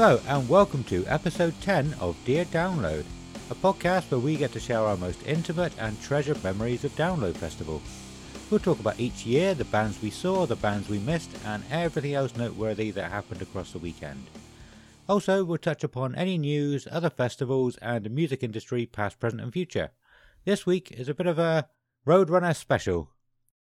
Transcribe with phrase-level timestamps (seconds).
[0.00, 3.04] Hello, and welcome to episode 10 of Dear Download,
[3.50, 7.34] a podcast where we get to share our most intimate and treasured memories of Download
[7.34, 7.82] Festival.
[8.48, 12.14] We'll talk about each year, the bands we saw, the bands we missed, and everything
[12.14, 14.24] else noteworthy that happened across the weekend.
[15.08, 19.52] Also, we'll touch upon any news, other festivals, and the music industry, past, present, and
[19.52, 19.90] future.
[20.44, 21.68] This week is a bit of a
[22.06, 23.10] Roadrunner special.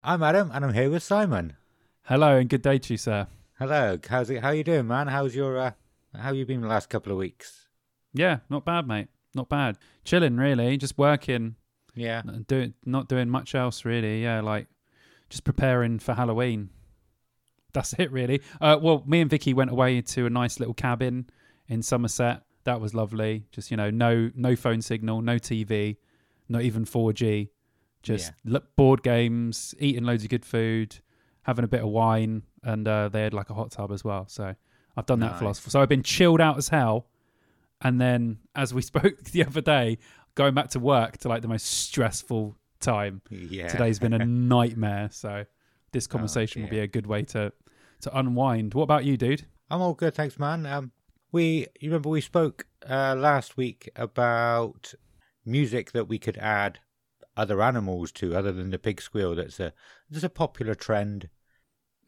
[0.04, 1.54] I'm Adam, and I'm here with Simon.
[2.02, 3.26] Hello and good day to you, sir.
[3.58, 4.42] Hello, how's it?
[4.42, 5.06] How you doing, man?
[5.06, 5.70] How's your uh,
[6.16, 7.66] how have you been the last couple of weeks?
[8.12, 9.08] Yeah, not bad, mate.
[9.34, 9.78] Not bad.
[10.04, 10.76] Chilling, really.
[10.76, 11.56] Just working.
[11.94, 12.22] Yeah.
[12.46, 14.22] Doing not doing much else, really.
[14.22, 14.66] Yeah, like
[15.28, 16.70] just preparing for Halloween.
[17.72, 18.40] That's it, really.
[18.60, 21.28] Uh, well, me and Vicky went away to a nice little cabin
[21.68, 22.42] in Somerset.
[22.64, 23.46] That was lovely.
[23.52, 25.96] Just you know, no no phone signal, no TV,
[26.48, 27.50] not even 4G.
[28.02, 28.58] Just yeah.
[28.76, 30.96] board games, eating loads of good food,
[31.42, 34.26] having a bit of wine, and uh, they had like a hot tub as well.
[34.28, 34.54] So
[34.96, 35.32] I've done nice.
[35.32, 35.70] that for last.
[35.70, 37.06] So I've been chilled out as hell,
[37.80, 39.98] and then as we spoke the other day,
[40.34, 43.22] going back to work to like the most stressful time.
[43.30, 43.68] Yeah.
[43.68, 45.08] Today's been a nightmare.
[45.10, 45.44] So
[45.92, 47.52] this oh, conversation oh, will be a good way to
[48.02, 48.74] to unwind.
[48.74, 49.46] What about you, dude?
[49.70, 50.64] I'm all good, thanks, man.
[50.66, 50.92] Um,
[51.32, 54.94] we you remember we spoke uh, last week about
[55.44, 56.78] music that we could add
[57.36, 59.34] other animals to, other than the pig squeal.
[59.34, 59.72] That's a
[60.08, 61.28] there's a popular trend.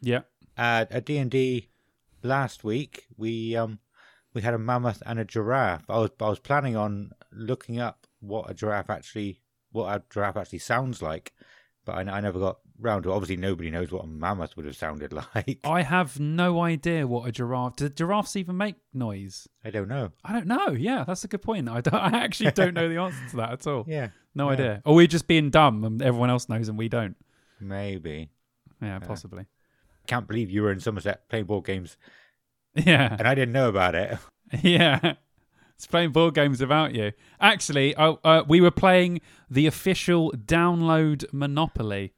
[0.00, 0.20] Yeah.
[0.56, 1.68] Uh, at D and D
[2.22, 3.78] last week we um
[4.34, 5.84] we had a mammoth and a giraffe.
[5.88, 10.36] I was I was planning on looking up what a giraffe actually what a giraffe
[10.36, 11.32] actually sounds like,
[11.84, 13.10] but I, I never got round to.
[13.10, 13.12] It.
[13.12, 15.60] Obviously, nobody knows what a mammoth would have sounded like.
[15.64, 17.76] I have no idea what a giraffe.
[17.76, 19.46] Do giraffes even make noise?
[19.64, 20.12] I don't know.
[20.24, 20.68] I don't know.
[20.68, 21.68] Yeah, that's a good point.
[21.68, 23.84] I, don't, I actually don't know the answer to that at all.
[23.86, 24.52] Yeah, no yeah.
[24.52, 24.82] idea.
[24.84, 27.16] Or we're just being dumb and everyone else knows and we don't.
[27.60, 28.30] Maybe.
[28.80, 29.46] Yeah, possibly
[30.08, 31.96] can't believe you were in Somerset playing board games.
[32.86, 33.16] Yeah.
[33.18, 34.18] And I didn't know about it.
[34.62, 35.14] Yeah.
[35.74, 37.12] It's playing board games about you.
[37.38, 42.14] Actually, uh, we were playing the official download Monopoly.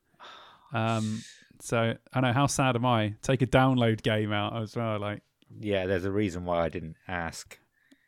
[0.72, 1.22] Um,
[1.60, 3.16] so I know how sad am I?
[3.20, 4.98] Take a download game out as well.
[4.98, 5.22] Like,
[5.58, 7.58] yeah, there's a reason why I didn't ask.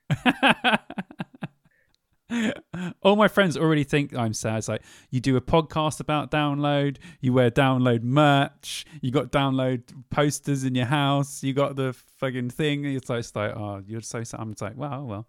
[3.03, 4.59] All my friends already think I'm sad.
[4.59, 9.83] It's like you do a podcast about download, you wear download merch, you got download
[10.11, 12.85] posters in your house, you got the fucking thing.
[12.85, 14.41] It's like, it's like oh, you're so sad.
[14.41, 15.27] I'm like, well, well,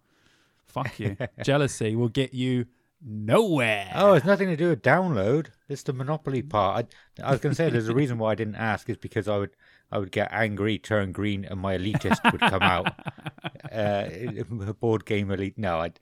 [0.66, 1.16] fuck you.
[1.42, 2.66] Jealousy will get you
[3.04, 3.90] nowhere.
[3.94, 5.48] Oh, it's nothing to do with download.
[5.68, 6.86] It's the monopoly part.
[7.18, 9.28] I, I was going to say there's a reason why I didn't ask is because
[9.28, 9.50] I would
[9.92, 12.92] I would get angry, turn green, and my elitist would come out.
[13.72, 15.56] uh, board game elite.
[15.56, 15.92] No, I,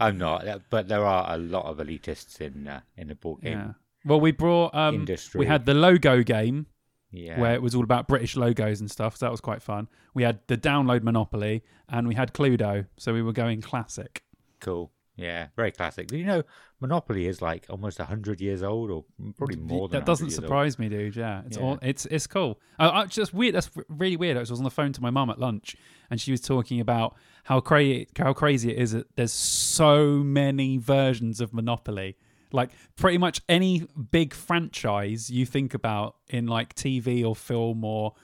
[0.00, 0.44] I'm not.
[0.70, 3.58] But there are a lot of elitists in uh, in the board game.
[3.58, 3.72] Yeah.
[4.04, 5.38] Well, we brought um, industry.
[5.38, 6.66] We had the logo game.
[7.12, 7.40] Yeah.
[7.40, 9.16] Where it was all about British logos and stuff.
[9.16, 9.88] So that was quite fun.
[10.14, 12.86] We had the download Monopoly and we had Cluedo.
[12.98, 14.22] So we were going classic.
[14.60, 14.92] Cool.
[15.20, 16.06] Yeah, very classic.
[16.06, 16.42] Do you know
[16.80, 19.04] Monopoly is like almost hundred years old, or
[19.36, 20.06] probably more than that.
[20.06, 20.78] Doesn't surprise old.
[20.80, 21.14] me, dude.
[21.14, 21.62] Yeah, it's yeah.
[21.62, 22.58] all it's it's cool.
[22.78, 23.54] Uh, uh just weird.
[23.54, 24.38] That's really weird.
[24.38, 25.76] I was on the phone to my mum at lunch,
[26.10, 30.78] and she was talking about how crazy how crazy it is that there's so many
[30.78, 32.16] versions of Monopoly.
[32.52, 38.14] Like pretty much any big franchise you think about in like TV or film or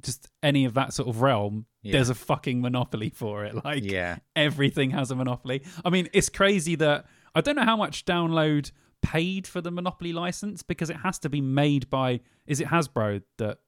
[0.00, 1.92] just any of that sort of realm, yeah.
[1.92, 3.54] there's a fucking monopoly for it.
[3.64, 4.16] Like yeah.
[4.34, 5.62] everything has a monopoly.
[5.84, 10.12] I mean, it's crazy that I don't know how much download paid for the monopoly
[10.12, 13.58] license because it has to be made by is it Hasbro that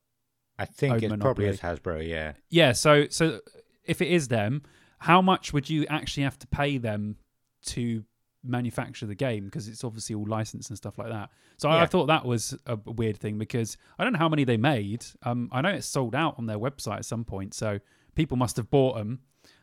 [0.58, 2.32] I think it probably is Hasbro, yeah.
[2.48, 3.40] Yeah, so so
[3.84, 4.62] if it is them,
[4.99, 7.16] how much would you actually have to pay them
[7.66, 8.04] to
[8.44, 11.31] manufacture the game because it's obviously all licensed and stuff like that.
[11.56, 11.76] So yeah.
[11.76, 14.56] I, I, thought that was a weird thing because I don't know how many they
[14.56, 15.05] made.
[15.23, 17.81] Um, I know it's sold out on their website at some point, so
[18.14, 19.20] people must have bought them.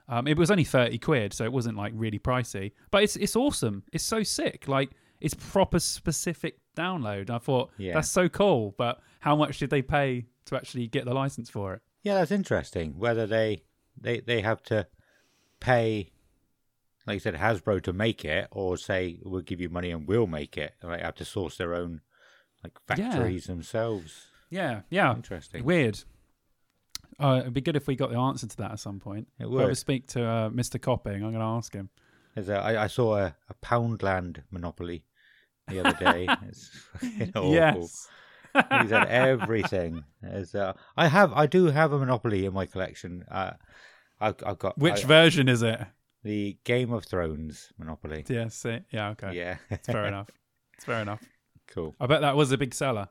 [0.07, 2.73] Um, it was only thirty quid, so it wasn't like really pricey.
[2.89, 3.83] But it's it's awesome.
[3.93, 4.67] It's so sick.
[4.67, 4.91] Like
[5.21, 7.29] it's proper specific download.
[7.29, 7.93] I thought yeah.
[7.93, 8.75] that's so cool.
[8.77, 11.81] But how much did they pay to actually get the license for it?
[12.03, 12.97] Yeah, that's interesting.
[12.97, 13.63] Whether they
[13.99, 14.87] they they have to
[15.59, 16.11] pay
[17.07, 20.27] like you said, Hasbro to make it, or say we'll give you money and we'll
[20.27, 20.73] make it.
[20.83, 22.01] Like have to source their own
[22.63, 23.53] like factories yeah.
[23.53, 24.27] themselves.
[24.49, 25.15] Yeah, yeah.
[25.15, 25.63] Interesting.
[25.63, 25.99] Weird.
[27.19, 29.27] Uh, it'd be good if we got the answer to that at some point.
[29.39, 30.81] It If I ever speak to uh, Mr.
[30.81, 31.89] Copping, I'm going to ask him.
[32.35, 35.05] There's a, I, I saw a, a Poundland Monopoly
[35.67, 36.27] the other day.
[36.47, 37.53] It's fucking awful.
[37.53, 38.07] Yes.
[38.53, 40.03] He's had everything.
[40.25, 43.23] Uh, I have, I do have a Monopoly in my collection.
[43.29, 43.51] Uh,
[44.19, 45.79] I've, I've got Which I- version is it?
[46.23, 48.23] The Game of Thrones Monopoly.
[48.27, 48.55] Yes.
[48.55, 48.79] see?
[48.91, 49.09] Yeah.
[49.09, 49.35] Okay.
[49.35, 50.29] Yeah, It's fair enough.
[50.75, 51.23] It's fair enough.
[51.67, 51.95] cool.
[51.99, 53.09] I bet that was a big seller.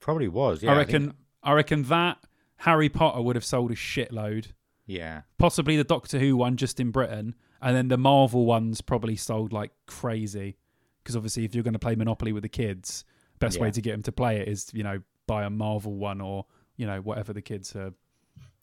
[0.00, 0.62] Probably was.
[0.62, 1.14] Yeah, I reckon.
[1.42, 2.18] I reckon that
[2.58, 4.48] Harry Potter would have sold a shitload.
[4.86, 9.16] yeah, Possibly the Doctor Who one just in Britain, and then the Marvel ones probably
[9.16, 10.56] sold like crazy.
[11.02, 13.04] Because obviously, if you're going to play Monopoly with the kids,
[13.38, 16.20] best way to get them to play it is you know buy a Marvel one
[16.20, 16.44] or
[16.76, 17.92] you know whatever the kids are.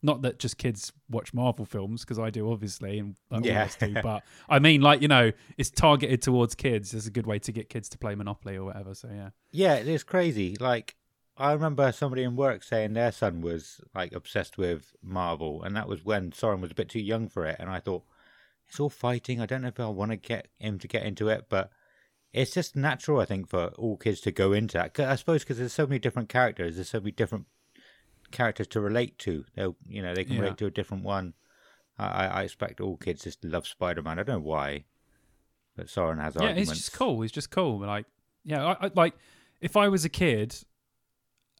[0.02, 3.68] Not that just kids watch Marvel films because I do obviously and like, Yeah.
[3.80, 6.94] do, but I mean like you know it's targeted towards kids.
[6.94, 8.94] It's a good way to get kids to play Monopoly or whatever.
[8.94, 9.74] So yeah, yeah.
[9.74, 10.56] It's crazy.
[10.60, 10.94] Like
[11.36, 15.88] I remember somebody in work saying their son was like obsessed with Marvel, and that
[15.88, 17.56] was when Soren was a bit too young for it.
[17.58, 18.02] And I thought
[18.68, 19.40] it's all fighting.
[19.40, 21.70] I don't know if I want to get him to get into it, but
[22.32, 24.98] it's just natural, I think, for all kids to go into that.
[25.00, 27.46] I suppose because there's so many different characters, there's so many different
[28.30, 29.44] characters to relate to.
[29.54, 30.42] They'll, you know, they can Yeah.
[30.42, 31.34] relate to a different one.
[31.98, 34.18] I, I expect all kids just love Spider Man.
[34.18, 34.84] I don't know why,
[35.76, 36.70] but Soren has yeah, arguments.
[36.72, 37.22] it's just cool.
[37.22, 37.80] It's just cool.
[37.80, 38.06] Like
[38.44, 39.14] yeah, I, I like
[39.60, 40.54] if I was a kid.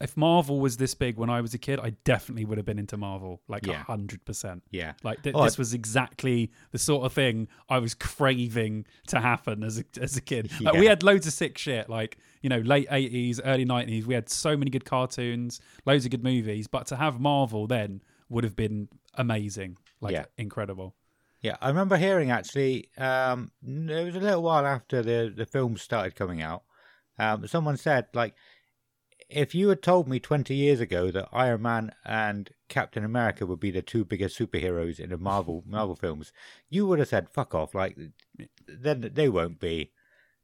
[0.01, 2.79] If Marvel was this big when I was a kid, I definitely would have been
[2.79, 4.63] into Marvel, like a hundred percent.
[4.71, 8.87] Yeah, Like th- Oh, this I- was exactly the sort of thing I was craving
[9.09, 10.51] to happen as a as a kid.
[10.61, 10.81] Like, Yeah.
[10.81, 14.07] we had loads of sick shit, like you know, late eighties, early nineties.
[14.07, 16.69] We had so many good cartoons, loads of good movies.
[16.69, 20.27] But to have Marvel then would have been amazing, like Yeah.
[20.37, 20.95] incredible.
[21.41, 22.89] Yeah, I remember hearing actually.
[22.97, 26.63] Um, it was a little while after the the films started coming out.
[27.19, 28.35] Um, someone said like,
[29.29, 33.61] if you had told me twenty years ago that Iron Man and Captain America would
[33.61, 36.33] be the two biggest superheroes in the Marvel Marvel films,
[36.69, 37.75] you would have said fuck off.
[37.75, 37.97] Like,
[38.67, 39.93] then they won't be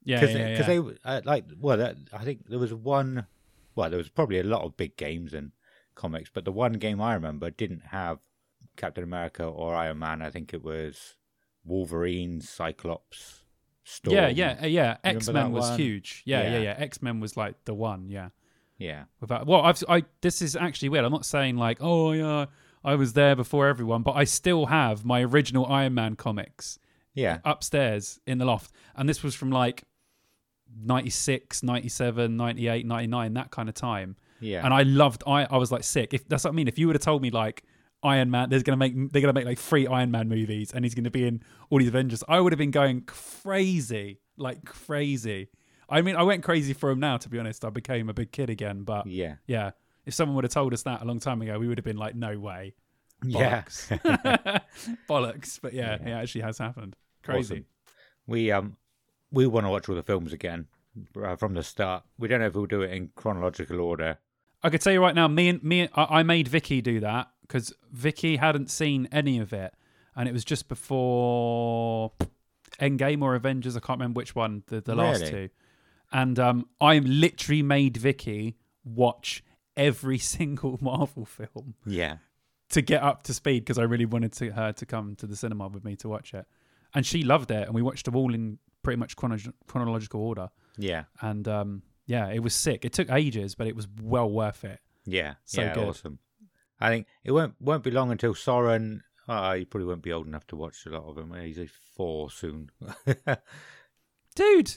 [0.05, 0.63] Yeah, because yeah, yeah.
[0.67, 3.27] they uh, like well, that, I think there was one.
[3.75, 5.53] Well, there was probably a lot of big games and
[5.95, 8.19] comics, but the one game I remember didn't have
[8.77, 10.23] Captain America or Iron Man.
[10.23, 11.17] I think it was
[11.65, 13.45] Wolverine, Cyclops,
[13.83, 14.15] Storm.
[14.17, 14.97] yeah, yeah, uh, yeah.
[15.03, 15.79] X Men was one?
[15.79, 16.23] huge.
[16.25, 16.59] Yeah, yeah, Yeah.
[16.61, 16.75] yeah.
[16.79, 18.09] X Men was like the one.
[18.09, 18.29] Yeah.
[18.79, 21.05] Yeah, Without well, I've I this is actually weird.
[21.05, 22.47] I'm not saying like oh yeah
[22.85, 26.79] I was there before everyone, but I still have my original Iron Man comics
[27.15, 29.85] yeah, upstairs in the loft, and this was from like
[30.77, 34.17] 96, 97, 98, 99, that kind of time.
[34.41, 34.65] yeah.
[34.65, 36.13] And I loved I I was like sick.
[36.13, 37.63] If that's what I mean, if you would have told me like
[38.03, 40.95] Iron Man, there's gonna make they're gonna make like three Iron Man movies, and he's
[40.95, 45.49] gonna be in all these Avengers, I would have been going crazy, like crazy.
[45.89, 47.17] I mean, I went crazy for him now.
[47.19, 48.83] To be honest, I became a big kid again.
[48.83, 49.73] But yeah, yeah,
[50.07, 51.97] if someone would have told us that a long time ago, we would have been
[51.97, 52.75] like, no way,
[53.25, 53.63] yeah.
[53.63, 54.61] bollocks,
[55.09, 55.59] bollocks.
[55.61, 56.09] But yeah, Yeah.
[56.19, 56.97] it actually has happened.
[57.23, 57.55] Crazy.
[57.55, 57.65] Awesome.
[58.27, 58.77] We um
[59.31, 60.67] we want to watch all the films again
[61.23, 62.05] uh, from the start.
[62.19, 64.19] We don't know if we'll do it in chronological order.
[64.63, 67.29] I could tell you right now, me and me, I, I made Vicky do that
[67.43, 69.75] because Vicky hadn't seen any of it,
[70.17, 72.13] and it was just before
[72.81, 73.77] Endgame or Avengers.
[73.77, 75.31] I can't remember which one, the, the last Really?
[75.33, 75.49] two.
[76.15, 79.43] And um, I literally made Vicky watch
[79.77, 82.19] every single Marvel film Yeah,
[82.71, 85.37] to get up to speed because I really wanted to, her to come to the
[85.37, 86.47] cinema with me to watch it,
[86.95, 90.49] and she loved it, and we watched them all in pretty much chrono- chronological order.
[90.79, 92.85] yeah, And um, yeah, it was sick.
[92.85, 94.79] It took ages, but it was well worth it.
[95.05, 95.35] yeah.
[95.45, 95.89] So yeah, good.
[95.89, 96.19] awesome.
[96.81, 99.03] I think it won't won't be long until Soren.
[99.27, 101.33] Uh, he probably won't be old enough to watch a lot of them.
[101.35, 101.59] He's
[101.97, 102.71] four soon.
[104.37, 104.77] dude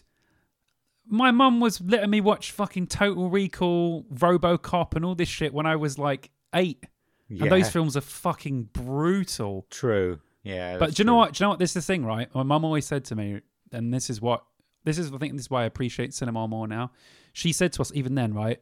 [1.10, 5.66] my mum was letting me watch fucking total recall robocop and all this shit when
[5.66, 6.86] i was like eight.
[7.30, 9.66] Yeah, and those films are fucking brutal.
[9.70, 10.20] True.
[10.44, 11.18] Yeah, but do you know true.
[11.18, 11.34] what?
[11.34, 11.60] Do you know what?
[11.60, 12.34] This is the thing right?
[12.34, 13.42] My mum always said to me
[13.74, 14.46] and this is what
[14.86, 16.92] this is i think this is why i appreciate cinema more now.
[17.34, 18.60] She said to us even then right?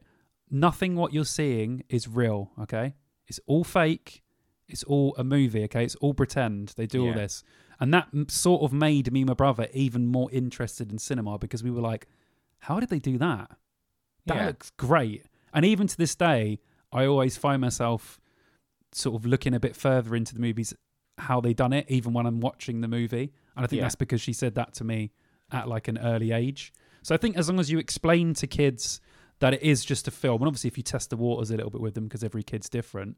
[0.50, 2.94] Nothing what you're seeing is real okay?
[3.28, 4.22] It's all fake.
[4.68, 5.84] It's all a movie okay?
[5.84, 6.74] It's all pretend.
[6.76, 7.44] They do all this.
[7.78, 11.62] And that sort of made me and my brother even more interested in cinema because
[11.62, 12.08] we were like
[12.60, 13.50] how did they do that?
[14.26, 14.46] That Yeah.
[14.46, 15.24] looks great.
[15.52, 16.60] And even to this day
[16.92, 18.20] i always find myself
[18.92, 20.72] sort of looking a bit further into the movies
[21.18, 23.32] how they done it even when i'm watching the movie.
[23.56, 23.84] And i think Yeah.
[23.84, 25.12] that's because she said that to me
[25.50, 26.72] at like an early age.
[27.02, 29.00] So i think as long as you explain to kids
[29.40, 31.70] that it is just a film and obviously if you test the waters a little
[31.70, 33.16] bit with them because every kid's different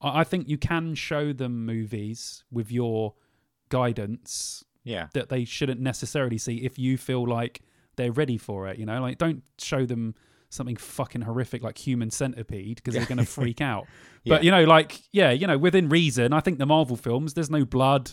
[0.00, 3.14] I I think you can show them movies with your
[3.68, 7.60] guidance Yeah, that they shouldn't necessarily see if you feel like
[7.98, 8.78] they're ready for it.
[8.78, 10.14] You know, like don't show them
[10.48, 13.86] something fucking horrific like Human Centipede because they're going to freak out.
[14.24, 14.36] Yeah.
[14.36, 17.50] But you know, like yeah, you know, within reason, I think the Marvel films, there's
[17.50, 18.12] no blood,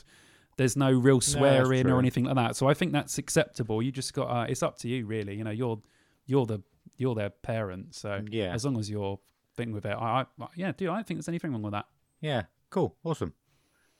[0.57, 2.57] there's no real swearing or anything like that.
[2.57, 3.81] So I think that's acceptable.
[3.81, 5.35] You just got uh, it's up to you really.
[5.35, 5.81] You know, you're
[6.25, 6.61] you're the
[6.97, 7.95] you're their parent.
[7.95, 8.53] So Yeah.
[8.53, 9.19] as long as you're
[9.55, 11.85] thing with it, I, I yeah, dude, I don't think there's anything wrong with that.
[12.21, 13.33] Yeah, cool, awesome.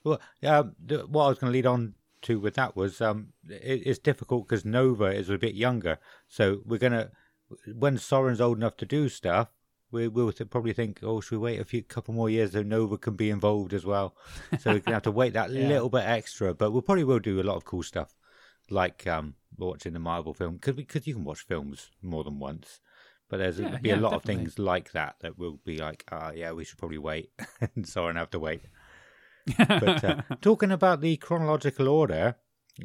[0.04, 1.96] Well, the, what I was going to lead on
[2.26, 6.62] to with that was um, it, it's difficult because Nova is a bit younger, so
[6.66, 7.12] we're gonna
[7.74, 9.50] when Soren's old enough to do stuff,
[9.92, 12.64] we will th- probably think, oh, should we wait a few couple more years so
[12.64, 14.16] Nova can be involved as well?
[14.60, 15.68] So we're gonna have to wait that Yeah.
[15.68, 18.16] little bit extra, but we'll probably will do a lot of cool stuff,
[18.70, 22.80] like um, watching the Marvel film because because you can watch films more than once.
[23.28, 24.34] But there's Yeah, be a yeah, lot definitely.
[24.36, 27.32] of things like that that will be like, ah, yeah, we should probably wait,
[27.76, 28.62] and Soren have to wait.
[29.58, 32.36] But uh, talking about the chronological order,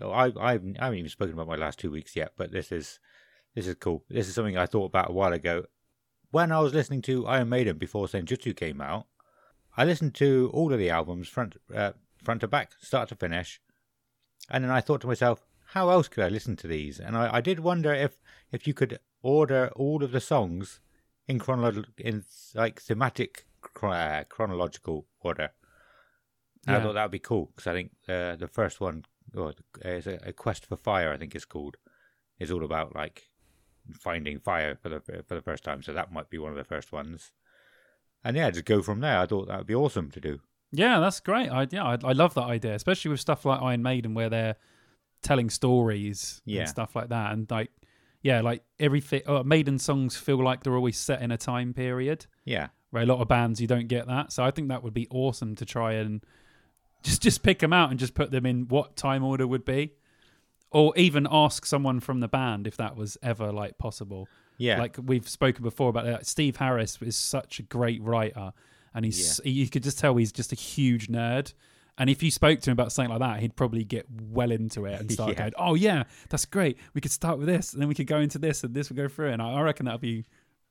[0.03, 2.33] I, I I haven't even spoken about my last two weeks yet.
[2.37, 3.01] But this is
[3.55, 4.05] this is cool.
[4.09, 5.65] This is something I thought about a while ago.
[6.31, 9.07] When I was listening to Iron Maiden before Senjutsu came out,
[9.77, 13.61] I listened to all of the albums front uh, front to back, start to finish,
[14.51, 17.01] and then I thought to myself, how else could I listen to these?
[17.01, 18.21] And I, I did wonder if
[18.53, 20.81] if you could order all of the songs
[21.27, 22.25] in chronolo- in
[22.55, 23.47] like thematic
[23.83, 25.51] uh, chronological order.
[26.75, 29.05] And I thought that would be cool because I think uh, the first one,
[29.37, 31.77] or is a, a quest for fire, I think it's called,
[32.39, 33.29] is all about like
[33.93, 35.83] finding fire for the for the first time.
[35.83, 37.33] So that might be one of the first ones.
[38.25, 39.19] And yeah, just go from there.
[39.19, 40.41] I thought that would be awesome to do.
[40.73, 41.49] Yeah, that's great.
[41.49, 44.57] I, yeah, I, I love that idea, especially with stuff like Iron Maiden, where they're
[45.23, 46.61] telling stories Yeah.
[46.61, 47.33] and stuff like that.
[47.33, 47.71] And like,
[48.23, 49.23] yeah, like everything.
[49.27, 52.27] Uh, Maiden songs feel like they're always set in a time period.
[52.45, 54.33] Yeah, Where a lot of bands you don't get that.
[54.33, 56.23] So I think that would be awesome to try and
[57.03, 59.93] just just pick them out and just put them in what time order would be,
[60.71, 64.29] or even ask someone from the band if that was ever like possible.
[64.59, 66.27] yeah, Like we've spoken before about that.
[66.27, 68.53] Steve Harris is such a great writer,
[68.95, 71.55] and he's you could just tell he's just a huge nerd.
[71.99, 74.87] And if you spoke to him about something like that, he'd probably get well into
[74.87, 75.39] it and start Yeah.
[75.39, 76.79] going, "Oh yeah, that's great.
[76.95, 78.97] We could start with this, and then we could go into this, and this would
[78.97, 80.25] go through." And I, I reckon that'd be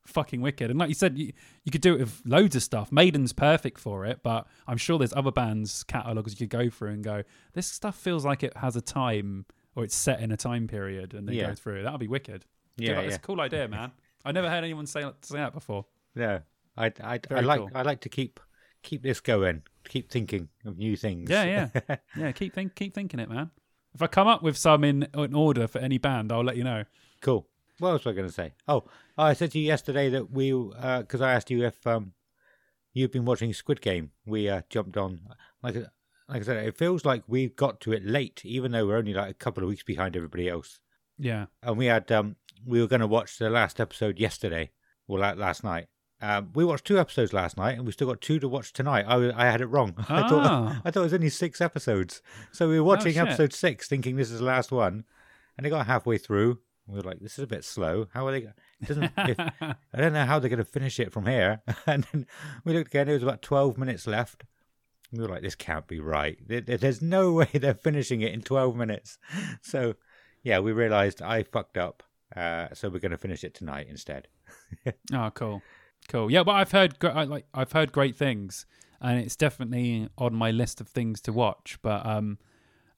[0.09, 0.69] fucking wicked.
[0.69, 1.31] And like you said, you,
[1.63, 2.91] you could do it with loads of stuff.
[2.91, 6.89] Maiden's perfect for it, but I'm sure there's other bands' catalogs you could go through
[6.91, 7.23] and go,
[7.53, 11.13] "This stuff feels like it has a time." Or it's set in a time period,
[11.13, 11.49] and then Yeah.
[11.49, 11.83] go through.
[11.83, 12.43] That'd be wicked.
[12.75, 12.99] yeah, yeah.
[13.01, 13.91] It's a cool idea, man.
[14.25, 15.85] I never heard anyone say, say that before.
[16.15, 16.39] Yeah,
[16.75, 17.69] I, I, I like, cool.
[17.75, 18.39] I like to keep,
[18.81, 19.61] keep this going.
[19.87, 21.29] Keep thinking of new things.
[21.29, 22.31] Yeah, yeah, yeah.
[22.33, 23.51] Keep think, keep thinking it, man.
[23.93, 26.63] If I come up with some in, in order for any band, I'll let you
[26.63, 26.83] know.
[27.21, 27.47] cool.
[27.79, 28.53] What else was I going to say?
[28.67, 28.83] Oh,
[29.17, 32.13] I said to you yesterday that we, because I asked you if um,
[32.93, 34.11] you've been watching Squid Game.
[34.25, 35.21] We uh, jumped on.
[35.63, 38.97] Like, like I said, it feels like we've got to it late, even though we're
[38.97, 40.79] only like a couple of weeks behind everybody else.
[41.17, 44.71] Yeah, And we had, um, we were going to watch the last episode yesterday,
[45.07, 45.87] or la- last night.
[46.21, 49.05] Um, we watched two episodes last night, and we still got two to watch tonight.
[49.07, 49.95] I, I had it wrong.
[50.09, 50.81] I thought Ah.
[50.85, 52.21] I thought it was only six episodes.
[52.51, 53.21] So we were watching shit.
[53.21, 55.05] episode six, thinking this is the last one,
[55.57, 56.59] and it got halfway through.
[56.89, 58.07] We were like, "This is a bit slow.
[58.13, 58.47] How are they?
[58.83, 59.11] Doesn't.
[59.17, 62.25] if, I don't know how they're going to finish it from here." And then
[62.65, 63.07] we looked again.
[63.09, 64.43] It was about twelve minutes left.
[65.11, 66.37] We were like, "This can't be right.
[66.45, 69.17] There- there- There's no way they're finishing it in twelve minutes."
[69.61, 69.95] So,
[70.43, 72.03] yeah, we realised I fucked up.
[72.35, 74.27] Uh, so we're going to finish it tonight instead.
[75.13, 75.61] Oh, cool,
[76.09, 76.31] cool.
[76.31, 78.65] Yeah, but I've heard I, like I've heard great things,
[79.01, 81.79] and it's definitely on my list of things to watch.
[81.81, 82.37] But um,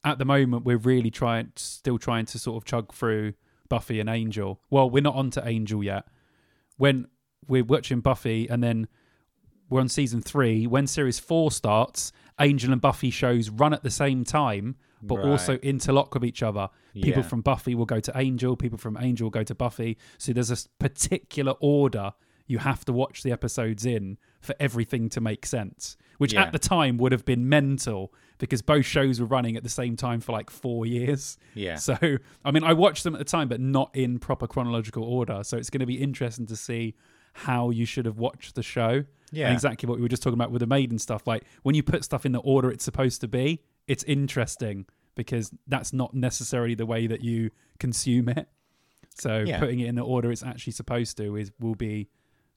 [0.03, 3.33] at the moment, we're really trying, still trying to sort of chug through
[3.72, 4.60] Buffy and Angel.
[4.70, 6.04] Well, we're not onto Angel yet.
[6.75, 7.08] When
[7.48, 8.88] we're watching Buffy, and then
[9.70, 10.68] we're on season three.
[10.68, 15.25] When series four starts, Angel and Buffy shows run at the same time, but Right.
[15.28, 16.68] also interlock with each other.
[16.94, 17.30] People Yeah.
[17.30, 19.98] from Buffy will go to Angel, people from Angel will go to Buffy.
[20.18, 22.12] So there's a particular order
[22.48, 26.44] you have to watch the episodes in for everything to make sense, which Yeah.
[26.44, 29.96] at the time would have been mental because both shows were running at the same
[29.96, 31.38] time for like four years.
[31.56, 31.78] Yeah.
[31.78, 31.98] So,
[32.46, 35.44] I mean, I watched them at the time, but not in proper chronological order.
[35.44, 36.94] So it's going to be interesting to see
[37.34, 39.04] how you should have watched the show.
[39.32, 39.51] Yeah.
[39.51, 41.25] Exactly what we were just talking about with the maiden stuff.
[41.25, 44.86] Like when you put stuff in the order it's supposed to be, it's interesting
[45.16, 47.50] because that's not necessarily the way that you
[47.80, 48.48] consume it.
[49.16, 49.58] So Yeah.
[49.60, 52.10] putting it in the order it's actually supposed to is will be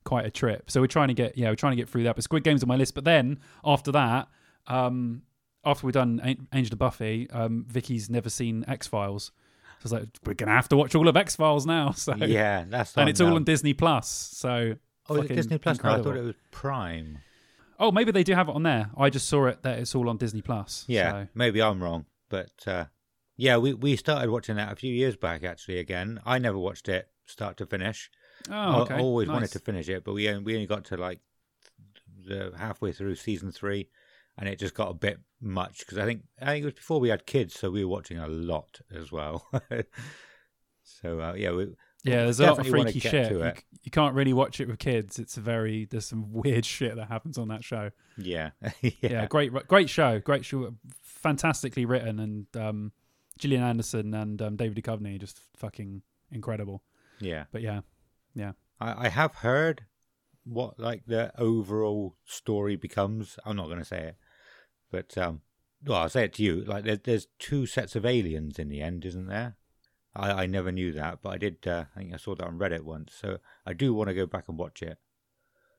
[0.05, 0.71] quite a trip.
[0.71, 2.15] So we're trying to get yeah, we're trying to get through that.
[2.15, 2.95] But Squid Game's on my list.
[2.95, 4.29] But then after that,
[4.67, 5.23] um,
[5.65, 6.21] after we've done
[6.53, 9.33] Angel and Buffy, um, Vicky's never seen X Files.
[9.81, 11.91] So I was like, we're gonna have to watch all of X Files now.
[11.97, 13.37] So yeah, that's and it's all now.
[13.37, 14.09] on Disney Plus.
[14.09, 14.77] So
[15.09, 15.97] Oh, is it Disney Plus now?
[15.99, 17.19] I thought it was Prime.
[17.79, 18.91] Oh, maybe they do have it on there.
[18.97, 20.85] I just saw it that it's all on Disney Plus.
[20.87, 21.29] Yeah, So.
[21.35, 22.85] maybe I'm wrong, but uh,
[23.37, 25.79] yeah, we we started watching that a few years back actually.
[25.79, 28.11] Again, I never watched it start to finish.
[28.51, 28.95] Oh, okay.
[28.95, 31.21] I always wanted to finish it, but we only, we only got to like
[32.27, 33.89] the halfway through season three,
[34.37, 37.01] and it just got a bit much because I think I think it was before
[37.01, 39.49] we had kids, so we were watching a lot as well.
[40.83, 41.69] so uh, yeah, we,
[42.03, 43.31] Yeah, there's a lot of freaky shit.
[43.31, 45.19] You, you can't really watch it with kids.
[45.19, 47.91] It's a very there's some weird shit that happens on that show.
[48.17, 48.51] yeah,
[48.83, 52.93] Yeah, yeah, great, great show, great show, fantastically written, and um,
[53.39, 56.83] Gillian Anderson and um, David Duchovny just fucking incredible.
[57.21, 57.45] yeah.
[57.53, 57.81] But yeah,
[58.81, 59.85] I, I have heard
[60.45, 63.39] what like the overall story becomes.
[63.45, 64.17] I'm not going to say it,
[64.91, 65.41] but um,
[65.85, 66.65] well, I'll say it to you.
[66.65, 69.57] Like, there, there's two sets of aliens in the end, isn't there?
[70.17, 71.67] I, I never knew that, but I did.
[71.67, 74.27] Uh, I think I saw that on Reddit once, so I do want to go
[74.27, 74.99] back and watch it.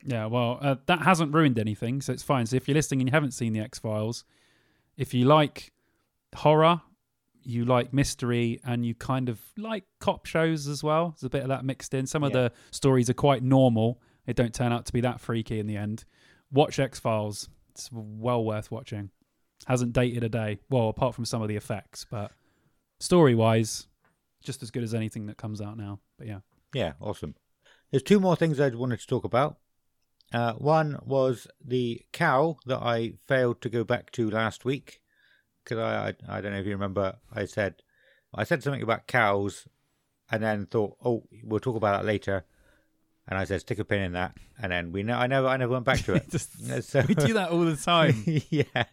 [0.04, 0.26] yeah.
[0.26, 2.46] Well, uh, that hasn't ruined anything, so it's fine.
[2.46, 4.26] So if you're listening and you haven't seen the X Files,
[4.98, 5.72] if you like
[6.36, 6.82] horror,
[7.46, 11.44] you like mystery, and you kind of like cop shows as well, there's a bit
[11.44, 12.06] of that mixed in.
[12.08, 12.44] Some of Yeah.
[12.50, 15.78] the stories are quite normal; they don't turn out to be that freaky in the
[15.78, 16.06] end.
[16.52, 19.12] Watch X Files; it's well worth watching.
[19.66, 22.32] Hasn't dated a day, well, apart from some of the effects, but
[23.00, 23.88] story wise,
[24.44, 26.00] just as good as anything that comes out now.
[26.18, 26.40] But yeah,
[26.74, 27.36] Yeah, awesome.
[27.92, 29.58] There's two more things I wanted to talk about.
[30.34, 35.00] Uh, one was the cow that I failed to go back to last week
[35.66, 37.76] because I, I I don't know if you remember I said
[38.34, 39.68] I said something about cows
[40.32, 42.46] and then thought oh we'll talk about that later
[43.28, 45.58] and I said stick a pin in that and then we know I never I
[45.58, 46.30] never went back to it.
[46.30, 48.24] Just- so- we do that all the time.
[48.50, 48.84] yeah,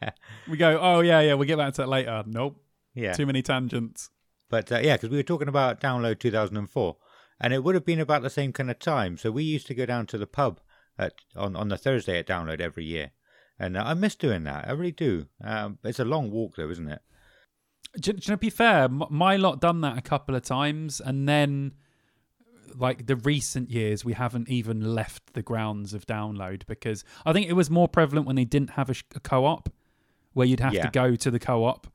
[0.49, 2.25] We go, oh yeah, yeah, we'll get back to that later.
[2.26, 2.57] Nope,
[2.95, 3.12] yeah.
[3.12, 4.11] too many tangents.
[4.49, 6.97] But uh, yeah, because we were talking about download 2004,
[7.41, 9.17] and it would have been about the same kind of time.
[9.17, 10.61] So we used to go down to the pub
[10.99, 13.12] at on on the Thursday at download every year,
[13.62, 14.66] and uh, I miss doing that.
[14.69, 15.26] I really do.
[15.42, 17.00] Um, it's a long walk though, isn't it?
[18.00, 21.00] Do, do you know, to be fair, my lot done that a couple of times,
[21.00, 21.73] and then
[22.75, 27.49] like the recent years, we haven't even left the grounds of download because I think
[27.49, 29.69] it was more prevalent when they didn't have a, sh- a co-op,
[30.33, 30.85] where you'd have Yeah.
[30.87, 31.87] to go to the co-op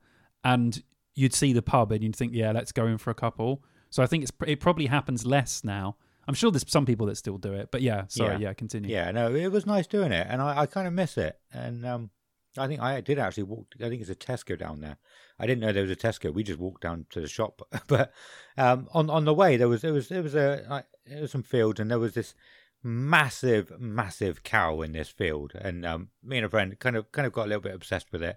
[0.44, 0.80] and
[1.16, 3.64] you'd see the pub and you'd think, yeah, let's go in for a couple.
[3.90, 5.96] So I think it's it probably happens less now.
[6.28, 8.48] I'm sure there's some people that still do it, but yeah, sorry, Yeah.
[8.48, 8.90] yeah, continue.
[8.90, 11.38] Yeah, no, it was nice doing it, and I, I kind of miss it.
[11.52, 12.10] And um,
[12.58, 13.68] I think I did actually walk.
[13.82, 14.98] I think it's a Tesco down there.
[15.38, 16.32] I didn't know there was a Tesco.
[16.32, 18.12] We just walked down to the shop, but
[18.58, 21.32] um, on on the way there was there was there was a like, there was
[21.32, 22.34] some fields, and there was this
[22.82, 27.26] massive massive cow in this field, and um, me and a friend kind of kind
[27.26, 28.36] of got a little bit obsessed with it,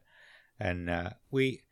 [0.59, 1.63] and uh, we.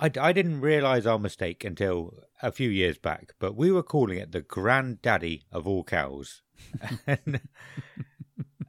[0.00, 4.18] I, I didn't realize our mistake until a few years back, but we were calling
[4.18, 6.42] it the granddaddy of all cows.
[7.06, 7.40] and,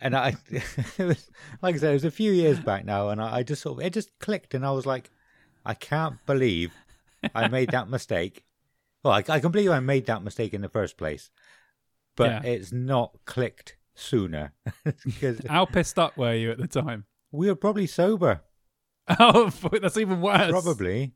[0.02, 0.36] and I,
[0.98, 1.30] it was,
[1.62, 3.80] like I said, it was a few years back now, and I, I just sort
[3.80, 5.10] of, it just clicked, and I was like,
[5.66, 6.74] I can't believe
[7.34, 8.44] I made that mistake.
[9.04, 11.30] Well, I, I can believe I made that mistake in the first place,
[12.16, 12.50] but Yeah.
[12.52, 14.54] it's not clicked sooner
[15.06, 17.06] because How pissed up were you at the time?
[17.32, 18.42] we were probably sober,
[19.20, 19.50] Oh,
[19.82, 20.52] that's even worse.
[20.52, 21.14] probably.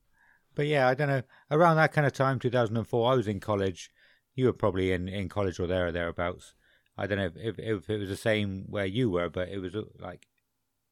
[0.56, 1.24] But yeah, I don't know.
[1.50, 3.90] Around that kind of time, 2004, I was in college.
[4.36, 6.54] You were probably in, in college or there or thereabouts.
[6.98, 9.76] I don't know if, if, it was the same where you were, but it was
[9.76, 10.28] uh, like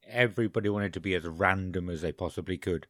[0.08, 2.88] everybody wanted to be as random as they possibly could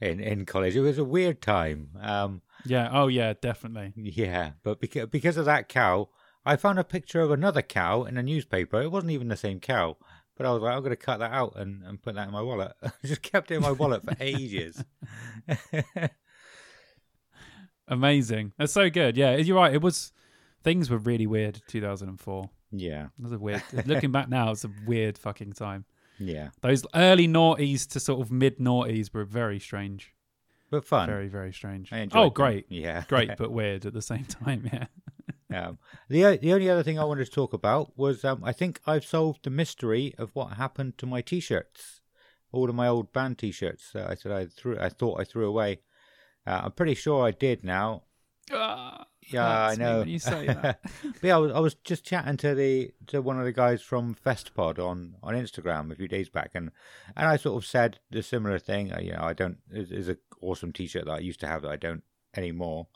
[0.00, 0.76] in, in college.
[0.76, 1.90] It was a weird time.
[2.00, 2.88] Um, Yeah.
[2.92, 3.34] Oh, yeah.
[3.40, 3.92] Definitely.
[3.96, 6.08] yeah, but because, because of that cow,
[6.44, 8.80] I found a picture of another cow in a newspaper.
[8.80, 9.96] It wasn't even the same cow,
[10.36, 12.32] but I was like, I'm going to cut that out and, and put that in
[12.32, 12.72] my wallet.
[12.82, 14.82] I just kept it in my wallet for ages.
[17.88, 18.52] Amazing.
[18.58, 19.16] That's so good.
[19.16, 19.72] Yeah, you're right.
[19.72, 20.12] It was
[20.64, 21.62] things were really weird.
[21.68, 22.50] 2004.
[22.72, 23.62] yeah, It was a weird.
[23.86, 25.84] looking back now, it's a weird fucking time.
[26.18, 30.12] yeah, Those early noughties to sort of mid noughties were very strange.
[30.70, 31.06] but fun.
[31.08, 31.90] Very very strange.
[31.92, 32.30] Oh, them.
[32.32, 34.68] great, Yeah, great, but weird at the same time.
[34.72, 34.86] Yeah.
[35.54, 35.78] Um,
[36.08, 39.04] the the only other thing I wanted to talk about was um, I think I've
[39.04, 42.00] solved the mystery of what happened to my t-shirts,
[42.52, 43.92] all of my old band t-shirts.
[43.92, 45.80] that I said I threw, I thought I threw away.
[46.46, 48.02] Uh, I'm pretty sure I did now.
[48.52, 50.02] Ah, Yeah, I know.
[50.04, 50.80] you say that.
[51.02, 53.82] but yeah, I was, I was just chatting to the to one of the guys
[53.82, 56.70] from FestPod on, on Instagram a few days back, and
[57.16, 58.92] and I sort of said the similar thing.
[58.92, 61.62] uh, You know, I don't is is an awesome T-shirt that I used to have
[61.62, 62.02] that I don't
[62.36, 62.88] anymore.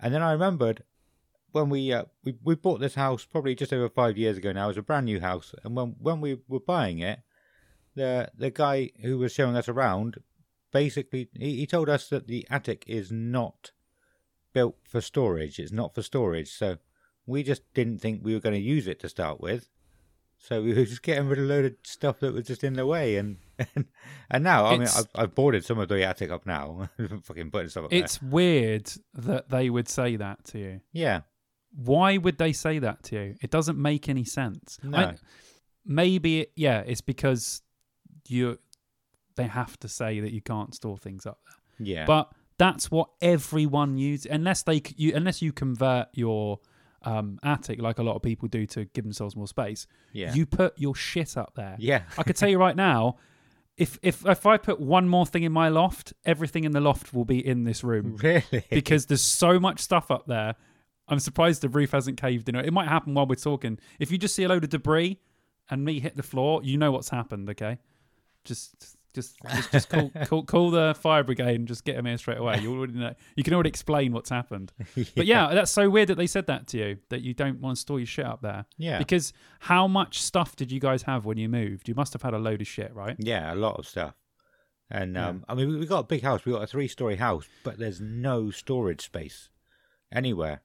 [0.00, 0.82] And then I remembered
[1.52, 4.64] when we uh, we we bought this house probably just over five years ago now.
[4.64, 7.20] It was a brand new house, and when when we were buying it,
[7.94, 10.18] the the guy who was showing us around
[10.72, 13.70] basically he, he told us that the attic is not
[14.52, 15.58] built for storage.
[15.58, 16.78] It's not for storage, so
[17.26, 19.68] we just didn't think we were going to use it to start with.
[20.38, 22.74] So we were just getting rid of a load of stuff that was just in
[22.74, 23.86] the way, and and,
[24.30, 26.88] and now I mean I've, I've boarded some of the attic up now,
[27.22, 30.80] fucking putting stuff up It's weird that they would say that to you.
[30.92, 31.20] Yeah,
[31.74, 33.34] Why would they say that to you?
[33.40, 34.78] It doesn't make any sense.
[34.82, 34.98] No.
[34.98, 35.16] I-
[35.84, 37.62] maybe, it, yeah, it's because
[38.28, 38.58] you
[39.36, 41.86] they have to say that you can't store things up there.
[41.86, 42.04] Yeah.
[42.06, 46.60] But that's what everyone uses, unless they you unless you convert your
[47.04, 49.86] um, attic like a lot of people do to give themselves more space.
[50.12, 50.32] yeah.
[50.34, 51.74] You put your shit up there.
[51.78, 52.02] yeah.
[52.18, 53.16] I could tell you right now,
[53.76, 57.12] if if if I put one more thing in my loft, everything in the loft
[57.14, 58.64] will be in this room really?
[58.70, 60.54] because there's so much stuff up there.
[61.12, 62.54] I'm surprised the roof hasn't caved in.
[62.56, 63.78] It might happen while we're talking.
[64.00, 65.20] If you just see a load of debris
[65.70, 67.50] and me hit the floor, you know what's happened.
[67.50, 67.78] Okay,
[68.44, 72.16] just just just, just call, call call the fire brigade and just get them here
[72.16, 72.60] straight away.
[72.60, 73.14] You already know.
[73.36, 74.72] You can already explain what's happened.
[75.14, 77.76] But yeah, that's so weird that they said that to you that you don't want
[77.76, 78.64] to store your shit up there.
[78.78, 78.96] Yeah.
[78.96, 81.88] Because how much stuff did you guys have when you moved?
[81.90, 83.16] You must have had a load of shit, right?
[83.18, 84.14] Yeah, a lot of stuff.
[84.90, 85.28] And Yeah.
[85.28, 86.46] um, I mean, we got a big house.
[86.46, 89.50] We got a three-story house, but there's no storage space
[90.10, 90.62] anywhere.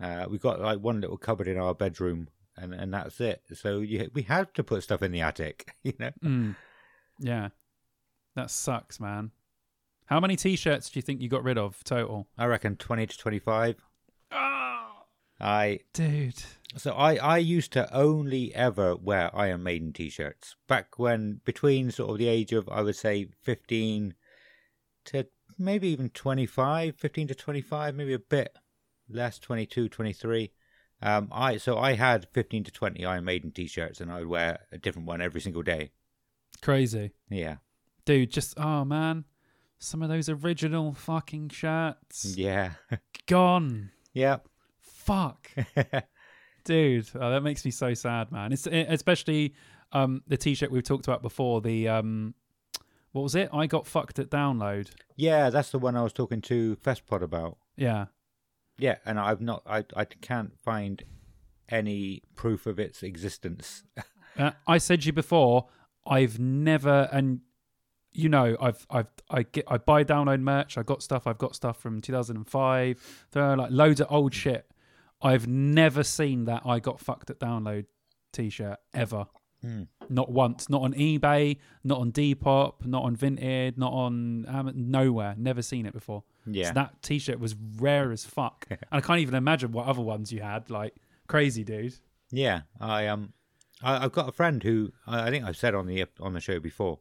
[0.00, 3.42] Uh, we got like one little cupboard in our bedroom, and and that's it.
[3.54, 5.74] So you, we had to put stuff in the attic.
[5.82, 6.56] You know, Mm.
[7.18, 7.48] Yeah.
[8.34, 9.30] That sucks, man.
[10.06, 12.26] How many t-shirts do you think you got rid of total?
[12.36, 13.76] I reckon twenty to twenty-five.
[15.40, 16.42] I Dude.
[16.76, 22.10] so I I used to only ever wear Iron Maiden t-shirts back when between sort
[22.10, 24.14] of the age of I would say fifteen
[25.06, 25.26] to
[25.58, 28.56] maybe even 25 15 to 25 maybe a bit
[29.08, 30.50] less 22 23
[31.02, 34.60] um i so i had 15 to 20 iron maiden t-shirts and i would wear
[34.72, 35.90] a different one every single day
[36.62, 37.12] Crazy.
[37.28, 37.56] yeah
[38.06, 39.24] Dude, just oh man.
[39.78, 42.72] Some of those original fucking shirts yeah
[43.26, 43.90] gone.
[44.12, 44.38] yeah
[44.80, 45.50] Fuck.
[46.64, 48.52] Dude, oh, that makes me so sad, man.
[48.52, 49.54] It's eh, especially
[49.92, 52.34] um the t-shirt we've talked about before, the um
[53.12, 53.48] what was it?
[53.52, 54.88] I got fucked at download.
[55.16, 58.06] yeah that's the one i was talking to festpod about Yeah.
[58.78, 61.04] Yeah and i've not i i can't find
[61.68, 63.84] any proof of its existence
[64.36, 65.66] Uh, I said to you before,
[66.06, 67.40] I've never and
[68.12, 70.78] you know, I've I've I get I buy download merch.
[70.78, 71.26] I got stuff.
[71.26, 73.26] I've got stuff from 2005.
[73.32, 74.70] There are like loads of old shit.
[75.20, 77.86] I've never seen that I got fucked at download
[78.32, 79.26] t-shirt ever.
[79.64, 79.82] Hmm.
[80.08, 80.68] Not once.
[80.68, 81.58] Not on eBay.
[81.82, 82.84] Not on Depop.
[82.84, 83.78] Not on Vinted.
[83.78, 85.34] Not on um, nowhere.
[85.38, 86.22] Never seen it before.
[86.46, 88.66] yeah So that t-shirt was rare as fuck.
[88.70, 90.70] and I can't even imagine what other ones you had.
[90.70, 90.94] Like
[91.26, 91.94] crazy, dude.
[92.30, 93.32] Yeah, I um,
[93.82, 96.40] I, I've got a friend who I I think I've said on the on the
[96.40, 97.00] show before.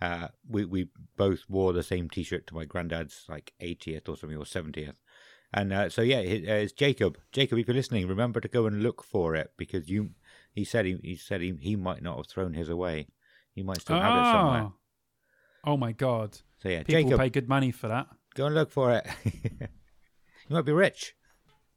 [0.00, 4.38] Uh, we we both wore the same T-shirt to my granddad's like 80th or something
[4.38, 4.94] or 70th,
[5.52, 7.18] and uh, so yeah, it, uh, it's Jacob.
[7.32, 10.10] Jacob, if you're listening, remember to go and look for it because you.
[10.52, 13.06] He said he he said he he might not have thrown his away.
[13.54, 14.72] He might still have it somewhere.
[15.64, 16.38] Oh my god.
[16.62, 18.06] So yeah, People Jacob, pay good money for that.
[18.34, 19.06] go and look for it.
[19.24, 19.68] you
[20.50, 21.14] might be rich.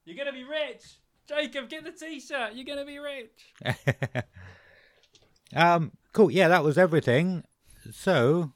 [0.05, 1.69] You're gonna be rich, Jacob.
[1.69, 2.53] Get the t-shirt.
[2.53, 4.23] You're gonna be rich.
[5.55, 6.31] um, cool.
[6.31, 7.43] Yeah, that was everything.
[7.91, 8.53] So,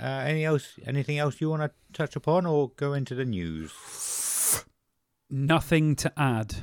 [0.00, 0.78] uh, any else?
[0.86, 4.64] Anything else you want to touch upon, or go into the news?
[5.30, 6.56] Nothing to add.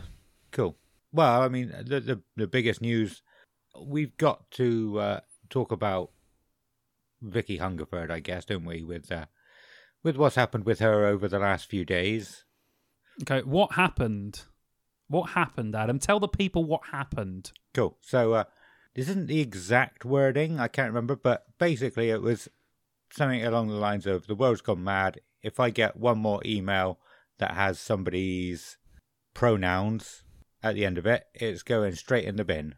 [1.12, 3.22] Well, I mean, the the, the biggest news
[3.80, 5.20] we've got to uh,
[5.50, 6.12] talk about
[7.22, 8.84] Vicky Hungerford, I guess, don't we?
[8.84, 9.26] With uh,
[10.04, 12.46] with what's happened with her over the last few days.
[13.24, 14.44] Okay, what happened?
[15.08, 16.00] What happened, Adam?
[16.00, 17.52] Tell the people what happened.
[17.74, 17.98] Cool.
[18.00, 18.44] So, uh,
[18.94, 22.48] this isn't the exact wording, I can't remember, but basically it was
[23.12, 25.20] something along the lines of the world's gone mad.
[25.42, 27.00] If I get one more email
[27.38, 28.78] that has somebody's
[29.34, 30.24] pronouns
[30.64, 32.76] at the end of it, it's going straight in the bin.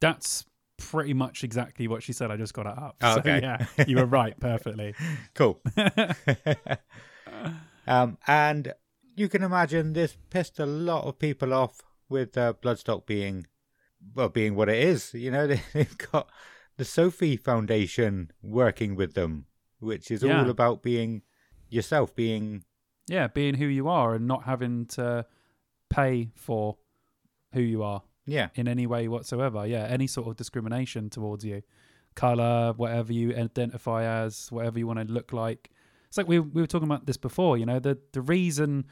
[0.00, 0.44] That's
[0.76, 2.30] pretty much exactly what she said.
[2.30, 2.96] I just got it up.
[3.02, 3.40] Oh, So, okay.
[3.42, 4.94] yeah, you were right perfectly.
[5.34, 5.60] Cool.
[7.86, 8.72] um, and
[9.16, 13.46] you can imagine this pissed a lot of people off with uh, Bloodstock being,
[14.14, 15.12] well, being what it is.
[15.14, 16.28] You know, they, they've got
[16.76, 19.46] the Sophie Foundation working with them,
[19.78, 20.40] which is Yeah.
[20.42, 21.22] all about being
[21.68, 22.64] yourself, being
[23.06, 25.26] yeah, being who you are and not having to
[25.90, 26.78] pay for
[27.54, 29.66] who you are yeah, in any way whatsoever.
[29.66, 31.62] Yeah, any sort of discrimination towards you,
[32.14, 35.70] color, whatever you identify as, whatever you want to look like.
[36.08, 37.58] It's like we we were talking about this before.
[37.58, 38.86] You know, the the reason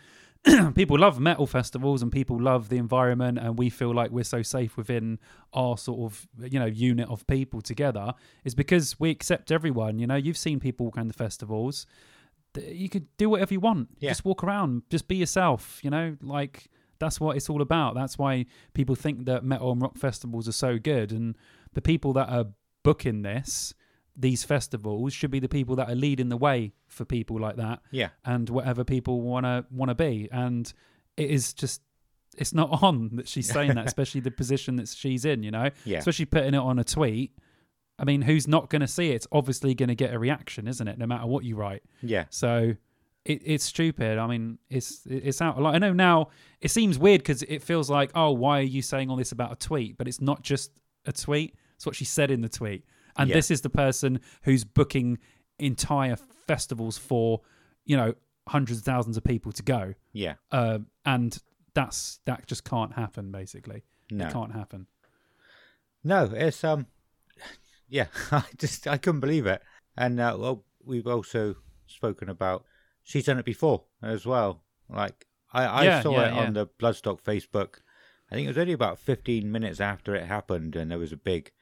[0.75, 4.43] people love metal festivals and people love the environment, and we feel like we're so
[4.43, 5.19] safe within
[5.53, 9.99] our sort of you know unit of people together is because we accept everyone.
[9.99, 11.87] You know, you've seen people kind of festivals.
[12.55, 13.89] You could do whatever you want.
[13.99, 14.11] Yeah.
[14.11, 14.83] Just walk around.
[14.91, 15.81] Just be yourself.
[15.83, 16.69] You know, like
[17.03, 17.95] that's what it's all about.
[17.95, 21.11] That's why people think that metal and rock festivals are so good.
[21.13, 21.37] And
[21.75, 22.47] the people that are
[22.85, 23.75] booking this,
[24.17, 27.81] these festivals, should be the people that are leading the way for people like that
[27.91, 30.29] yeah, and whatever people want to want to be.
[30.31, 30.73] And
[31.17, 31.83] it is just
[32.39, 35.43] it's not on that she's saying that, especially the position that she's in.
[35.43, 35.99] You know, Yeah.
[35.99, 37.33] especially putting it on a tweet.
[37.99, 39.17] I mean, who's not going to see it?
[39.17, 40.99] It's obviously going to get a reaction, isn't it?
[40.99, 41.83] No matter what you write.
[42.01, 42.25] Yeah.
[42.31, 42.75] So
[43.25, 44.19] it, it's stupid.
[44.19, 45.61] I mean, it's it's out.
[45.61, 46.29] Like I know now,
[46.61, 49.53] it seems weird because it feels like, oh, why are you saying all this about
[49.53, 49.97] a tweet?
[49.97, 50.73] But it's not just
[51.07, 51.55] a tweet.
[51.77, 52.85] It's what she said in the tweet.
[53.17, 53.35] And Yeah.
[53.35, 55.19] this is the person who's booking
[55.59, 57.43] entire festivals for,
[57.85, 58.15] you know,
[58.49, 59.95] hundreds of thousands of people to go.
[60.13, 60.35] Yeah.
[60.51, 61.37] Um, and
[61.75, 63.31] that's that just can't happen.
[63.31, 64.27] Basically, No.
[64.27, 64.87] it can't happen.
[66.05, 66.87] No, it's um,
[67.89, 69.63] yeah, I just I couldn't believe it.
[69.97, 71.57] And uh, well, we've also
[71.87, 72.65] spoken about
[73.03, 74.63] she's done it before as well.
[74.89, 76.41] Like I, I Yeah, saw yeah, it yeah.
[76.47, 77.77] on the Bloodstock Facebook.
[78.31, 81.17] I think it was only about fifteen minutes after it happened, and there was a
[81.17, 81.53] big,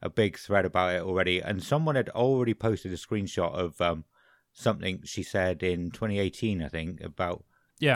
[0.00, 1.40] a big thread about it already.
[1.40, 4.04] And someone had already posted a screenshot of um
[4.52, 7.44] something she said in 2018, I think, about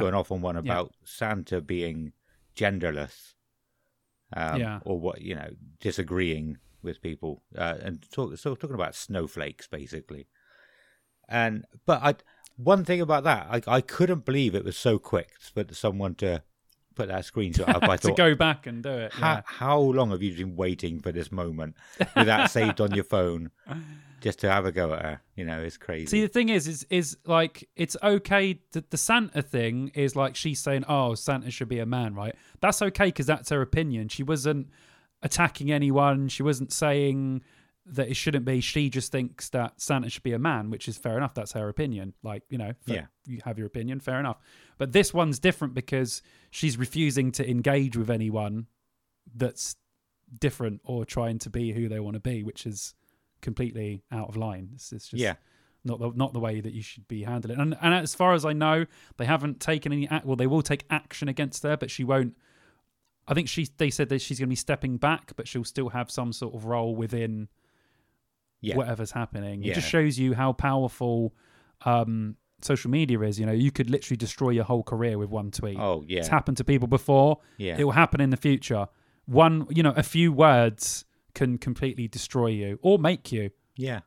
[0.01, 2.13] going off on one about Santa being
[2.57, 3.35] genderless,
[4.33, 9.67] um, or what you know, disagreeing with people, uh, and talk, so talking about snowflakes
[9.69, 10.27] basically.
[11.29, 12.15] And but I,
[12.57, 16.43] one thing about that, I I couldn't believe it was so quick for someone to
[16.95, 17.83] put that screenshot up.
[17.83, 19.13] I thought, to go back and do it.
[19.13, 21.77] how, how long have you been waiting for this moment
[22.17, 23.51] with that saved on your phone,
[24.21, 25.21] just to have a go at her?
[25.37, 26.07] You know, it's crazy.
[26.07, 28.61] See, the thing is, is is like it's okay.
[28.73, 32.35] The, the Santa thing is like she's saying, "Oh, Santa should be a man," right?
[32.61, 34.09] That's okay because that's her opinion.
[34.09, 34.69] She wasn't
[35.23, 36.29] attacking anyone.
[36.29, 37.43] She wasn't saying
[37.87, 38.61] that it shouldn't be.
[38.61, 41.35] She just thinks that Santa should be a man, which is fair enough.
[41.35, 42.15] That's her opinion.
[42.23, 43.07] Like you know, Yeah.
[43.27, 44.39] you have your opinion, fair enough.
[44.79, 48.67] But this one's different because she's refusing to engage with anyone
[49.35, 49.77] that's
[50.41, 52.95] different or trying to be who they want to be, which is
[53.43, 54.71] completely out of line.
[54.75, 55.35] It's, it's just yeah,
[55.85, 57.61] not the not the way that you should be handling.
[57.61, 58.87] And and as far as I know,
[59.19, 60.25] they haven't taken any act.
[60.25, 62.35] Well, they will take action against her, but she won't.
[63.29, 65.91] I think she they said that she's going to be stepping back, but she'll still
[65.91, 67.49] have some sort of role within
[68.65, 69.63] yeah, whatever's happening.
[69.63, 69.75] It Yeah.
[69.75, 71.35] just shows you how powerful
[71.85, 73.39] um, social media is.
[73.39, 75.79] You know, you could literally destroy your whole career with one tweet.
[75.79, 77.41] oh yeah, It's happened to people before.
[77.59, 78.87] yeah, It will happen in the future.
[79.27, 84.01] One, you know, a few words can completely destroy you or make you yeah,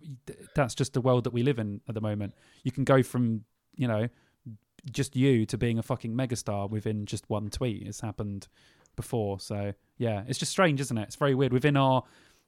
[0.56, 2.34] that's just the world that we live in at the moment.
[2.63, 3.43] You can go from,
[3.76, 4.08] you know,
[4.89, 7.84] just you to being a fucking megastar within just one tweet.
[7.86, 8.48] It's happened
[8.96, 9.41] before.
[9.41, 11.02] So, yeah, it's just strange, isn't it?
[11.04, 11.52] It's very weird.
[11.52, 12.04] Within our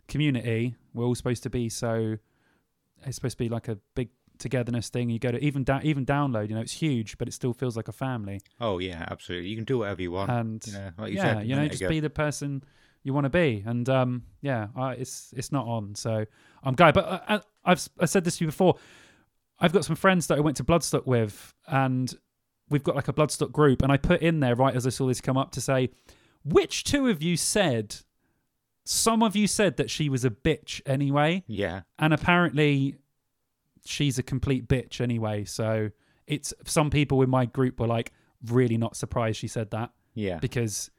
[0.10, 2.18] community, we're all supposed to be so,
[3.06, 5.10] it's supposed to be like a big togetherness thing.
[5.10, 7.78] You go to even, da- even download, you know, it's huge, but it still feels
[7.78, 8.42] like a family.
[8.60, 9.50] Oh yeah, absolutely.
[9.50, 10.32] You can do whatever you want.
[10.32, 11.90] And you know, like you yeah, said you know, just ago.
[11.90, 12.64] be the person
[13.04, 16.26] you want to be, and um, yeah, I, it's it's not on, so
[16.64, 16.94] I'm glad.
[16.94, 18.76] But uh, I, I've I said this to you before.
[19.60, 22.14] I've got some friends that I went to Bloodstock with, and
[22.70, 25.08] we've got like a Bloodstock group, and I put in there right as I saw
[25.08, 25.90] this come up to say,
[26.44, 27.98] which two of you said?
[28.92, 32.96] Some of you said that she was a bitch anyway, Yeah, and apparently
[33.86, 35.46] she's a complete bitch anyway.
[35.46, 35.92] So
[36.26, 38.12] it's some people in my group were like
[38.48, 40.90] really not surprised she said that yeah, because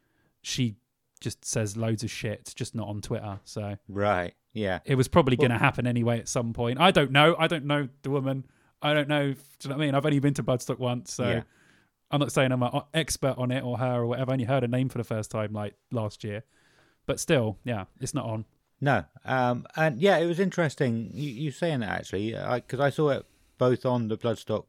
[0.42, 0.76] she
[1.20, 3.40] just says loads of shit, just not on Twitter.
[3.44, 4.34] So right.
[4.52, 6.78] Yeah, it was probably Well- going to happen anyway at some point.
[6.80, 7.34] I don't know.
[7.40, 8.46] I don't know the woman.
[8.80, 9.32] I don't know.
[9.32, 9.94] Do you know what I mean?
[9.96, 11.42] I've only been to Bloodstock once, so Yeah.
[12.12, 14.30] I'm not saying I'm an expert on it or her or whatever.
[14.30, 16.44] I only heard her name for the first time like last year,
[17.10, 18.44] but still, yeah, it's not on.
[18.80, 19.02] no.
[19.24, 23.26] Um, and yeah, it was interesting you, you saying that actually, because I, saw it
[23.58, 24.66] both on the Bloodstock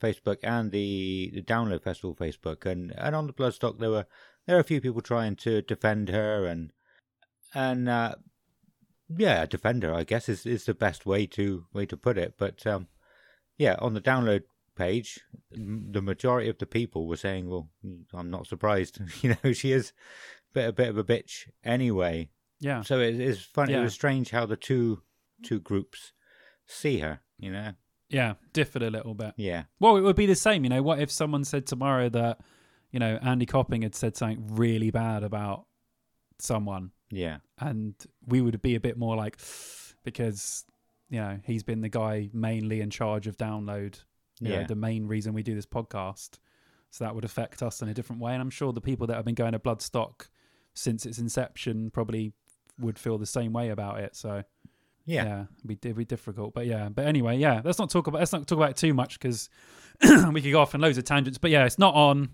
[0.00, 4.06] Facebook and the the Download Festival Facebook, and and on the Bloodstock there were
[4.46, 6.72] there were a few people trying to defend her and
[7.54, 8.14] and uh,
[9.14, 9.92] yeah, defend her.
[9.92, 12.36] I guess is is the best way to way to put it.
[12.38, 12.88] But um,
[13.58, 14.44] yeah, on the download
[14.76, 15.20] page,
[15.52, 17.68] the majority of the people were saying, "Well,
[18.14, 18.98] I'm not surprised.
[19.20, 19.92] you know, she is
[20.52, 23.72] bit a bit of a bitch anyway." Yeah, So it's funny.
[23.72, 25.02] It was strange how the two
[25.42, 26.12] two groups
[26.66, 27.20] see her.
[27.38, 27.72] You know,
[28.10, 29.32] yeah, differed a little bit.
[29.38, 30.62] yeah, Well, it would be the same.
[30.64, 32.40] You know, what if someone said tomorrow that,
[32.90, 35.64] you know, Andy Copping had said something really bad about
[36.38, 37.94] someone, yeah, and
[38.26, 39.38] we would be a bit more like,
[40.04, 40.64] because,
[41.08, 44.02] you know, he's been the guy mainly in charge of download,
[44.40, 44.66] you know, Yeah.
[44.66, 46.38] the main reason we do this podcast.
[46.90, 48.32] So that would affect us in a different way.
[48.32, 50.28] And I'm sure the people that have been going to Bloodstock
[50.80, 52.32] since its inception probably
[52.78, 54.16] would feel the same way about it.
[54.16, 54.42] So
[55.04, 56.54] yeah, yeah, it'd be, it'd be difficult.
[56.54, 58.94] But yeah, but anyway, yeah, let's not talk about let's not talk about it too
[58.94, 59.48] much because
[60.32, 61.38] we could go off on loads of tangents.
[61.38, 62.30] But yeah, it's not on,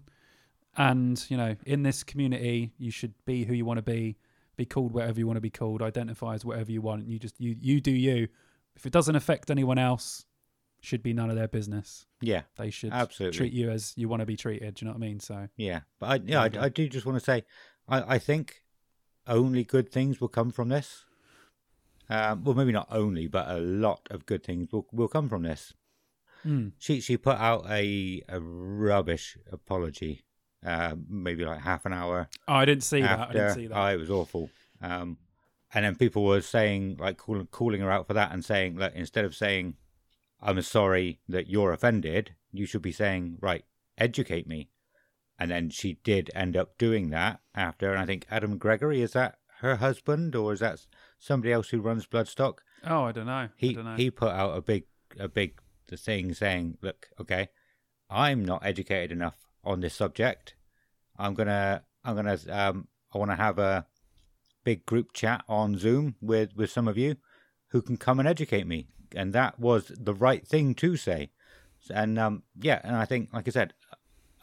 [0.76, 4.16] and you know, in this community, you should be who you want to be,
[4.56, 7.09] be called whatever you want to be called, identify as whatever you want.
[7.09, 8.28] You just you you do you.
[8.76, 10.26] If it doesn't affect anyone else,
[10.80, 12.06] should be none of their business.
[12.20, 13.37] Yeah, They should Absolutely.
[13.37, 14.74] treat you as you want to be treated.
[14.74, 15.20] Do you know what I mean?
[15.20, 15.80] So yeah.
[15.98, 17.44] But I, yeah, I, I do just want to say,
[17.88, 18.62] I, I think
[19.27, 21.05] only good things will come from this.
[22.09, 25.42] Um, well, maybe not only, but a lot of good things will will come from
[25.42, 25.75] this.
[26.44, 26.72] mm.
[26.79, 30.25] She she put out a a rubbish apology,
[30.64, 33.29] uh, maybe like half an hour oh, I didn't see that.
[33.31, 33.77] I didn't see that.
[33.77, 34.51] Oh, it was awful.
[34.81, 35.18] Um,
[35.75, 38.94] and then people were saying, like, calling, calling her out for that and saying, like,
[38.94, 39.75] instead of saying,
[40.40, 43.64] I'm sorry that you're offended, you should be saying, right,
[43.99, 44.70] educate me.
[45.38, 47.90] And then she did end up doing that after.
[47.92, 50.87] And I think Adam Gregory, is that her husband or is that
[51.18, 52.59] somebody else who runs Bloodstock?
[52.85, 53.33] oh, I don't know.
[53.33, 53.96] I He, don't know.
[53.96, 54.85] he put out a big,
[55.18, 55.61] a big
[55.94, 57.49] thing saying, look, okay,
[58.09, 60.55] I'm not educated enough on this subject.
[61.18, 63.87] I'm gonna, I'm gonna, um, I want to have a
[64.64, 67.16] big group chat on Zoom with with some of you
[67.68, 71.31] who can come and educate me, and that was the right thing to say.
[71.90, 73.75] And um, yeah, and I think, like I said,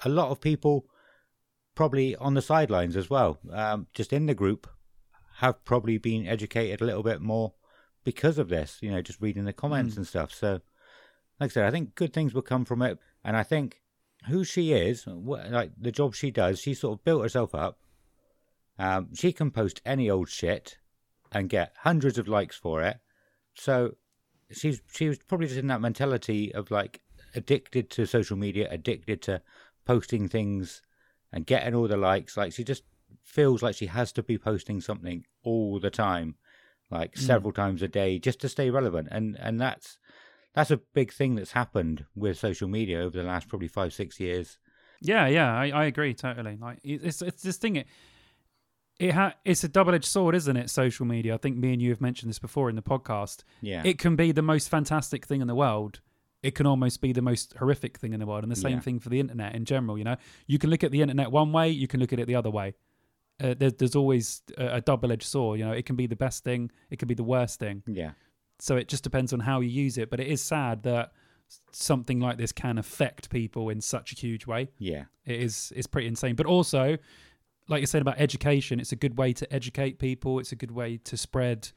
[0.06, 0.86] a lot of people
[1.76, 4.68] probably on the sidelines as well, um, just in the group,
[5.38, 7.54] have probably been educated a little bit more
[8.04, 8.78] because of this.
[8.82, 9.98] You know, just reading the comments Mm.
[9.98, 10.34] and stuff.
[10.34, 10.62] So,
[11.40, 13.82] like I said, I think good things will come from it, and I think
[14.28, 17.80] who she is, wh- like the job she does, she sort of built herself up.
[18.80, 20.78] Um, she can post any old shit
[21.32, 22.98] and get hundreds of likes for it.
[23.56, 23.96] So
[24.52, 27.02] she's she was probably just in that mentality of like
[27.36, 29.42] addicted to social media, addicted to
[29.86, 30.82] posting things
[31.32, 32.38] and getting all the likes.
[32.38, 32.84] Like she just
[33.24, 36.36] feels like she has to be posting something all the time,
[36.92, 37.20] like Mm.
[37.20, 39.08] several times a day, just to stay relevant.
[39.12, 39.98] And and that's
[40.54, 44.20] that's a big thing that's happened with social media over the last probably five six
[44.20, 44.58] years.
[45.02, 46.58] Yeah, yeah, I, I agree totally.
[46.62, 47.76] Like it's it's this thing.
[47.78, 47.88] It
[49.00, 50.70] it ha- it's a double edged sword, isn't it?
[50.70, 51.34] Social media.
[51.34, 53.44] I think me and you have mentioned this before in the podcast.
[53.62, 56.00] Yeah, It can be the most fantastic thing in the world.
[56.44, 58.80] It can almost be the most horrific thing in the world, and the same Yeah.
[58.82, 59.98] thing for the internet in general.
[59.98, 62.28] You know, you can look at the internet one way, you can look at it
[62.28, 62.74] the other way.
[63.42, 65.60] Uh, there's there's always a, a double edged sword.
[65.60, 67.82] You know, it can be the best thing, it can be the worst thing.
[67.88, 68.12] yeah,
[68.60, 70.10] So it just depends on how you use it.
[70.12, 71.12] But it is sad that
[71.72, 75.86] something like this can affect people in such a huge way yeah, it is it's
[75.86, 76.98] pretty insane but also
[77.68, 80.72] like you said about education it's a good way to educate people it's a good
[80.72, 81.70] way to spread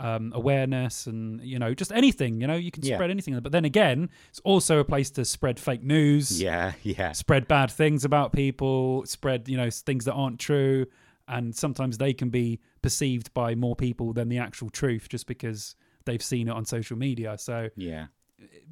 [0.00, 2.96] um, awareness and you know just anything you know you can Yeah.
[2.96, 3.38] spread anything.
[3.40, 6.40] But then again it's also a place to spread fake news.
[6.42, 10.86] Yeah, yeah, spread bad things about people spread you know things that aren't true.
[11.28, 15.74] And sometimes they can be perceived by more people than the actual truth just because
[16.04, 17.36] they've seen it on social media.
[17.38, 18.06] So yeah,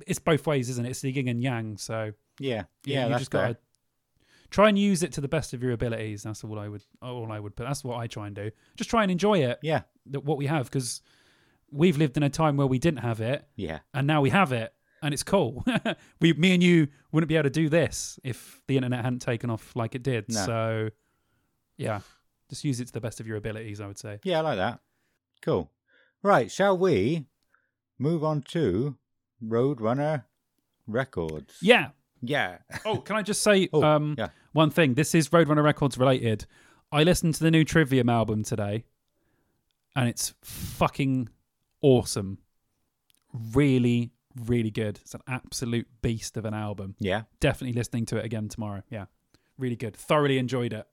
[0.06, 0.90] it's both ways isn't it?
[0.90, 1.76] It's the yin and yang.
[1.78, 3.02] So yeah, yeah, yeah.
[3.04, 3.56] you that's just gotta
[4.54, 6.22] try and use it to the best of your abilities.
[6.22, 7.66] That's all I would, all I would put.
[7.66, 8.52] That's what I try and do.
[8.76, 11.02] Just try and enjoy it, Yeah, that what we have, because
[11.72, 14.52] we've lived in a time where we didn't have it, yeah, and now we have
[14.52, 15.64] it, and it's cool.
[16.20, 19.50] we, me and you, wouldn't be able to do this if the internet hadn't taken
[19.50, 20.26] off like it did.
[20.28, 20.46] No.
[20.46, 20.90] So,
[21.76, 22.00] yeah,
[22.48, 23.80] just use it to the best of your abilities.
[23.80, 24.20] I would say.
[24.22, 24.38] yeah.
[24.38, 24.78] I like that.
[25.42, 25.70] Cool.
[26.22, 27.26] Right, shall we
[27.98, 28.96] move on to
[29.44, 30.24] Roadrunner
[30.86, 31.56] Records?
[31.60, 31.88] Yeah.
[32.26, 34.28] Yeah, Oh, can I just say Oh, um, yeah.
[34.52, 34.94] one thing?
[34.94, 36.46] This is Roadrunner Records related.
[36.92, 38.84] I listened to the new Trivium album today,
[39.96, 41.28] and it's fucking
[41.82, 42.38] awesome.
[43.52, 44.12] Really,
[44.46, 44.98] really good.
[45.02, 46.94] It's an absolute beast of an album.
[47.00, 47.22] yeah.
[47.40, 48.82] Definitely listening to it again tomorrow.
[48.90, 49.06] Yeah,
[49.58, 49.96] really good.
[49.96, 50.86] Thoroughly enjoyed it.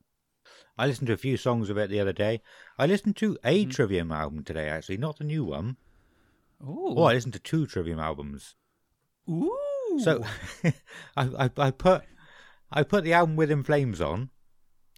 [0.77, 2.41] I listened to a few songs of it the other day.
[2.79, 3.69] I listened to a Mm-hmm.
[3.71, 5.77] Trivium album today, actually, not the new one.
[6.63, 8.55] Ooh, Oh, I listened to two Trivium albums.
[9.29, 9.55] ooh.
[9.99, 10.23] So
[11.17, 12.03] I, I I put
[12.71, 14.29] I put the album with In Flames on.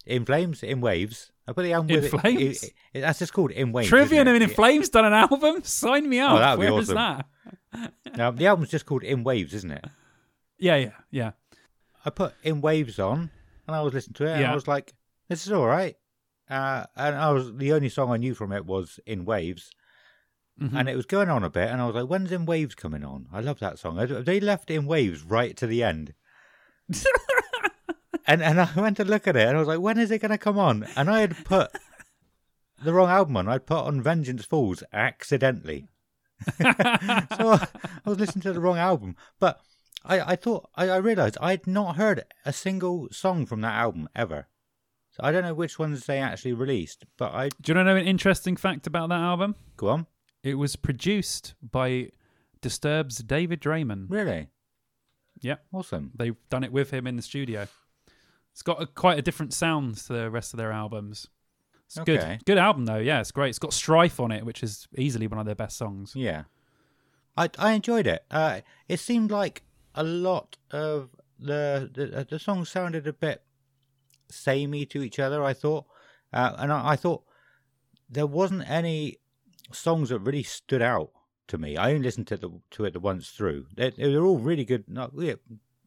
[0.06, 1.32] In Flames, In Waves.
[1.48, 2.62] I put the album In with Flames?
[2.62, 3.88] It, it, that's just called In Waves.
[3.88, 4.50] Trivium isn't and it?
[4.50, 5.62] In Flames done an album.
[5.64, 6.32] Sign me up.
[6.32, 6.94] Oh, Where is awesome.
[6.96, 7.26] that?
[8.16, 9.84] Now, the album's just called In Waves, isn't it?
[10.58, 11.30] Yeah, yeah, yeah.
[12.04, 13.30] I put In Waves on,
[13.66, 14.52] and I was listening to it, and Yeah.
[14.52, 14.94] I was like,
[15.28, 15.96] "This is all right."
[16.48, 19.70] Uh, and I was the only song I knew from it was In Waves,
[20.60, 20.78] Mhm.
[20.78, 23.04] and it was going on a bit, and I was like, "When's In Waves coming
[23.04, 23.96] on?" I love that song.
[24.24, 26.14] They left In Waves right to the end,
[28.26, 30.20] and and I went to look at it, and I was like, "When is it
[30.20, 31.72] going to come on?" And I had put
[32.82, 33.48] the wrong album on.
[33.48, 35.88] I'd put on Vengeance Falls accidentally.
[36.60, 37.68] so I
[38.04, 39.16] was listening to the wrong album.
[39.40, 39.60] But
[40.04, 44.08] I, I thought I, I realised I'd not heard a single song from that album
[44.14, 44.48] ever.
[45.12, 47.94] So I don't know which ones they actually released, but I Do you want to
[47.94, 49.54] know an interesting fact about that album?
[49.76, 50.06] go on.
[50.44, 52.10] It was produced by
[52.60, 54.06] Disturbed's David Draiman.
[54.08, 54.48] Really?
[55.40, 55.56] Yeah.
[55.72, 56.12] Awesome.
[56.14, 57.66] They've done it with him in the studio.
[58.52, 61.26] It's got a, quite a different sound to the rest of their albums.
[61.86, 62.16] It's Okay.
[62.16, 62.44] good.
[62.44, 62.98] Good album though.
[62.98, 63.48] Yeah, it's great.
[63.48, 66.12] It's got Strife on it, which is easily one of their best songs.
[66.14, 66.44] Yeah.
[67.36, 68.24] I I enjoyed it.
[68.30, 69.64] Uh, it seemed like
[69.94, 73.42] a lot of the the, the songs sounded a bit
[74.30, 75.42] samey to each other.
[75.42, 75.86] I thought,
[76.32, 77.24] uh, and I, I thought
[78.08, 79.18] there wasn't any
[79.72, 81.10] songs that really stood out
[81.48, 81.76] to me.
[81.76, 83.66] I only listened to the to it the once through.
[83.74, 84.84] They, they were all really good.
[84.88, 85.34] Not, yeah,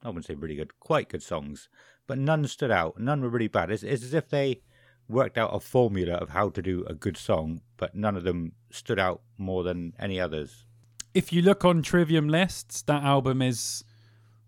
[0.04, 1.70] I wouldn't say really good, quite good songs,
[2.06, 3.00] but none stood out.
[3.00, 3.72] None were really bad.
[3.72, 4.62] It's, it's as if they
[5.10, 8.52] worked out a formula of how to do a good song, but none of them
[8.72, 10.66] stood out more than any others.
[11.14, 13.84] If you look on Trivium lists, that album is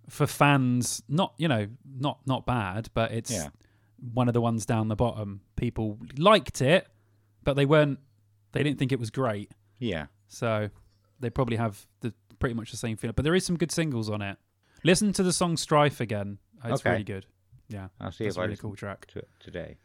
[0.10, 1.68] for fans not you know
[2.00, 3.50] not not bad, but it's Yeah.
[4.14, 5.42] one of the ones down the bottom.
[5.56, 6.88] People liked it,
[7.44, 8.00] but they weren't.
[8.52, 9.52] They didn't think it was great.
[9.80, 10.70] Yeah, So
[11.20, 13.14] they probably have the pretty much the same feeling.
[13.16, 14.38] But there is some good singles on it.
[14.84, 16.38] Listen to the song Strife again.
[16.66, 16.92] It's Okay.
[16.92, 17.26] really good.
[17.70, 17.90] Yeah.
[18.00, 19.06] I'll see That's if a I really cool track.
[19.14, 19.78] to today.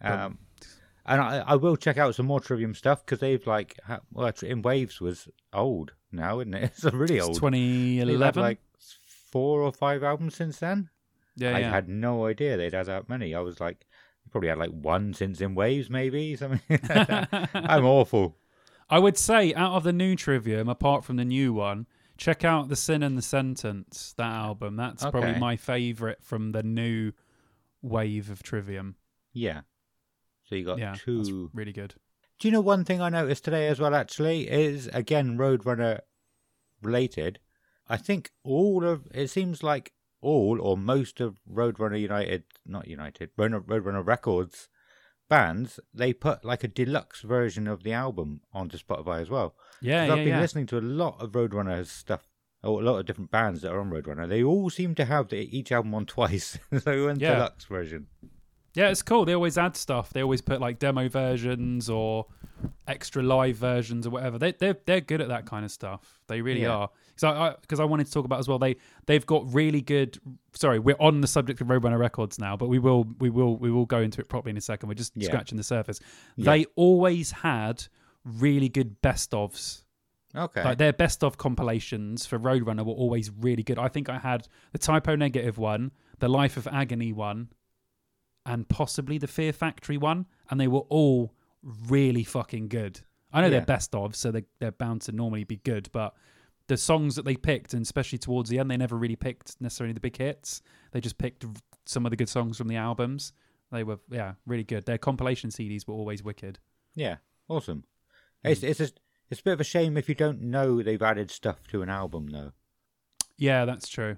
[0.00, 0.38] Um,
[1.04, 3.78] and I, I will check out some more Trivium stuff because they've like
[4.12, 6.62] well, In Waves was old now, isn't it?
[6.74, 7.34] It's a really old.
[7.34, 8.20] 2011.
[8.20, 8.60] They've like
[9.30, 10.90] four or five albums since then.
[11.36, 11.70] yeah, I yeah.
[11.70, 13.34] had no idea they'd had that many.
[13.34, 13.86] I was like,
[14.38, 16.60] probably had like one since In Waves, maybe something.
[17.54, 18.36] I'm awful.
[18.88, 21.86] I would say out of the new Trivium, apart from the new one,
[22.16, 24.14] check out the Sin and the Sentence.
[24.16, 24.76] That album.
[24.76, 27.12] That's probably my favorite from the new
[27.82, 28.96] wave of Trivium.
[29.32, 29.62] Yeah.
[30.44, 31.50] So you got yeah, that's two.
[31.52, 31.94] really good.
[32.38, 33.94] Do you know one thing I noticed today as well?
[33.94, 36.00] Actually, is again Roadrunner
[36.80, 37.40] related.
[37.88, 43.30] I think all of it seems like all or most of Roadrunner United, not United,
[43.36, 44.68] Roadrunner, Records
[45.28, 49.54] bands, they put like a deluxe version of the album onto Spotify as well.
[49.80, 50.40] Yeah, yeah, I've been yeah.
[50.40, 52.26] listening to a lot of Roadrunner stuff,
[52.62, 54.28] or a lot of different bands that are on Roadrunner.
[54.28, 57.34] They all seem to have the, each album on twice, so in Yeah.
[57.34, 58.06] deluxe version.
[58.74, 59.24] Yeah, it's cool.
[59.24, 60.10] They always add stuff.
[60.10, 62.26] They always put like demo versions or
[62.86, 64.38] extra live versions or whatever.
[64.38, 66.20] They they're they're good at that kind of stuff.
[66.26, 66.70] They really Yeah.
[66.74, 66.90] are.
[67.16, 68.58] So I because I, wanted to talk about as well.
[68.58, 70.18] They they've got really good.
[70.54, 73.70] Sorry, we're on the subject of Roadrunner Records now, but we will we will we
[73.70, 74.88] will go into it properly in a second.
[74.88, 75.26] We're just Yeah.
[75.28, 76.00] scratching the surface.
[76.36, 76.52] Yeah.
[76.52, 77.84] They always had
[78.24, 79.84] really good best ofs.
[80.36, 80.62] Okay.
[80.62, 83.78] Like their best of compilations for Roadrunner were always really good.
[83.78, 87.48] I think I had the Type O Negative one, the Life of Agony one,
[88.44, 91.32] and possibly the Fear Factory one, and they were all
[91.62, 93.00] really fucking good.
[93.32, 93.50] I know Yeah.
[93.50, 96.14] they're best of, so they, they're bound to normally be good, but
[96.66, 99.92] the songs that they picked, and especially towards the end, they never really picked necessarily
[99.94, 100.62] the big hits.
[100.92, 101.44] They just picked
[101.86, 103.32] some of the good songs from the albums.
[103.72, 104.86] They were, yeah, really good.
[104.86, 106.58] Their compilation CDs were always wicked.
[106.94, 107.16] Yeah,
[107.48, 107.84] awesome.
[108.44, 108.50] Hmm.
[108.50, 108.88] It's it's a,
[109.30, 111.88] it's a bit of a shame if you don't know they've added stuff to an
[111.90, 112.52] album though.
[113.36, 114.16] Yeah, that's true.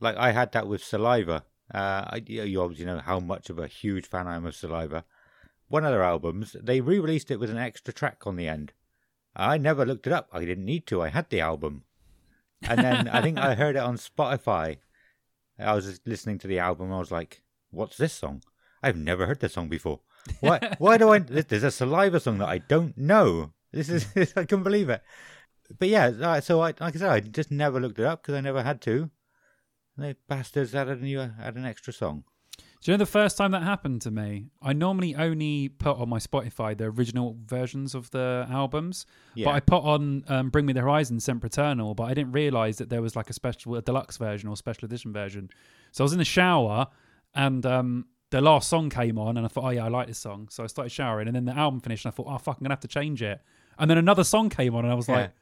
[0.00, 1.44] Like I had that with Saliva.
[1.72, 4.54] Uh, I, you you obviously know how much of a huge fan I am of
[4.56, 5.04] Saliva.
[5.68, 8.72] One of their albums, they re-released it with an extra track on the end.
[9.36, 10.28] I never looked it up.
[10.32, 11.02] I didn't need to.
[11.02, 11.84] I had the album,
[12.62, 14.78] and then I think I heard it on Spotify.
[15.58, 16.92] I was just listening to the album.
[16.92, 18.42] I was like, "What's this song?
[18.82, 20.00] I've never heard this song before.
[20.40, 20.74] Why?
[20.78, 21.18] why do I?
[21.18, 23.52] There's a Saliva song that I don't know.
[23.72, 24.06] This is
[24.36, 25.02] I couldn't believe it.
[25.78, 28.40] But yeah, so I, like I said, I just never looked it up because I
[28.40, 29.10] never had to.
[29.96, 32.24] And they bastards added a new, added an extra song.
[32.80, 34.46] Do you know the first time that happened to me?
[34.62, 39.04] I normally only put on my Spotify the original versions of the albums,
[39.34, 42.78] Yeah, but I put on um, Bring Me the Horizon, Sempiternal, but I didn't realize
[42.78, 45.50] that there was like a special, a deluxe version or special edition version.
[45.90, 46.86] So I was in the shower
[47.34, 50.18] and um, the last song came on, and I thought, oh yeah, I like this
[50.18, 50.46] song.
[50.50, 52.62] So I started showering, and then the album finished, and I thought, oh fuck, I'm
[52.64, 53.40] gonna have to change it.
[53.78, 55.14] And then another song came on, and I was Yeah.
[55.16, 55.32] like,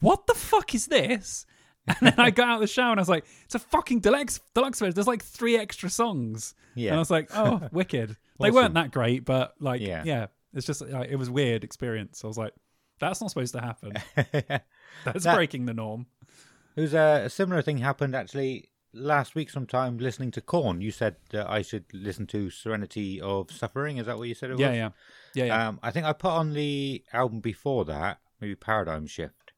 [0.00, 1.44] what the fuck is this?
[1.88, 4.00] And then I got out of the shower and I was like, it's a fucking
[4.00, 4.94] deluxe deluxe version.
[4.94, 6.54] There's like three extra songs.
[6.74, 8.16] yeah, And I was like, oh, wicked.
[8.40, 8.54] They Awesome.
[8.54, 10.02] weren't that great, but like, Yeah.
[10.04, 12.22] yeah, it's just like, it was weird experience.
[12.24, 12.52] I was like,
[13.00, 13.92] that's not supposed to happen.
[15.04, 16.06] That's That- breaking the norm.
[16.76, 19.50] It was a, a similar thing happened actually last week.
[19.50, 23.98] Sometime listening to Korn, you said that I should listen to Serenity of Suffering.
[23.98, 24.50] Is that what you said?
[24.50, 24.90] It Yeah, yeah,
[25.34, 25.68] yeah, yeah.
[25.68, 29.52] Um, I think I put on the album before that, maybe Paradigm Shift,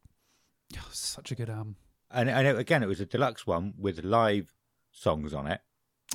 [0.78, 1.76] Oh, such a good album.
[2.10, 4.52] And and it, again it was a deluxe one with live
[4.90, 5.60] songs on it.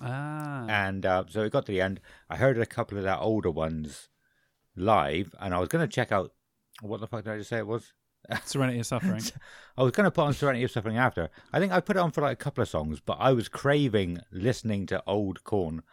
[0.01, 2.01] Ah, And uh, so it got to the end.
[2.29, 4.09] I heard a couple of their older ones
[4.75, 6.33] live, and I was going to check out
[6.81, 7.93] what the fuck did I just say it was?
[8.43, 9.21] Serenity of Suffering.
[9.77, 11.29] I was going to put on Serenity of Suffering after.
[11.53, 13.47] I think I put it on for like a couple of songs, but I was
[13.47, 15.83] craving listening to old Korn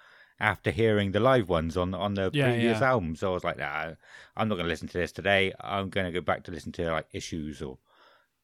[0.41, 2.91] after hearing the live ones on on the Yeah, previous yeah.
[2.91, 3.15] album.
[3.15, 3.93] So I was like, nah,
[4.37, 5.53] I'm not going to listen to this today.
[5.61, 7.79] I'm going to go back to listen to like Issues or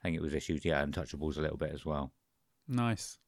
[0.01, 2.13] I think it was Issues, yeah, Untouchables a little bit as well.
[2.69, 3.19] nice.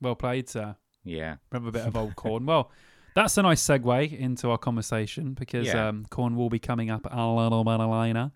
[0.00, 0.76] Well played, sir.
[1.04, 2.46] Yeah, Remember a bit of old Korn.
[2.46, 2.70] Well,
[3.14, 5.88] that's a nice segue into our conversation because Yeah.
[5.88, 8.30] um, Korn will be coming up a little bit later.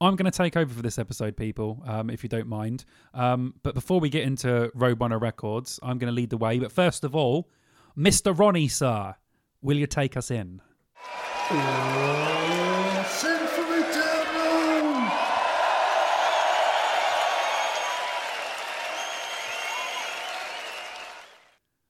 [0.00, 2.84] I'm going to take over for this episode, people, um, if you don't mind.
[3.14, 6.58] Um, but before we get into Roadrunner Records, I'm going to lead the way.
[6.58, 7.48] But first of all,
[7.96, 8.38] Mr.
[8.38, 9.16] Ronnie, sir,
[9.62, 10.60] will you take us in?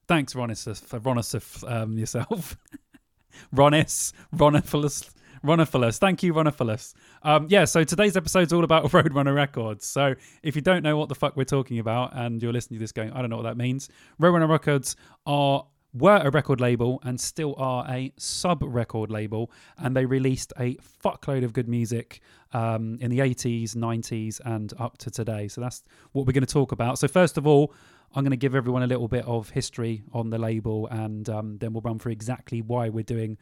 [0.09, 2.57] Thanks, Ronis, for Ronis, um, yourself.
[3.55, 5.11] Ronis, Ronophilis,
[5.45, 5.99] Ronophilis.
[5.99, 6.95] Thank you, Ronophilis.
[7.23, 9.85] Um, yeah, so today's episode's all about Roadrunner Records.
[9.85, 12.85] So if you don't know what the fuck we're talking about and you're listening to
[12.85, 14.97] this going, I don't know what that means, Roadrunner Records
[15.27, 20.53] are were a record label and still are a sub record label and they released
[20.59, 22.21] a fuckload of good music
[22.53, 25.83] um, in the 80s 90s and up to today so that's
[26.13, 27.73] what we're going to talk about so first of all
[28.15, 31.59] i'm going to give everyone a little bit of history on the label and um,
[31.59, 33.37] then we'll run through exactly why we're doing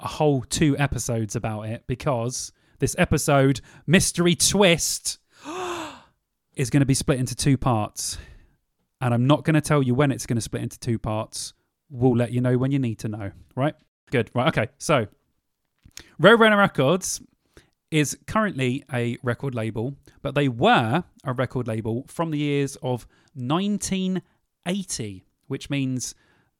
[0.00, 5.18] a whole two episodes about it because this episode mystery twist
[6.54, 8.18] is going to be split into two parts
[9.00, 11.54] and i'm not going to tell you when it's going to split into two parts
[11.90, 13.30] we'll let you know when you need to know.
[13.54, 13.74] Right?
[14.10, 14.30] Good.
[14.34, 14.48] Right.
[14.48, 14.68] Okay.
[14.78, 15.06] So,
[16.20, 17.20] Roadrunner Records
[17.90, 23.06] is currently a record label, but they were a record label from the years of
[23.34, 26.14] 1980, which means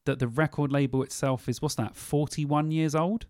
[0.05, 1.97] that the record label itself is what's that?
[1.97, 3.27] 41 years old.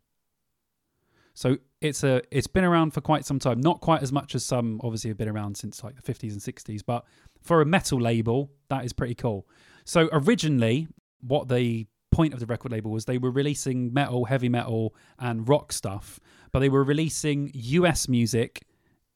[1.35, 3.61] So it's a it's been around for quite some time.
[3.61, 6.41] Not quite as much as some obviously have been around since like the 50s and
[6.41, 7.05] 60s, but
[7.43, 9.47] for a metal label, that is pretty cool.
[9.85, 10.89] So originally,
[11.21, 15.49] what the point of the record label was they were releasing metal, heavy metal, and
[15.49, 16.21] rock stuff,
[16.53, 18.65] but they were releasing US music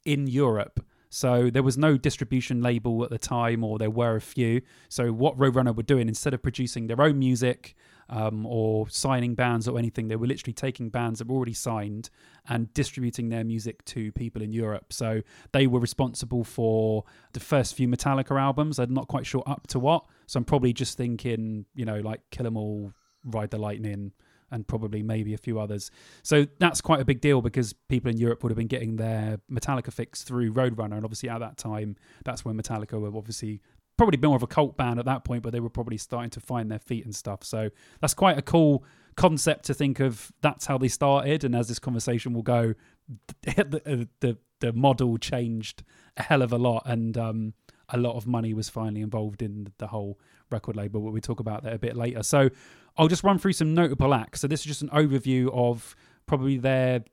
[0.05, 0.85] in Europe.
[1.11, 4.63] So there was no distribution label at the time, or there were a few.
[4.89, 7.75] So what Roadrunner were doing, instead of producing their own music
[8.09, 12.11] um, or signing bands or anything, they were literally taking bands that were already signed
[12.49, 14.93] and distributing their music to people in Europe.
[14.93, 15.23] So
[15.53, 18.79] they were responsible for the first few Metallica albums.
[18.79, 20.05] I'm not quite sure up to what.
[20.31, 22.93] So I'm probably just thinking, you know, like Kill 'Em All,
[23.25, 24.13] Ride the Lightning,
[24.53, 25.91] and probably maybe a few others.
[26.23, 29.41] So that's quite a big deal because people in Europe would have been getting their
[29.51, 33.61] Metallica fix through Roadrunner, and obviously at that time, that's when Metallica were obviously
[33.97, 36.41] probably more of a cult band at that point, but they were probably starting to
[36.41, 37.43] find their feet and stuff.
[37.43, 37.71] So
[38.01, 38.85] that's quite a cool
[39.17, 40.31] concept to think of.
[40.43, 42.75] That's how they started, and as this conversation will go,
[43.43, 45.83] the the, the model changed
[46.17, 47.55] a hell of a lot, and um,
[47.93, 50.19] a lot of money was finally involved in the whole
[50.51, 51.01] record label.
[51.01, 52.23] But we talk about that a bit later.
[52.23, 52.51] So
[52.97, 54.41] I'll just run through some notable acts.
[54.41, 55.95] So this is just an overview of
[56.27, 57.05] probably their,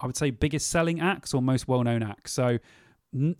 [0.00, 2.32] I would say, biggest selling acts or most well-known acts.
[2.32, 2.58] So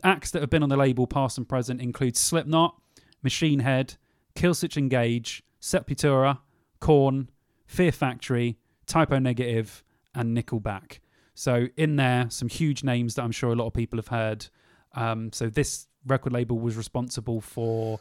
[0.02, 2.80] acts that have been on the label, past and present, include Slipknot,
[3.22, 3.96] Machine Head,
[4.36, 6.38] Killswitch Engage, Sepultura,
[6.80, 7.30] Korn,
[7.66, 9.82] Fear Factory, Type O Negative,
[10.14, 10.98] and Nickelback.
[11.34, 14.46] So in there, some huge names that I'm sure a lot of people have heard.
[14.94, 18.00] Um, so this record label was responsible for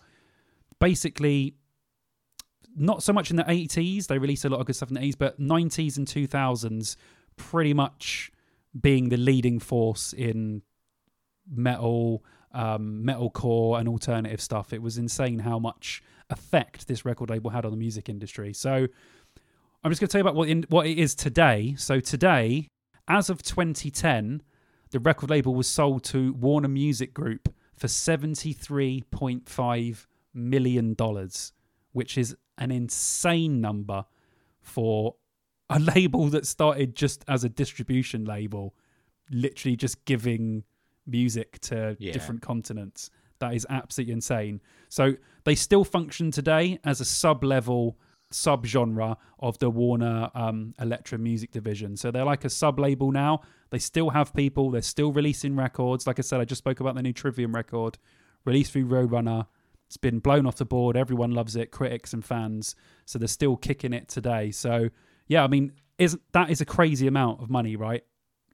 [0.80, 1.56] basically
[2.76, 4.08] not so much in the 80s.
[4.08, 6.96] They released a lot of good stuff in the 80s, but 90s and 2000s
[7.36, 8.32] pretty much
[8.80, 10.62] being the leading force in
[11.50, 14.74] metal, um, metalcore, and alternative stuff.
[14.74, 18.54] It was insane how much effect this record label had on the music industry.
[18.54, 18.88] So
[19.84, 21.76] I'm just going to tell you about what in, what it is today.
[21.78, 22.68] So today,
[23.08, 24.42] as of 2010,
[24.92, 31.54] the record label was sold to Warner Music Group for 73.5 million dollars,
[31.92, 34.06] which is an insane number
[34.62, 35.16] for
[35.70, 38.74] a label that started just as a distribution label,
[39.32, 40.64] literally just giving
[41.06, 42.14] music to Yeah.
[42.14, 43.10] different continents.
[43.40, 44.62] That is absolutely insane.
[44.90, 45.14] So
[45.44, 47.98] they still function today as a sub level
[48.34, 51.96] sub genre of the Warner um, Elektra music division.
[51.98, 53.42] So they're like a sub label now.
[53.70, 56.08] They still have people, they're still releasing records.
[56.08, 57.98] Like I said, I just spoke about the new Trivium record
[58.46, 59.48] released through Roadrunner.
[59.88, 60.98] It's been blown off the board.
[60.98, 62.76] Everyone loves it, critics and fans.
[63.06, 64.52] So they're still kicking it today.
[64.52, 64.90] So
[65.28, 68.04] yeah, I mean, isn't that is a crazy amount of money, right?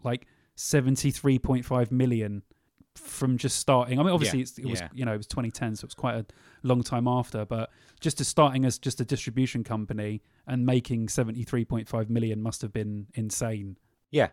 [0.03, 2.43] Like seventy three point five million
[2.95, 3.99] from just starting.
[3.99, 4.89] I mean, obviously Yeah, it's, it was yeah.
[4.93, 6.25] you know it was 2010, so it was quite a
[6.63, 7.45] long time after.
[7.45, 7.69] But
[7.99, 13.07] just to starting as just a distribution company and making 73.5 million must have been
[13.13, 13.77] insane.
[14.11, 14.29] Yeah,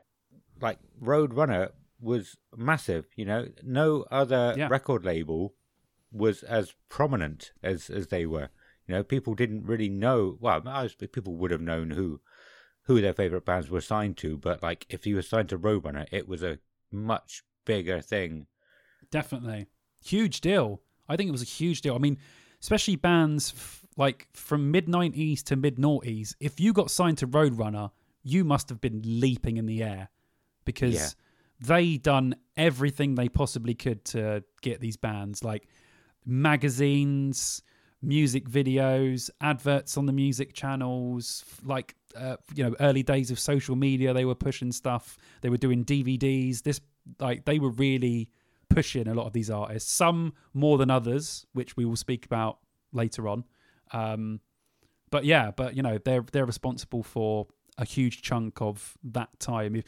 [0.60, 3.06] like Roadrunner was massive.
[3.16, 4.68] You know, no other Yeah.
[4.68, 5.54] record label
[6.12, 8.48] was as prominent as as they were.
[8.86, 10.38] You know, people didn't really know.
[10.40, 12.20] Well, I was, people would have known who
[12.84, 16.06] who their favorite bands were signed to, but like if you were signed to Roadrunner,
[16.12, 16.60] it was a
[16.92, 18.46] much bigger thing.
[19.10, 19.66] Definitely.
[20.02, 20.80] Huge deal.
[21.08, 21.94] I think it was a huge deal.
[21.94, 22.16] I mean,
[22.62, 27.28] especially bands f- like from mid 90s to mid noughties, if you got signed to
[27.28, 27.90] Roadrunner,
[28.22, 30.08] you must have been leaping in the air
[30.64, 31.08] because Yeah.
[31.60, 35.68] they done everything they possibly could to get these bands like
[36.24, 37.62] magazines
[38.02, 43.74] music videos adverts on the music channels like uh, you know early days of social
[43.76, 46.80] media they were pushing stuff they were doing dvds this
[47.20, 48.28] like they were really
[48.68, 52.58] pushing a lot of these artists some more than others which we will speak about
[52.92, 53.44] later on.
[53.92, 54.40] Um
[55.10, 57.46] but yeah but you know they're they're responsible for
[57.78, 59.76] a huge chunk of that time.
[59.76, 59.84] If-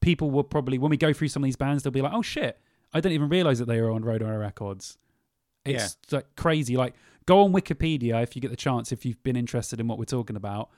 [0.00, 2.20] people will probably when we go through some of these bands they'll be like oh
[2.20, 2.60] shit
[2.92, 4.98] i didn't even realize that they were on roadrunner records.
[5.64, 6.76] It's like crazy.
[6.76, 6.94] Like
[7.24, 10.04] go on wikipedia if you get the chance if you've been interested in what we're
[10.04, 10.68] talking about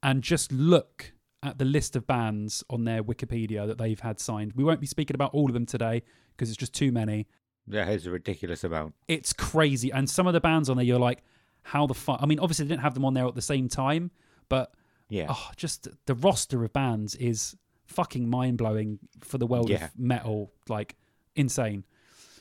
[0.00, 1.12] and just look
[1.42, 4.86] at the list of bands on their wikipedia that they've had signed we won't be
[4.86, 7.26] speaking about all of them today because it's just too many
[7.68, 8.94] That is a ridiculous amount.
[9.06, 9.90] it's crazy.
[9.92, 11.22] And some of the bands on there, you're like,
[11.62, 12.18] how the fuck?
[12.22, 14.10] I mean, obviously they didn't have them on there at the same time,
[14.48, 14.72] but
[15.10, 15.26] Yeah.
[15.28, 19.84] oh, just the roster of bands is fucking mind blowing for the world Yeah.
[19.86, 20.96] of metal, like
[21.36, 21.84] insane.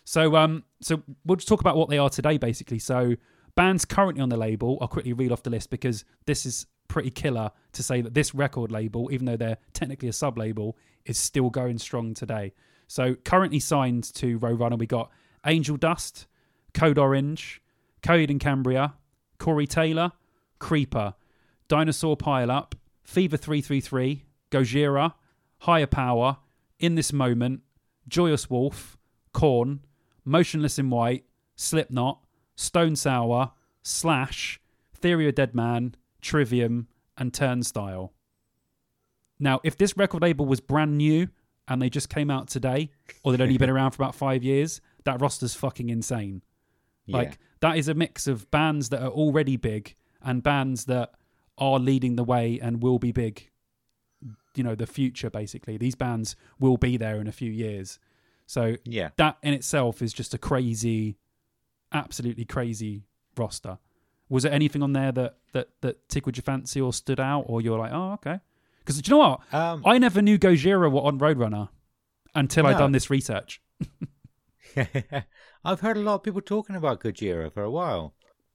[0.05, 2.79] So, um, so we'll just talk about what they are today, basically.
[2.79, 3.15] So,
[3.55, 6.65] bands currently on the label, I'll quickly read off the list because this is
[6.97, 10.75] pretty killer to say that this record label, even though they're technically a sub label,
[11.05, 12.55] is still going strong today.
[12.87, 15.11] So, currently signed to Roadrunner, we got
[15.45, 16.25] Angel Dust,
[16.73, 17.61] Code Orange,
[18.01, 18.95] Coheed and Cambria,
[19.37, 20.13] Corey Taylor,
[20.57, 21.13] Creeper,
[21.67, 22.73] Dinosaur Pile Up,
[23.03, 25.13] Fever 333, Gojira,
[25.59, 26.37] Higher Power,
[26.79, 27.61] In This Moment,
[28.07, 28.97] Joyous Wolf,
[29.33, 29.81] Korn,
[30.25, 31.25] Motionless in White,
[31.55, 32.23] Slipknot,
[32.55, 33.51] Stone Sour,
[33.83, 34.59] Slash,
[34.95, 36.87] Theory of Deadman, Trivium,
[37.17, 38.13] and Turnstile.
[39.39, 41.29] Now, if this record label was brand new
[41.67, 42.91] and they just came out today,
[43.23, 46.43] or they'd only been around for about five years, that roster's fucking insane.
[47.07, 47.35] Like yeah.
[47.61, 51.13] that is a mix of bands that are already big and bands that
[51.57, 53.49] are leading the way and will be big.
[54.55, 55.77] You know, the future basically.
[55.77, 57.99] These bands will be there in a few years.
[58.45, 59.09] So Yeah.
[59.17, 61.17] that in itself is just a crazy,
[61.91, 63.03] absolutely crazy
[63.37, 63.77] roster.
[64.29, 67.61] Was there anything on there that that that tickled your fancy or stood out, or
[67.61, 68.39] you're like, oh okay?
[68.79, 69.53] Because do you know what?
[69.53, 71.69] Um, I never knew Gojira were on Roadrunner
[72.35, 72.77] until I'd No.
[72.79, 73.61] done this research.
[75.63, 78.13] I've heard a lot of people talking about Gojira for a while.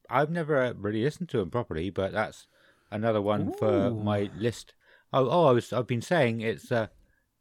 [0.08, 2.46] I've never really listened to him properly, but that's
[2.90, 4.74] another one for my list.
[5.12, 6.88] Oh, oh, I was I've been saying it's uh,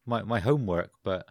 [0.05, 1.27] my my homework, but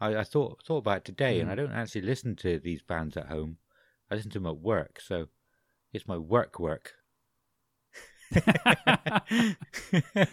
[0.00, 1.42] I, I thought thought about it today, Hmm.
[1.42, 3.58] and I don't actually listen to these bands at home.
[4.10, 5.28] I listen to them at work, so
[5.92, 6.94] it's my work work.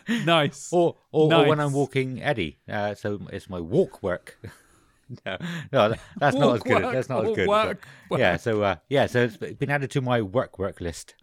[0.10, 0.70] nice.
[0.72, 2.60] or or, or when I'm walking Eddie.
[2.70, 4.38] Uh, so it's my walk work.
[5.26, 5.38] no,
[5.72, 6.84] no, that- that's not as good.
[6.84, 7.48] work, That's not as good.
[7.48, 8.20] work, work.
[8.20, 11.16] Yeah, so uh, yeah, so it's been added to my work work list.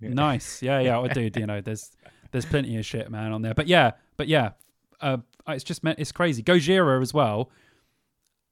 [0.00, 0.62] Nice.
[0.62, 1.30] Yeah, yeah, I do.
[1.34, 1.90] You know, there's
[2.32, 3.54] there's plenty of shit, man, on there.
[3.54, 4.50] But yeah, but yeah,
[5.00, 6.42] uh, it's just meant it's crazy.
[6.42, 7.50] Gojira as well.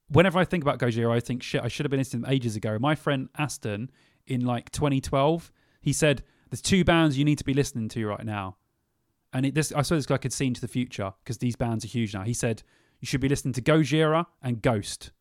[0.08, 1.62] Whenever I think about Gojira, I think shit.
[1.62, 2.78] I should have been listening to them ages ago.
[2.80, 3.90] My friend Aston
[4.26, 5.50] in like 2012,
[5.80, 8.56] he said there's two bands you need to be listening to right now,
[9.32, 11.84] and it, this I saw this guy could see into the future because these bands
[11.84, 12.22] are huge now.
[12.22, 12.62] He said
[13.00, 15.12] you should be listening to Gojira and Ghost,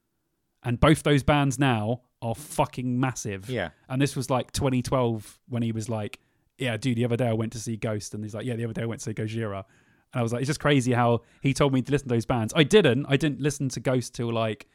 [0.63, 3.49] and both those bands now are fucking massive.
[3.49, 6.19] Yeah, And this was like 2012 when he was like,
[6.57, 8.65] "Yeah, dude, the other day I went to see Ghost," and he's like, "Yeah, the
[8.65, 9.63] other day I went to see Gojira."
[10.11, 12.25] And I was like, "It's just crazy how he told me to listen to those
[12.25, 13.05] bands." I didn't.
[13.07, 14.67] I didn't listen to Ghost till like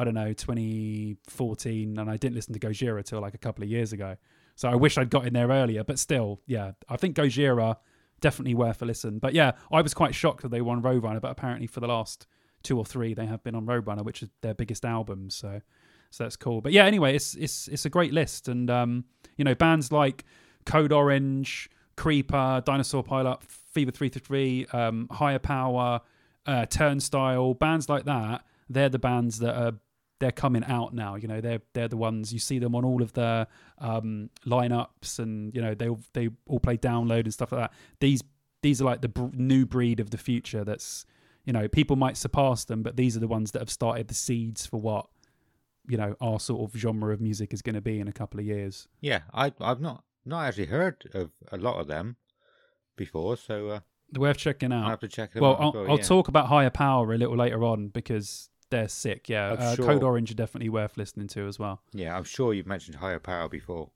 [0.00, 3.70] I don't know 2014, and I didn't listen to Gojira till like a couple of
[3.70, 4.16] years ago.
[4.56, 5.84] So I wish I'd got in there earlier.
[5.84, 7.76] But still, yeah, I think Gojira
[8.20, 9.18] definitely worth a listen.
[9.18, 12.26] But yeah, I was quite shocked that they won Roadrunner, but apparently for the last
[12.62, 15.30] two or three, they have been on Roadrunner, which is their biggest album.
[15.30, 15.60] So
[16.10, 16.60] so that's cool.
[16.60, 19.04] But yeah, anyway, it's it's it's a great list, and um,
[19.36, 20.24] you know, bands like
[20.66, 26.00] Code Orange, Creeper, Dinosaur Pileup, Fever Three Three Three, um, Higher Power,
[26.46, 28.44] uh, Turnstile, bands like that.
[28.68, 29.74] They're the bands that are
[30.20, 31.16] they're coming out now.
[31.16, 33.48] You know, they're they're the ones you see them on all of the
[33.78, 37.72] um, lineups, and you know they all- they all play download and stuff like that.
[37.98, 38.22] These
[38.62, 40.62] these are like the br- new breed of the future.
[40.64, 41.04] That's
[41.44, 44.14] you know people might surpass them, but these are the ones that have started the
[44.14, 45.06] seeds for what
[45.88, 48.38] you know our sort of genre of music is going to be in a couple
[48.38, 48.86] of years.
[49.00, 49.22] yeah.
[49.32, 52.16] I I've not not actually heard of a lot of them
[52.96, 53.80] before, so uh,
[54.18, 54.86] worth checking out.
[54.90, 55.60] have to check them Well, out.
[55.60, 56.02] I'll, well, I'll yeah.
[56.02, 59.28] talk about higher power a little later on because they're sick.
[59.28, 59.84] Yeah, uh, sure.
[59.84, 61.82] Code Orange are definitely worth listening to as well.
[61.92, 63.90] Yeah, I'm sure you've mentioned higher power before.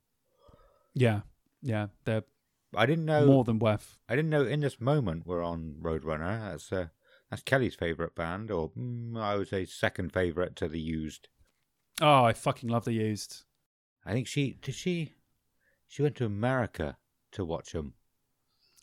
[0.95, 1.21] Yeah,
[1.63, 2.25] yeah, they're
[2.77, 3.27] I didn't know.
[3.27, 3.99] more than worth.
[4.09, 4.45] I didn't know.
[4.45, 6.51] In this moment, we're on Roadrunner.
[6.51, 6.87] That's uh,
[7.31, 11.29] that's Kelly's favorite band, or mm, I would say second favorite to the Used.
[12.01, 13.45] Oh, I fucking love the used.
[14.05, 15.15] I think she did she.
[15.87, 16.97] She went to America
[17.33, 17.95] to watch them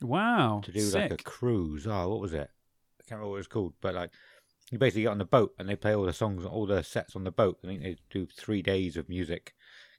[0.01, 1.11] Wow, to do sick.
[1.11, 1.85] like a cruise.
[1.85, 2.49] Oh, what was it?
[2.49, 4.11] I can't remember what it was called, but like
[4.71, 7.15] You basically get on the boat and they play all the songs, all the sets
[7.15, 7.59] on the boat.
[7.63, 9.53] I think they do three days of music.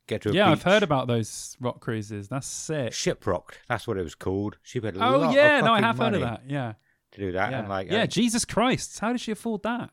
[0.07, 2.29] Get to a Yeah, I've heard about those rock cruises.
[2.29, 2.93] That's sick.
[2.93, 3.59] ShipRocked.
[3.69, 4.57] That's what it was called.
[4.63, 6.43] She paid a Oh yeah, no, I have heard of that.
[6.49, 6.73] Yeah,
[7.13, 7.51] to do that.
[7.51, 8.03] yeah, And like, yeah.
[8.03, 9.91] uh, Jesus Christ, how did she afford that?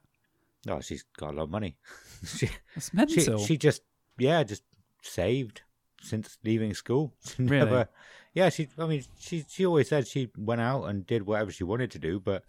[0.67, 1.77] oh, she's got a lot of money.
[2.25, 3.45] she, That's she, mental.
[3.45, 3.81] she just,
[4.17, 4.63] yeah, just
[5.01, 5.61] saved
[6.01, 7.13] since leaving school.
[7.25, 7.65] She Really?
[7.65, 7.89] Never,
[8.33, 8.67] yeah, she.
[8.77, 11.99] I mean, she she always said she went out and did whatever she wanted to
[11.99, 12.43] do, but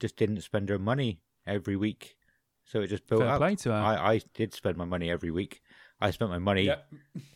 [0.00, 2.16] just didn't spend her money every week.
[2.64, 3.38] So it just built Fair up.
[3.38, 3.76] play to her.
[3.76, 5.60] I, I did spend my money every week.
[6.00, 6.78] I spent my money Yeah.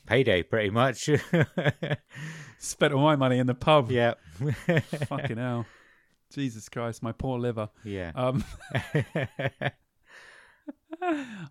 [0.06, 1.09] payday pretty much.
[2.59, 3.90] Spent all my money in the pub.
[3.90, 4.14] yeah,
[5.06, 5.64] Fucking hell.
[6.32, 7.68] Jesus Christ, my poor liver.
[7.84, 8.11] yeah.
[8.16, 8.44] Um,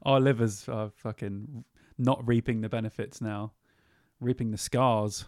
[0.04, 1.64] our livers are fucking
[1.98, 3.54] not reaping the benefits now,
[4.20, 5.26] reaping the scars.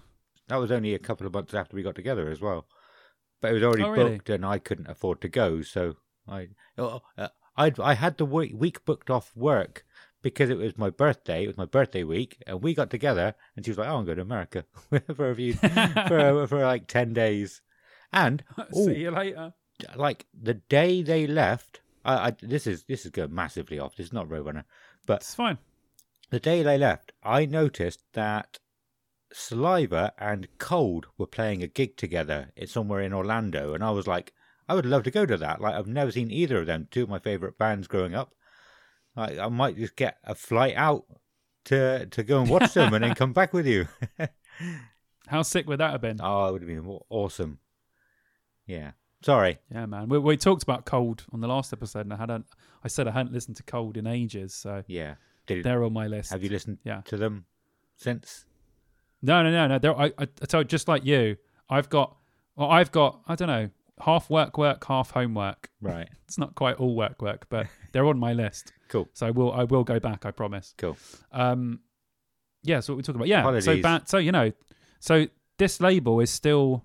[0.47, 2.67] That was only a couple of months after we got together as well.
[3.41, 4.11] But it was already Oh, really?
[4.17, 5.61] booked, and I couldn't afford to go.
[5.61, 5.95] So
[6.29, 9.85] I, oh, uh, I, I had the week, week booked off work
[10.21, 11.43] because it was my birthday.
[11.43, 13.35] It was my birthday week, and we got together.
[13.55, 14.65] And she was like, "Oh, I'm going to America
[15.15, 17.61] for a few, for for like ten days."
[18.11, 18.43] And
[18.75, 19.53] ooh, See you later.
[19.95, 23.95] like the day they left, I, I this is this is going massively off.
[23.95, 24.65] This is not Roadrunner,
[25.05, 25.57] but It's fine.
[26.29, 28.59] the day they left, I noticed that
[29.31, 34.07] Saliva and Cold were playing a gig together it's somewhere in Orlando, and I was
[34.07, 34.33] like,
[34.69, 35.59] I would love to go to that.
[35.59, 38.33] Like I've never seen either of them, two of my favorite bands growing up.
[39.15, 41.05] Like I might just get a flight out
[41.65, 43.87] to to go and watch them and then come back with you.
[45.27, 46.19] How sick would that have been?
[46.21, 47.59] oh, it would have been awesome.
[48.65, 48.91] Yeah.
[49.21, 49.59] Sorry.
[49.71, 50.07] Yeah, man.
[50.07, 52.45] We, we talked about Cold on the last episode, and I hadn't.
[52.83, 55.15] I said I hadn't listened to Cold in ages, so Yeah.
[55.45, 56.31] Did they're on my list.
[56.31, 57.01] have you listened Yeah.
[57.05, 57.45] to them
[57.97, 58.45] since?
[59.21, 59.79] No, no, no, no.
[59.79, 61.37] They're, I, I, I told just like you.
[61.69, 62.15] I've got.
[62.55, 63.21] Well, I've got.
[63.27, 63.69] I don't know.
[64.01, 65.69] Half work, work, half homework.
[65.81, 66.09] Right.
[66.29, 68.71] It's not quite all work, work, but they're on my list.
[68.89, 69.07] Cool.
[69.13, 69.51] So I will.
[69.53, 70.25] I will go back.
[70.25, 70.73] I promise.
[70.75, 70.97] Cool.
[71.31, 71.81] Um,
[72.63, 72.79] yeah.
[72.79, 73.27] So what we're talking about.
[73.27, 73.43] Yeah.
[73.43, 73.81] So Apologies.
[73.83, 74.51] ba- So you know.
[74.99, 75.27] So
[75.59, 76.83] this label is still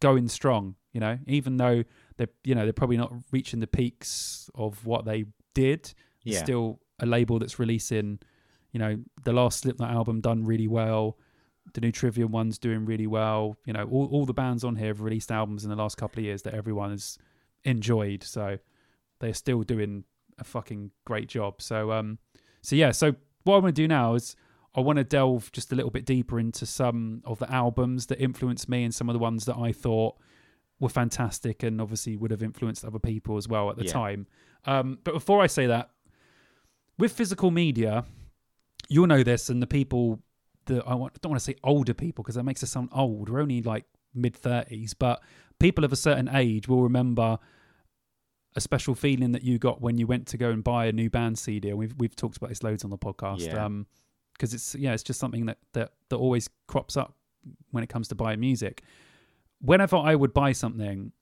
[0.00, 0.74] going strong.
[0.92, 1.84] You know, even though
[2.16, 5.92] they're you know they're probably not reaching the peaks of what they did.
[6.24, 6.42] Yeah.
[6.42, 8.18] still a label that's releasing.
[8.72, 11.18] You know, the last Slipknot album done really well.
[11.72, 13.56] The new Trivium one's doing really well.
[13.64, 16.20] You know, all all the bands on here have released albums in the last couple
[16.20, 17.18] of years that everyone has
[17.64, 18.22] enjoyed.
[18.22, 18.58] So
[19.20, 20.04] they're still doing
[20.38, 21.62] a fucking great job.
[21.62, 22.18] So um,
[22.62, 22.90] so yeah.
[22.92, 24.36] So what I want to do now is
[24.76, 28.20] I want to delve just a little bit deeper into some of the albums that
[28.20, 30.16] influenced me and some of the ones that I thought
[30.80, 33.92] were fantastic and obviously would have influenced other people as well at the Yeah.
[33.92, 34.26] time.
[34.66, 35.90] Um, but before I say that,
[36.98, 38.04] with physical media,
[38.88, 40.20] you'll know this, and the people
[40.66, 43.28] that I want, don't want to say older people because that makes us sound old.
[43.28, 43.84] We're only like
[44.14, 45.22] mid 30s, but
[45.58, 47.38] people of a certain age will remember
[48.56, 51.10] a special feeling that you got when you went to go and buy a new
[51.10, 51.70] band CD.
[51.70, 53.46] And we've we've talked about this loads on the podcast.
[53.46, 53.64] Yeah.
[53.64, 53.86] Um,
[54.32, 57.14] because it's yeah, it's just something that, that that always crops up
[57.70, 58.82] when it comes to buying music.
[59.60, 61.12] Whenever I would buy something,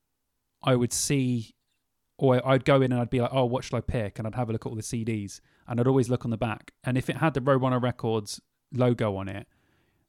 [0.62, 1.55] I would see,
[2.18, 4.34] or I'd go in and I'd be like, "Oh, what should I pick?" And I'd
[4.34, 6.72] have a look at all the CDs, and I'd always look on the back.
[6.84, 8.40] And if it had the Roadrunner Records
[8.72, 9.46] logo on it,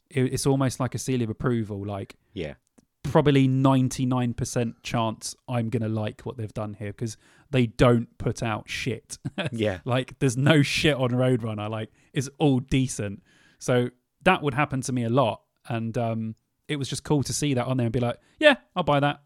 [0.10, 1.86] it, it's almost like a seal of approval.
[1.86, 2.54] Like Yeah.
[3.04, 7.18] probably 99% chance I'm going to like what they've done here because
[7.52, 9.18] they don't put out shit.
[9.52, 9.80] Yeah.
[9.86, 11.70] like there's no shit on Roadrunner.
[11.70, 13.22] Like it's all decent.
[13.60, 13.90] So
[14.24, 15.42] that would happen to me a lot.
[15.68, 16.36] And um,
[16.68, 19.00] it was just cool to see that on there and be like, yeah, I'll buy
[19.00, 19.22] that.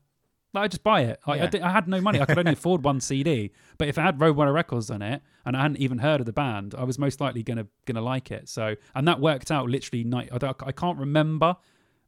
[0.53, 1.19] Like, I just buy it.
[1.27, 1.49] Like, I, Yeah.
[1.49, 2.21] di- I had no money.
[2.21, 3.51] I could only afford one CD.
[3.77, 6.33] But if I had Roadrunner Records on it and I hadn't even heard of the
[6.33, 8.47] band, I was most likely gonna gonna like it.
[8.49, 10.03] So and that worked out literally.
[10.03, 10.29] Night.
[10.31, 11.57] I, I can't remember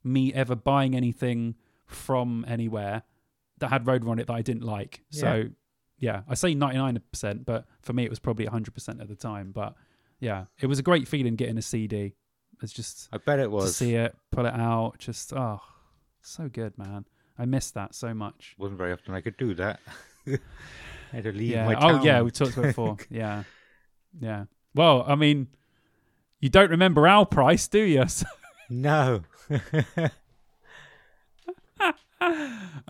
[0.03, 3.03] me ever buying anything from anywhere
[3.59, 5.01] that had Roadrunner on it that I didn't like.
[5.09, 5.49] So
[5.97, 9.51] yeah, I say 99%, but for me it was probably 100% at the time.
[9.51, 9.75] But
[10.21, 12.13] yeah, it was a great feeling getting a CD.
[12.63, 13.75] It's just I bet it was to was.
[13.75, 15.59] see it, pull it out, just oh,
[16.21, 17.05] so good, man.
[17.39, 18.55] I missed that so much.
[18.57, 19.79] Wasn't very often I could do that.
[20.27, 20.37] I
[21.11, 21.65] had to leave yeah.
[21.65, 22.97] my Oh yeah, we talked about it before.
[23.09, 23.43] yeah.
[24.19, 24.45] Yeah.
[24.75, 25.47] Well, I mean,
[26.39, 28.05] you don't remember our price, do you?
[28.71, 29.23] No.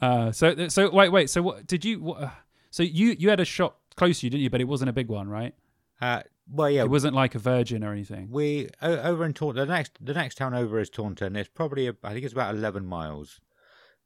[0.01, 1.29] Uh, so so wait wait.
[1.29, 2.01] So what did you?
[2.01, 2.29] What, uh,
[2.69, 4.49] so you you had a shop close to you, didn't you?
[4.49, 5.53] But it wasn't a big one, right?
[6.01, 6.83] uh, well, yeah.
[6.83, 8.29] It wasn't like a Virgin or anything.
[8.31, 9.67] We over in Taunton.
[9.67, 11.35] The next, the next town over is Taunton.
[11.35, 13.39] It's probably, a, I think it's about eleven miles.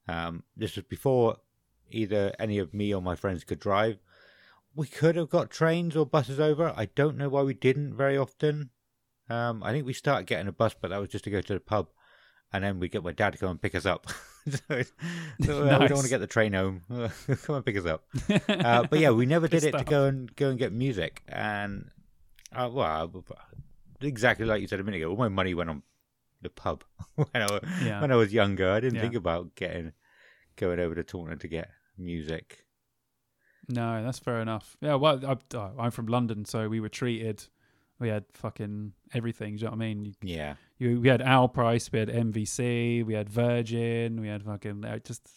[0.08, 1.38] Um, this was before
[1.90, 4.00] either any of me or my friends could drive.
[4.76, 6.74] We could have got trains or buses over.
[6.76, 8.72] I don't know why we didn't very often.
[9.30, 11.54] Um, I think we started getting a bus, but that was just to go to
[11.54, 11.90] the pub,
[12.52, 14.08] and then we get my dad to come and pick us up.
[14.50, 14.82] so,
[15.42, 16.82] so, uh, We don't want to get the train home.
[17.44, 18.04] Come and pick us up.
[18.50, 21.22] Uh, but yeah, we never did Good it to go and go and get music.
[21.28, 21.90] And
[22.54, 23.12] uh, well,
[24.02, 25.84] exactly like you said a minute ago, all my money went on
[26.44, 26.84] the pub
[27.16, 28.02] when I was, Yeah.
[28.02, 28.70] when I was younger.
[28.72, 29.02] I didn't Yeah.
[29.02, 29.94] think about getting
[30.56, 32.66] going over to Taunton to get music.
[33.70, 34.76] No, that's fair enough.
[34.82, 37.46] Yeah, well, I, I'm from London, so we were treated.
[38.00, 39.56] We had fucking everything.
[39.56, 40.06] Do you know what I mean?
[40.06, 44.44] You, Yeah, you, we had Our Price, we had MVC, we had Virgin, we had
[44.44, 45.28] fucking just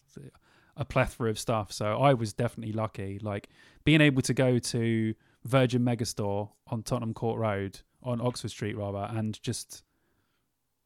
[0.76, 1.70] a plethora of stuff.
[1.72, 3.18] So I was definitely lucky.
[3.22, 3.48] Like
[3.84, 9.08] being able to go to Virgin Megastore on Tottenham Court Road, on Oxford Street rather,
[9.16, 9.84] and just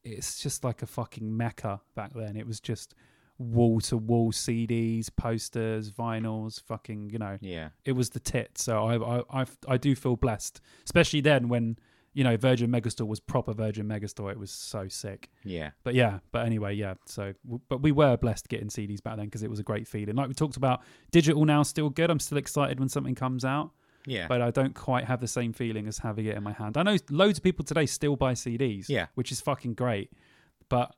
[0.03, 2.35] it's just like a fucking mecca back then.
[2.35, 2.95] It was just
[3.37, 8.57] wall to wall CDs, posters, vinyls, fucking you know yeah, it was the tit.
[8.57, 11.77] So I, I I I do feel blessed, especially then when
[12.13, 14.31] you know Virgin Megastore was proper Virgin Megastore.
[14.31, 15.29] It was so sick.
[15.43, 16.95] yeah, But yeah, but anyway, yeah.
[17.05, 19.87] So w- but we were blessed getting CDs back then because it was a great
[19.87, 20.15] feeling.
[20.15, 20.81] Like we talked about,
[21.11, 22.09] digital now still good.
[22.09, 23.71] I'm still excited when something comes out,
[24.05, 24.27] yeah.
[24.27, 26.77] but I don't quite have the same feeling as having it in my hand.
[26.77, 29.07] I know loads of people today still buy CDs, Yeah.
[29.15, 30.11] which is fucking great,
[30.69, 30.95] but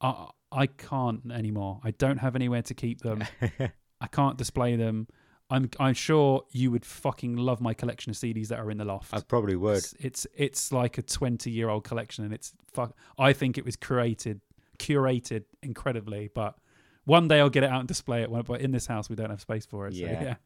[0.00, 1.80] I I can't anymore.
[1.84, 3.22] I don't have anywhere to keep them.
[4.00, 5.06] I can't display them.
[5.48, 8.84] I'm I'm sure you would fucking love my collection of CDs that are in the
[8.84, 9.12] loft.
[9.14, 9.78] I probably would.
[9.78, 12.96] It's, it's it's like a 20 year old collection, and it's fuck.
[13.18, 14.40] I think it was created
[14.78, 16.56] curated incredibly, but
[17.04, 18.30] one day I'll get it out and display it.
[18.30, 19.94] But in this house, we don't have space for it.
[19.94, 20.36] So, Yeah.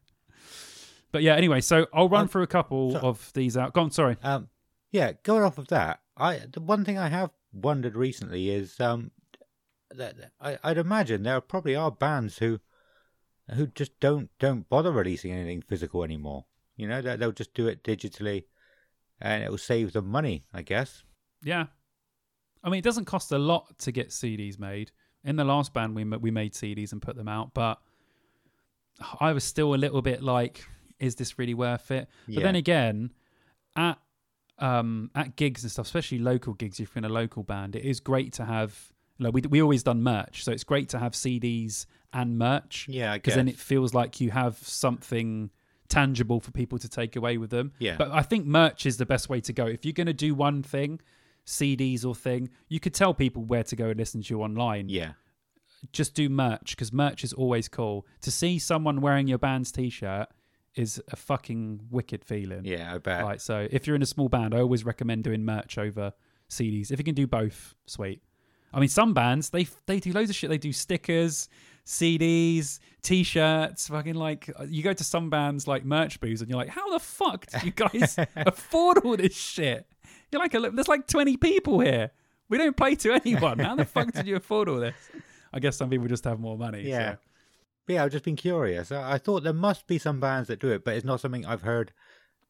[1.11, 3.73] But yeah, anyway, so I'll run Um, through a couple so- of these out.
[3.73, 4.17] Go on, sorry.
[4.23, 4.49] Um,
[4.91, 9.11] yeah, going off of that, I the one thing I have wondered recently is um
[9.91, 12.59] that I, I'd imagine there probably are bands who
[13.53, 16.45] who just don't don't bother releasing anything physical anymore.
[16.75, 18.45] You know, that they'll just do it digitally,
[19.21, 20.45] and it will save them money.
[20.53, 21.03] I guess.
[21.43, 21.67] Yeah,
[22.63, 24.91] I mean, it doesn't cost a lot to get CDs made.
[25.23, 27.79] In the last band, we ma- we made CDs and put them out, but
[29.19, 30.65] I was still a little bit like,
[30.99, 32.07] is this really worth it?
[32.27, 33.11] But then again,
[33.75, 33.99] at
[34.59, 37.83] um at gigs and stuff, especially local gigs, if you're in a local band, it
[37.83, 38.91] is great to have.
[39.17, 43.13] Like we we always done merch, so it's great to have CDs and merch Yeah,
[43.15, 45.51] because then it feels like you have something
[45.87, 47.71] tangible for people to take away with them.
[47.79, 47.95] Yeah.
[47.97, 49.67] But I think merch is the best way to go.
[49.67, 50.99] If you're going to do one thing,
[51.45, 54.89] CDs or thing, you could tell people where to go and listen to you online.
[54.89, 55.11] yeah,
[55.91, 58.05] Just do merch because merch is always cool.
[58.21, 60.27] To see someone wearing your band's t-shirt
[60.75, 62.65] is a fucking wicked feeling.
[62.65, 63.23] yeah, I bet.
[63.23, 63.41] Right.
[63.41, 66.13] So if you're in a small band, I always recommend doing merch over
[66.49, 66.91] CDs.
[66.91, 68.21] If you can do both, sweet.
[68.73, 70.49] I mean, some bands they they do loads of shit.
[70.49, 71.47] They do stickers,
[71.85, 73.87] CDs, T-shirts.
[73.87, 76.91] Fucking like uh, you go to some bands like merch booths, and you're like, how
[76.91, 79.87] the fuck did you guys afford all this shit?
[80.31, 82.11] You're like, there's like 20 people here.
[82.49, 83.59] We don't play to anyone.
[83.59, 84.95] How the fuck did you afford all this?
[85.53, 86.81] I guess some people just have more money.
[86.81, 87.13] Yeah.
[87.13, 87.17] so.
[87.87, 88.91] Yeah, I've just been curious.
[88.91, 91.45] I, I thought there must be some bands that do it, but it's not something
[91.45, 91.93] I've heard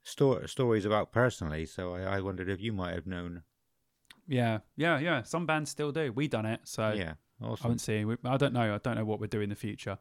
[0.03, 1.65] sto- stories about personally.
[1.65, 3.43] So I, I wondered if you might have known.
[4.27, 5.23] yeah, yeah, yeah.
[5.23, 6.11] Some bands still do.
[6.13, 6.61] We done it.
[6.63, 8.17] So yeah, I haven't seen.
[8.23, 8.75] I don't know.
[8.75, 9.97] I don't know what we'll do in the future.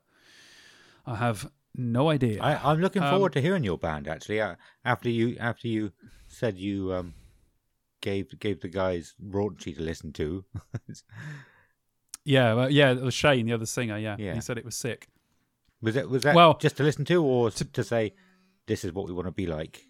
[1.07, 2.41] I have no idea.
[2.41, 4.07] I, I'm looking Um, forward to hearing your band.
[4.07, 4.55] Actually, uh,
[4.85, 5.93] after you after you
[6.29, 7.15] said you um,
[8.01, 10.45] gave gave the guys raunchy to listen to.
[12.25, 12.93] yeah, well, yeah.
[12.93, 13.99] It was Shane, the other singer.
[13.99, 14.35] Yeah, Yeah.
[14.35, 15.09] he said it was sick.
[15.85, 18.15] Was it was that Well- just to listen to, or to, to say
[18.67, 19.87] this is what we want to be like?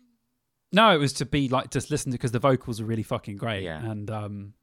[0.73, 3.37] No, it was to be like just listen to because the vocals are really fucking
[3.37, 3.63] great.
[3.63, 3.83] Yeah.
[3.91, 4.55] and um,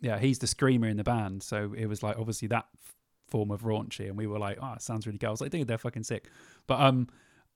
[0.00, 2.94] yeah, he's the screamer in the band, so it was like obviously that f-
[3.28, 5.28] form of raunchy, and we were like, oh, it sounds really good.
[5.28, 6.28] I was like, dude, they're fucking sick.
[6.66, 7.06] But um,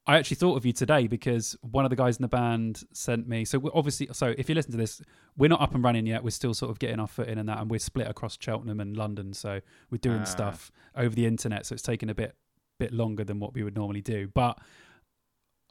[0.06, 3.26] I actually thought of you today because one of the guys in the band sent
[3.26, 3.44] me.
[3.46, 5.00] So obviously, so if you listen to this,
[5.36, 6.22] we're not up and running yet.
[6.22, 8.78] We're still sort of getting our foot in and that, and we're split across Cheltenham
[8.78, 9.32] and London.
[9.32, 9.60] So
[9.90, 10.24] we're doing Ah.
[10.24, 11.64] stuff over the internet.
[11.66, 12.36] So it's taken a bit
[12.78, 14.28] bit longer than what we would normally do.
[14.28, 14.58] But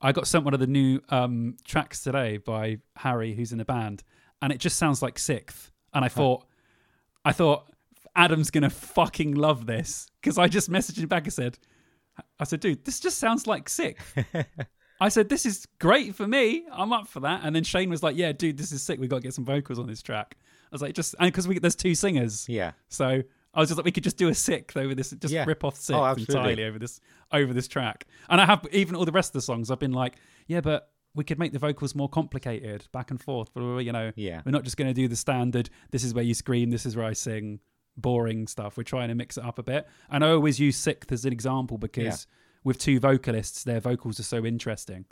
[0.02, 3.66] I got sent one of the new um, tracks today by Harry, who's in the
[3.66, 4.04] band,
[4.42, 5.72] and it just sounds like SikTh.
[5.94, 6.46] And I thought,
[7.24, 7.70] I thought
[8.16, 11.58] Adam's gonna fucking love this because I just messaged him back and said,
[12.40, 13.96] I said, dude, this just sounds like SikTh.
[15.00, 16.66] I said, this is great for me.
[16.72, 17.42] I'm up for that.
[17.44, 19.00] And then Shane was like, yeah, dude, this is sick.
[19.00, 20.38] We got to get some vocals on this track.
[20.40, 23.22] I was like, just and because we there's two singers, Yeah, so
[23.54, 25.46] I was just like, we could just do a SikTh over this, just Yeah.
[25.46, 27.00] rip off SikTh Oh, entirely over this
[27.32, 28.06] over this track.
[28.30, 29.70] And I have even all the rest of the songs.
[29.70, 30.16] I've been like,
[30.48, 33.50] yeah, but we could make the vocals more complicated, back and forth.
[33.54, 35.70] But you know, yeah, we're not just going to do the standard.
[35.92, 36.72] This is where you scream.
[36.72, 37.60] This is where I sing.
[37.96, 38.76] Boring stuff.
[38.76, 39.88] We're trying to mix it up a bit.
[40.10, 42.16] And I always use SikTh as an example because Yeah.
[42.64, 45.06] with two vocalists, their vocals are so interesting.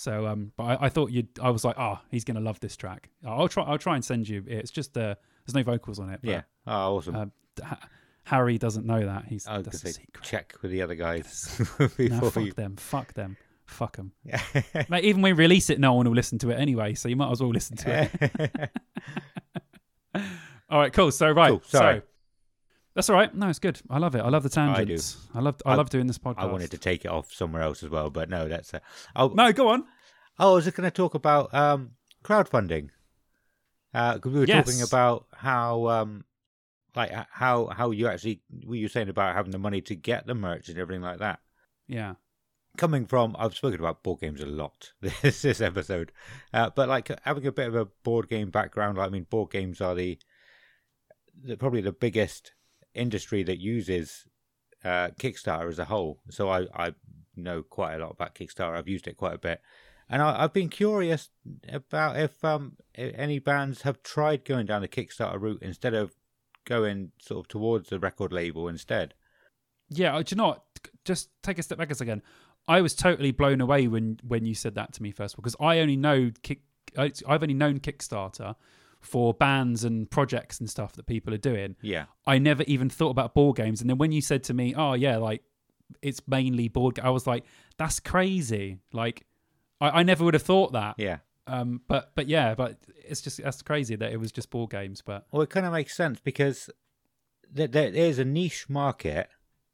[0.00, 1.26] So, um, but I, I thought you'd.
[1.42, 3.10] I was like, oh, he's gonna love this track.
[3.26, 3.64] I'll try.
[3.64, 4.44] I'll try and send you.
[4.46, 6.20] It's just uh, there's no vocals on it.
[6.22, 6.42] but, yeah.
[6.68, 7.16] Oh, awesome.
[7.16, 7.32] um,
[7.64, 7.80] Ha-
[8.22, 9.24] Harry doesn't know that.
[9.24, 10.22] He's was that's a secret.
[10.22, 12.52] check with the other guys before fuck you.
[12.52, 12.76] them.
[12.76, 13.36] Fuck them.
[13.66, 14.12] Fuck them.
[14.24, 14.40] Yeah.
[14.88, 16.94] Mate, even when we release it, no one will listen to it anyway.
[16.94, 18.08] So you might as well listen to
[18.44, 18.70] it.
[20.70, 21.10] All right, cool.
[21.10, 21.98] So right, Cool, sorry.
[22.00, 22.02] so
[22.98, 23.32] that's all right.
[23.32, 23.80] No, it's good.
[23.88, 24.22] I love it.
[24.22, 25.16] I love the tangents.
[25.30, 25.38] I do.
[25.38, 25.62] I, love.
[25.64, 26.38] I, I- love doing this podcast.
[26.38, 28.74] I wanted to take it off somewhere else as well, but no, that's.
[28.74, 28.80] Uh,
[29.14, 29.84] oh, No, go on.
[30.40, 31.92] oh, I was just going to talk about um,
[32.24, 32.88] crowdfunding
[33.92, 36.24] because we were talking about how, um,
[36.96, 40.34] like, how how you actually were you saying about having the money to get the
[40.34, 41.38] merch and everything like that.
[41.86, 42.14] Yeah.
[42.76, 44.92] Coming from, I've spoken about board games a lot
[45.22, 46.10] this this episode,
[46.52, 48.98] uh, but like having a bit of a board game background.
[48.98, 50.18] Like, I mean, board games are the,
[51.44, 52.54] the probably the biggest
[52.94, 54.24] industry that uses
[54.84, 56.20] uh, Kickstarter as a whole.
[56.30, 56.94] So I, I
[57.36, 58.76] know quite a lot about Kickstarter.
[58.76, 59.60] I've used it quite a bit,
[60.08, 61.30] and I, I've been curious
[61.72, 66.12] about if um i- any bands have tried going down the Kickstarter route instead of
[66.64, 69.14] going sort of towards the record label instead.
[69.90, 70.16] Yeah.
[70.16, 70.64] uh, Do you know what?
[71.04, 72.22] Just take a step back a second.
[72.66, 75.78] I was totally blown away when when you said that to me first because I
[75.80, 76.60] only know kick.
[76.96, 78.54] I've only known Kickstarter
[79.00, 81.76] for bands and projects and stuff that people are doing.
[81.82, 83.80] Yeah, I never even thought about board games.
[83.80, 85.42] And then when you said to me, "Oh yeah, like
[86.02, 87.44] it's mainly board," ga-" I was like,
[87.76, 89.24] "That's crazy!" Like
[89.80, 90.96] I, I never would have thought that.
[90.98, 91.18] yeah.
[91.46, 92.76] Um, but but yeah, but
[93.06, 95.00] it's just that's crazy that it was just board games.
[95.00, 96.68] But Well, it kind of makes sense because
[97.50, 99.28] there, there is a niche market.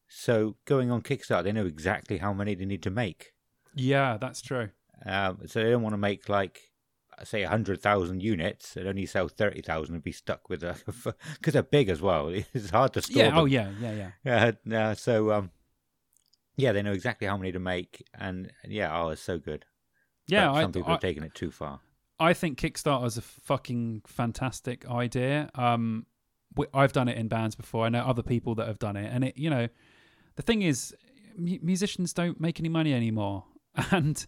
[0.06, 3.32] So going on Kickstarter, they know exactly how many they need to make.
[3.74, 4.68] yeah, that's true.
[5.04, 6.60] Um, so they don't want to make like
[7.22, 10.76] say hundred thousand units and only sell thirty thousand and be stuck with a
[11.34, 12.28] because they're big as well.
[12.54, 13.22] It's hard to store.
[13.22, 13.28] Yeah.
[13.30, 13.38] them.
[13.38, 13.70] Oh yeah.
[13.80, 14.10] Yeah.
[14.24, 14.52] Yeah.
[14.70, 15.50] Uh, uh, so um,
[16.56, 19.64] yeah, they know exactly how many to make, and yeah, oh, it's so good.
[20.26, 20.50] Yeah.
[20.52, 21.80] I, some people I, have taken it too far.
[22.18, 25.50] I think Kickstarter is a fucking fantastic idea.
[25.54, 26.06] Um,
[26.72, 27.84] I've done it in bands before.
[27.84, 29.68] I know other people that have done it, and it, you know,
[30.36, 30.94] the thing is,
[31.36, 33.44] mu- musicians don't make any money anymore,
[33.90, 34.24] and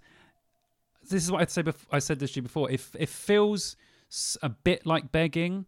[1.10, 1.62] this is what I'd say.
[1.62, 2.70] Bef- I said this to you before.
[2.70, 3.76] If it feels
[4.42, 5.66] a bit like begging,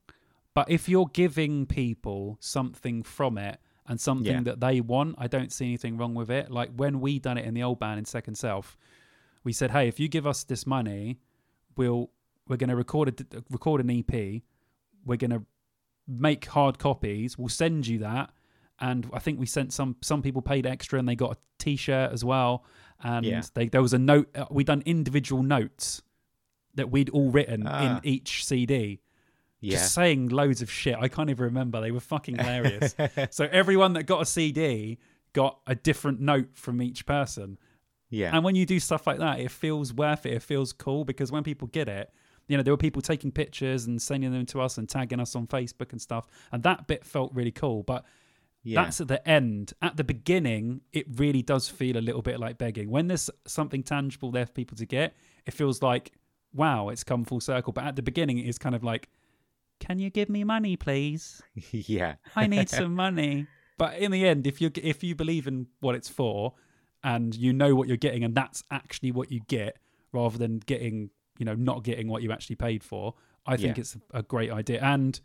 [0.55, 4.43] but if you're giving people something from it and something Yeah.
[4.43, 6.51] that they want, I don't see anything wrong with it.
[6.51, 8.77] Like when we done it in the old band in Second Self,
[9.45, 11.19] we said, "Hey, if you give us this money,
[11.77, 12.11] we'll
[12.47, 14.43] we're going to record a record an EP.
[15.05, 15.45] We're going to
[16.07, 17.37] make hard copies.
[17.39, 18.31] We'll send you that."
[18.81, 22.13] And I think we sent some some people paid extra and they got a T-shirt
[22.13, 22.65] as well.
[23.03, 23.43] And Yeah.
[23.55, 24.29] they there was a note.
[24.35, 26.03] uh, We done individual notes
[26.75, 27.99] that we'd all written Ah.
[27.99, 29.01] in each CD,
[29.61, 30.97] Yeah, just saying loads of shit.
[30.99, 31.81] I can't even remember.
[31.81, 32.95] They were fucking hilarious.
[33.31, 34.99] so everyone that got a CD
[35.33, 37.59] got a different note from each person.
[38.11, 40.33] yeah, And when you do stuff like that, it feels worth it.
[40.33, 42.13] It feels cool because when people get it,
[42.47, 45.37] you know, there were people taking pictures and sending them to us and tagging us
[45.37, 46.27] on Facebook and stuff.
[46.51, 47.83] And that bit felt really cool.
[47.83, 48.05] But
[48.69, 48.85] yeah.
[48.85, 49.73] that's at the end.
[49.83, 52.91] At the beginning, it really does feel a little bit like begging.
[52.91, 55.15] When there's something tangible there for people to get,
[55.47, 56.13] it feels like,
[56.53, 57.73] wow, it's come full circle.
[57.73, 59.09] But at the beginning, it's kind of like,
[59.81, 61.43] can you give me money, please?
[61.71, 63.47] yeah, I need some money.
[63.79, 66.55] But in the end, if you if you believe in what it's for,
[67.05, 69.79] and you know what you're getting, and that's actually what you get,
[70.13, 73.15] rather than getting you know not getting what you actually paid for,
[73.47, 73.81] I think Yeah.
[73.83, 75.21] it's a great idea and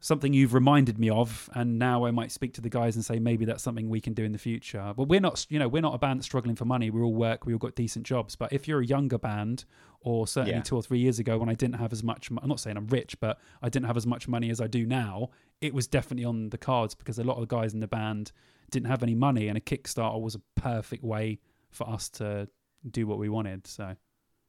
[0.00, 1.50] something you've reminded me of.
[1.54, 4.14] And now I might speak to the guys and say maybe that's something we can
[4.14, 4.92] do in the future.
[4.96, 6.90] But we're not, you know, we're not a band struggling for money.
[6.90, 8.36] We all work, we all got decent jobs.
[8.36, 9.64] But if you're a younger band,
[10.00, 10.62] or certainly Yeah.
[10.62, 12.86] two or three years ago when I didn't have as much, I'm not saying I'm
[12.86, 15.30] rich, but I didn't have as much money as I do now.
[15.60, 18.30] It was definitely on the cards because a lot of the guys in the band
[18.70, 21.40] didn't have any money, and a Kickstarter was a perfect way
[21.70, 22.48] for us to
[22.88, 23.66] do what we wanted.
[23.66, 23.96] So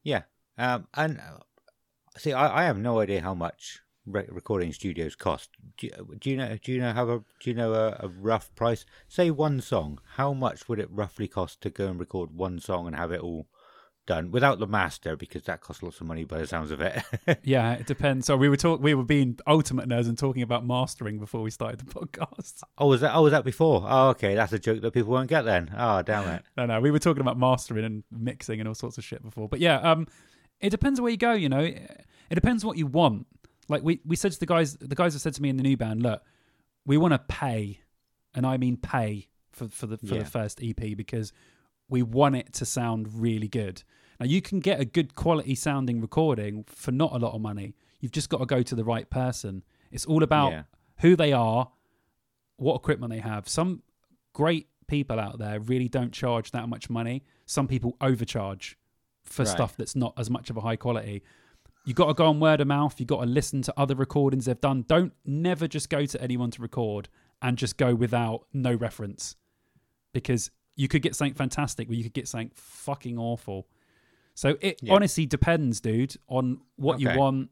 [0.04, 0.22] yeah.
[0.60, 1.40] Um, and uh,
[2.18, 3.82] see, I, I have no idea how much
[4.12, 5.50] recording studios cost.
[5.78, 6.58] Do you, do you know?
[6.62, 8.86] Do you know have a do you know a, a rough price?
[9.08, 10.00] Say one song.
[10.16, 13.22] How much would it roughly cost to go and record one song and have it
[13.22, 13.48] all
[14.06, 15.16] done without the master?
[15.16, 17.04] Because that costs lots of money by the sounds of it.
[17.44, 18.26] yeah, it depends.
[18.26, 21.52] So we were talk, we were being ultimate nerds and talking about mastering before we
[21.52, 22.64] started the podcast.
[22.78, 23.16] oh, was that?
[23.16, 23.86] Oh, was that before?
[23.88, 24.36] Oh, okay.
[24.36, 25.74] That's a joke that people won't get then.
[25.78, 26.44] Oh, damn it.
[26.58, 29.48] No, no, we were talking about mastering and mixing and all sorts of shit before.
[29.48, 30.08] But yeah, um,
[30.60, 31.32] it depends where you go.
[31.32, 33.28] You know, it depends what you want.
[33.70, 35.64] Like we we said to the guys, the guys have said to me in the
[35.64, 36.22] new band, look,
[36.86, 37.80] we want to pay,
[38.34, 40.20] and I mean pay for for the for Yeah.
[40.24, 41.32] the first EP because
[41.88, 43.84] we want it to sound really good.
[44.20, 47.76] Now you can get a good quality sounding recording for not a lot of money.
[48.00, 49.64] You've just got to go to the right person.
[49.92, 50.64] It's all about Yeah.
[51.02, 51.72] who they are,
[52.58, 53.48] what equipment they have.
[53.48, 53.84] Some
[54.34, 57.24] great people out there really don't charge that much money.
[57.46, 58.78] Some people overcharge
[59.24, 59.52] for Right.
[59.52, 61.24] stuff that's not as much of a high quality.
[61.86, 63.00] You got to go on word of mouth.
[63.00, 64.84] You got to listen to other recordings they've done.
[64.88, 67.10] Don't never just go to anyone to record
[67.42, 69.36] and just go without no reference
[70.14, 73.68] because you could get something fantastic, but you could get something fucking awful.
[74.36, 74.94] So it Yeah.
[74.94, 77.12] honestly depends, dude, on what Okay.
[77.14, 77.50] you want,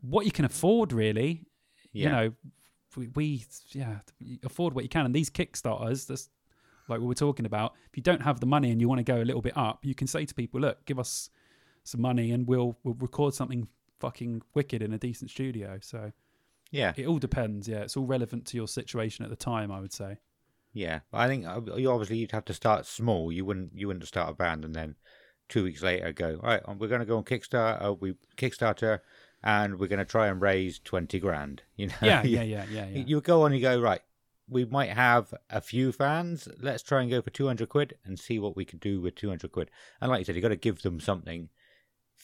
[0.00, 1.44] what you can afford, really.
[1.92, 2.32] You know,
[2.96, 4.00] we, we yeah
[4.44, 6.28] afford what you can, and these Kickstarters, that's
[6.88, 7.74] like we're talking about.
[7.90, 9.84] If you don't have the money and you want to go a little bit up,
[9.84, 11.30] you can say to people, "Look, give us
[11.88, 13.68] some money, and we'll we'll record something
[14.00, 16.12] fucking wicked in a decent studio." So
[16.70, 17.66] Yeah, it all depends.
[17.68, 19.72] Yeah, it's all relevant to your situation at the time.
[19.72, 20.18] I would say.
[20.72, 21.00] yeah.
[21.12, 21.60] I think uh,
[21.90, 23.32] obviously you'd have to start small.
[23.32, 24.96] You wouldn't you wouldn't start a band and then
[25.48, 26.62] two weeks later go all right.
[26.78, 27.82] We're going to go on Kickstarter.
[27.84, 29.00] Uh, we Kickstarter,
[29.42, 31.62] and we're going to try and raise twenty grand.
[31.76, 31.94] You know.
[32.02, 33.04] Yeah, yeah, yeah, yeah, yeah.
[33.06, 34.02] You go on, you go right.
[34.50, 36.48] We might have a few fans.
[36.60, 39.14] Let's try and go for two hundred quid and see what we can do with
[39.14, 39.70] two hundred quid.
[40.00, 41.48] And like you said, you got to give them something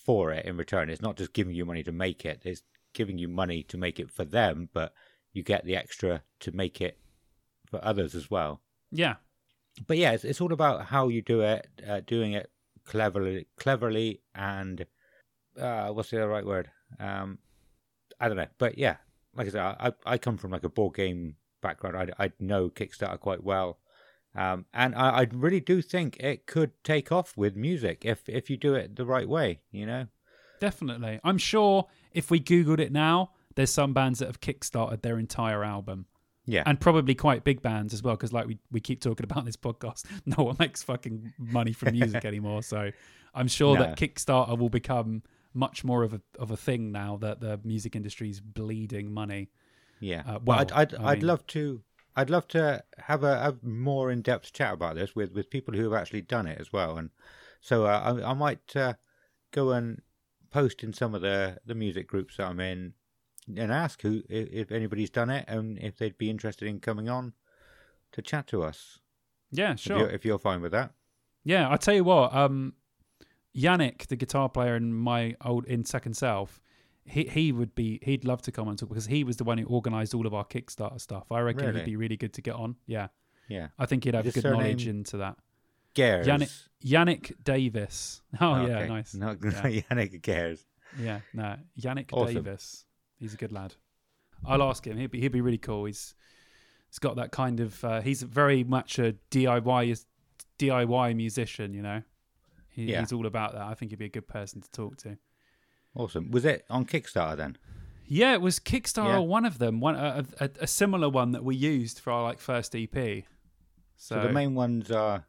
[0.04, 0.90] for it in return.
[0.90, 2.42] It's not just giving you money to make it.
[2.44, 4.92] It's giving you money to make it for them, but
[5.32, 6.98] you get the extra to make it
[7.66, 8.60] for others as well.
[8.92, 9.16] yeah,
[9.86, 12.50] But yeah, it's, it's all about how you do it, uh, doing it
[12.84, 14.86] cleverly, cleverly, and
[15.58, 16.70] uh, what's the right word?
[17.00, 17.38] Um,
[18.20, 18.96] I don't know, but yeah,
[19.34, 22.12] like I said, I, I come from like a board game background.
[22.18, 23.78] I, I know Kickstarter quite well,
[24.34, 28.50] um, and I, I really do think it could take off with music if if
[28.50, 29.60] you do it the right way.
[29.70, 30.06] You know,
[30.60, 31.20] definitely.
[31.24, 35.64] I'm sure if we googled it now, there's some bands that have kickstarted their entire
[35.64, 36.06] album.
[36.46, 39.44] yeah, and probably quite big bands as well because like we, we keep talking about
[39.44, 42.90] this podcast no one makes fucking money from music anymore so
[43.34, 45.22] i'm sure that kickstarter will become
[45.54, 49.48] much more of a of a thing now that the music industry is bleeding money
[50.00, 50.22] yeah.
[50.26, 51.80] uh, well, I'd I'd, I I'd mean- love to.
[52.16, 55.74] I'd love to have a, a more in depth chat about this with, with people
[55.74, 57.10] who have actually done it as well, and
[57.60, 58.94] so uh, I, I might uh,
[59.50, 60.02] go and
[60.50, 62.92] post in some of the, the music groups that I'm in
[63.56, 67.08] and ask who if, if anybody's done it and if they'd be interested in coming
[67.08, 67.32] on
[68.12, 69.00] to chat to us.
[69.50, 70.92] yeah If, sure you're, if you're fine with that.
[71.42, 72.74] yeah i tell you what um
[73.54, 76.60] yannick the guitar player in my old in second self
[77.04, 79.58] he he would be he'd love to come and talk because he was the one
[79.58, 81.80] who organized all of our kickstarter stuff i reckon Really?
[81.80, 83.08] he'd be really good to get on yeah
[83.48, 85.36] Yeah, i think he'd have His good knowledge into that
[85.94, 86.24] Gares.
[86.26, 86.50] Yannick
[86.84, 88.20] Yannick Davis.
[88.40, 88.88] Oh, yeah, Okay.
[88.88, 89.14] nice.
[89.14, 89.82] No, Yeah.
[89.90, 90.64] Yannick Gares.
[90.98, 92.34] Yeah, no, Yannick Awesome.
[92.42, 92.84] Davis.
[93.20, 93.74] He's a good lad.
[94.44, 94.96] I'll ask him.
[94.96, 95.84] He'd be he'd be really cool.
[95.84, 96.14] He's
[96.90, 97.84] he's got that kind of.
[97.84, 100.04] Uh, he's very much a DIY
[100.58, 101.72] DIY musician.
[101.74, 102.02] You know,
[102.68, 103.00] he, Yeah.
[103.00, 103.62] he's all about that.
[103.62, 105.16] I think he'd be a good person to talk to.
[105.94, 106.30] Awesome.
[106.30, 107.56] Was it on Kickstarter then?
[108.06, 109.08] Yeah, it was Kickstarter.
[109.14, 109.18] Yeah.
[109.18, 112.38] One of them, one a, a, a similar one that we used for our like
[112.38, 112.92] first EP.
[112.94, 115.26] So, So the main ones are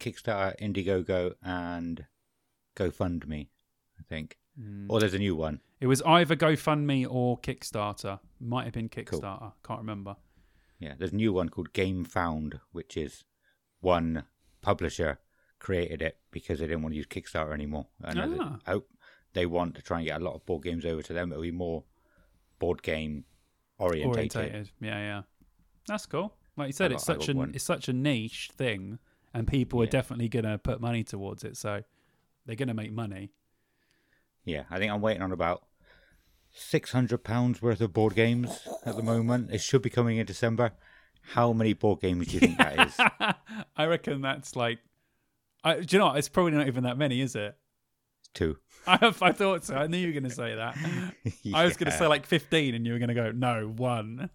[0.00, 2.04] Kickstarter, Indiegogo, and
[2.76, 3.48] GoFundMe,
[3.98, 4.36] I think.
[4.60, 4.86] Mm.
[4.88, 5.60] Or there's a new one.
[5.80, 8.18] it was either GoFundMe or Kickstarter.
[8.40, 9.52] Might have been Kickstarter.
[9.64, 10.16] Can't remember.
[10.78, 13.24] Yeah, there's a new one called Game Found, which is
[13.80, 14.24] one
[14.62, 15.18] publisher
[15.58, 17.86] created it because they didn't want to use Kickstarter anymore.
[18.02, 18.58] And I Ah.
[18.66, 18.88] hope
[19.32, 21.30] they want to try and get a lot of board games over to them.
[21.32, 21.84] It'll be more
[22.58, 23.24] board game
[23.78, 24.36] orientated.
[24.36, 24.70] orientated.
[24.80, 25.22] Yeah, yeah.
[25.86, 26.34] That's cool.
[26.56, 27.52] Like you said, it's got- I such got a one.
[27.54, 28.98] it's such a niche thing,
[29.32, 31.56] and people are definitely gonna put money towards it.
[31.56, 31.82] So
[32.46, 33.30] they're gonna make money.
[34.44, 35.62] Yeah, I think I'm waiting on about
[36.52, 39.50] six hundred pounds worth of board games at the moment.
[39.52, 40.72] It should be coming in December.
[41.22, 42.96] How many board games do you think that is?
[43.76, 44.78] I reckon that's like,
[45.62, 46.16] I, do you know what?
[46.16, 47.56] It's probably not even that many, is it?
[48.34, 48.58] Two.
[48.86, 49.74] I I thought so.
[49.76, 50.76] I knew you were gonna say that.
[51.54, 54.30] I was gonna say like fifteen, and you were gonna go no one.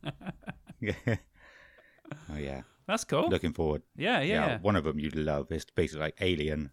[0.85, 3.30] oh yeah, that's cool.
[3.30, 3.81] looking forward.
[3.95, 4.45] yeah, yeah.
[4.47, 5.51] Yeah, one of them you'd love.
[5.51, 6.72] It's basically like Alien.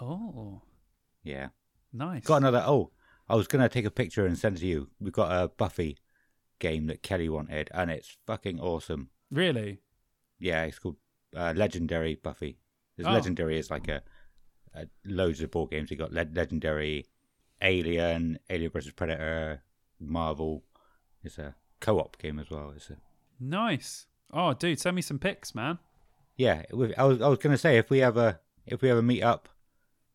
[0.00, 0.62] Oh,
[1.22, 1.48] Yeah,
[1.92, 2.24] nice.
[2.24, 2.62] got another.
[2.66, 2.90] Oh,
[3.28, 4.88] I was gonna take a picture and send it to you.
[4.98, 5.98] We've got a Buffy
[6.58, 9.10] game that Kelly wanted, and it's fucking awesome.
[9.30, 9.80] really?
[10.38, 10.96] Yeah, it's called
[11.36, 12.58] uh, Legendary Buffy.
[12.96, 13.12] There's Oh.
[13.12, 14.02] Legendary is like a,
[14.74, 15.90] a loads of board games.
[15.90, 17.06] You got Le- Legendary,
[17.62, 19.62] Alien, Alien versus Predator,
[19.98, 20.62] Marvel.
[21.22, 22.72] It's a co-op game as well.
[22.74, 22.96] It's a
[23.38, 24.06] Nice.
[24.32, 25.78] Oh, dude, send me some pics, man.
[26.36, 26.62] yeah.
[26.70, 29.48] I was I was gonna say if we ever if we ever meet up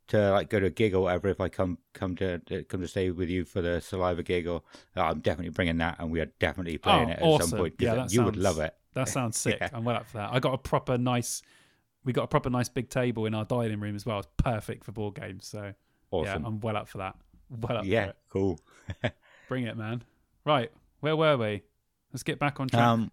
[0.07, 2.88] to like go to a gig or whatever, if I come come to come to
[2.88, 4.61] stay with you for the Saliva gig, or
[4.95, 7.49] uh, I'm definitely bringing that, and we are definitely playing oh, it at awesome.
[7.49, 7.73] some point.
[7.80, 8.73] Yeah, that you sounds, would love it.
[8.94, 9.57] That sounds sick.
[9.60, 9.69] Yeah.
[9.73, 10.32] I'm well up for that.
[10.32, 11.41] I got a proper nice.
[12.06, 14.19] We got a proper nice big table in our dining room as well.
[14.19, 15.48] It's perfect for board games.
[15.48, 15.73] So
[16.11, 16.41] Awesome.
[16.44, 17.15] yeah, I'm well up for that.
[17.49, 18.60] Well up for Yeah, cool.
[19.49, 20.03] Bring it, man.
[20.45, 20.72] Right,
[21.02, 21.64] where were we?
[22.14, 22.82] Let's get back on track.
[22.84, 23.11] Um,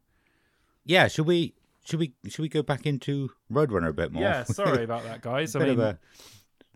[0.84, 1.08] yeah.
[1.08, 1.54] Should we
[1.84, 4.22] should we should we go back into Roadrunner a bit more?
[4.22, 5.56] yeah, sorry about that, guys.
[5.56, 5.98] I mean, a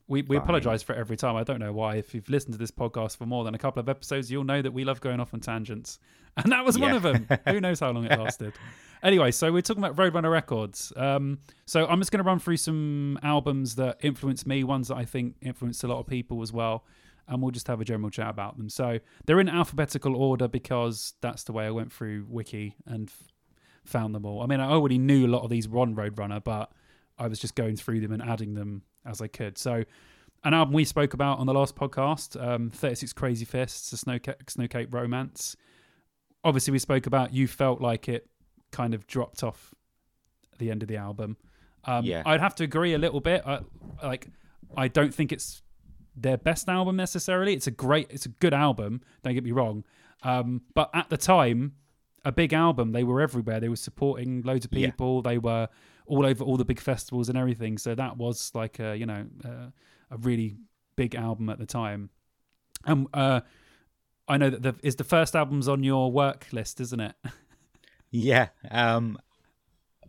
[0.08, 1.36] We we apologise for it every time.
[1.36, 1.96] I don't know why.
[1.96, 4.62] If you've listened to this podcast for more than a couple of episodes, you'll know
[4.62, 5.98] that we love going off on tangents,
[6.36, 7.28] and that was one of them.
[7.48, 8.54] Who knows how long it lasted?
[9.02, 10.92] Anyway, so we're talking about Roadrunner Records.
[10.96, 14.96] Um, so I'm just going to run through some albums that influenced me, ones that
[14.96, 16.84] I think influenced a lot of people as well,
[17.28, 18.68] and we'll just have a general chat about them.
[18.68, 23.32] So they're in alphabetical order because that's the way I went through Wiki and f-
[23.84, 24.42] found them all.
[24.42, 26.72] I mean, I already knew a lot of these were on Roadrunner, but
[27.18, 29.58] I was just going through them and adding them as I could.
[29.58, 29.84] So,
[30.44, 34.18] an album we spoke about on the last podcast, um, 36 Crazy Fists, a Snow,
[34.46, 35.56] Snow Capped Romance.
[36.44, 38.28] Obviously, we spoke about you felt like it
[38.72, 39.74] kind of dropped off
[40.52, 41.36] at the end of the album.
[41.84, 42.22] Um, Yeah.
[42.26, 43.42] I'd have to agree a little bit.
[43.46, 43.60] I,
[44.02, 44.28] like,
[44.76, 45.62] I don't think it's
[46.16, 47.54] their best album necessarily.
[47.54, 49.02] It's a great, it's a good album.
[49.22, 49.84] Don't get me wrong.
[50.22, 51.74] Um, but at the time,
[52.24, 52.92] a big album.
[52.92, 53.60] They were everywhere.
[53.60, 54.86] They were supporting loads of Yeah.
[54.90, 55.22] people.
[55.22, 55.68] They were
[56.06, 57.78] all over all the big festivals and everything.
[57.78, 59.70] So that was like a you know uh,
[60.10, 60.56] a really
[60.96, 62.10] big album at the time.
[62.84, 63.42] Um, uh,
[64.28, 67.14] I know that the, is the first album's on your work list, isn't it?
[68.10, 68.48] Yeah.
[68.70, 69.18] Um,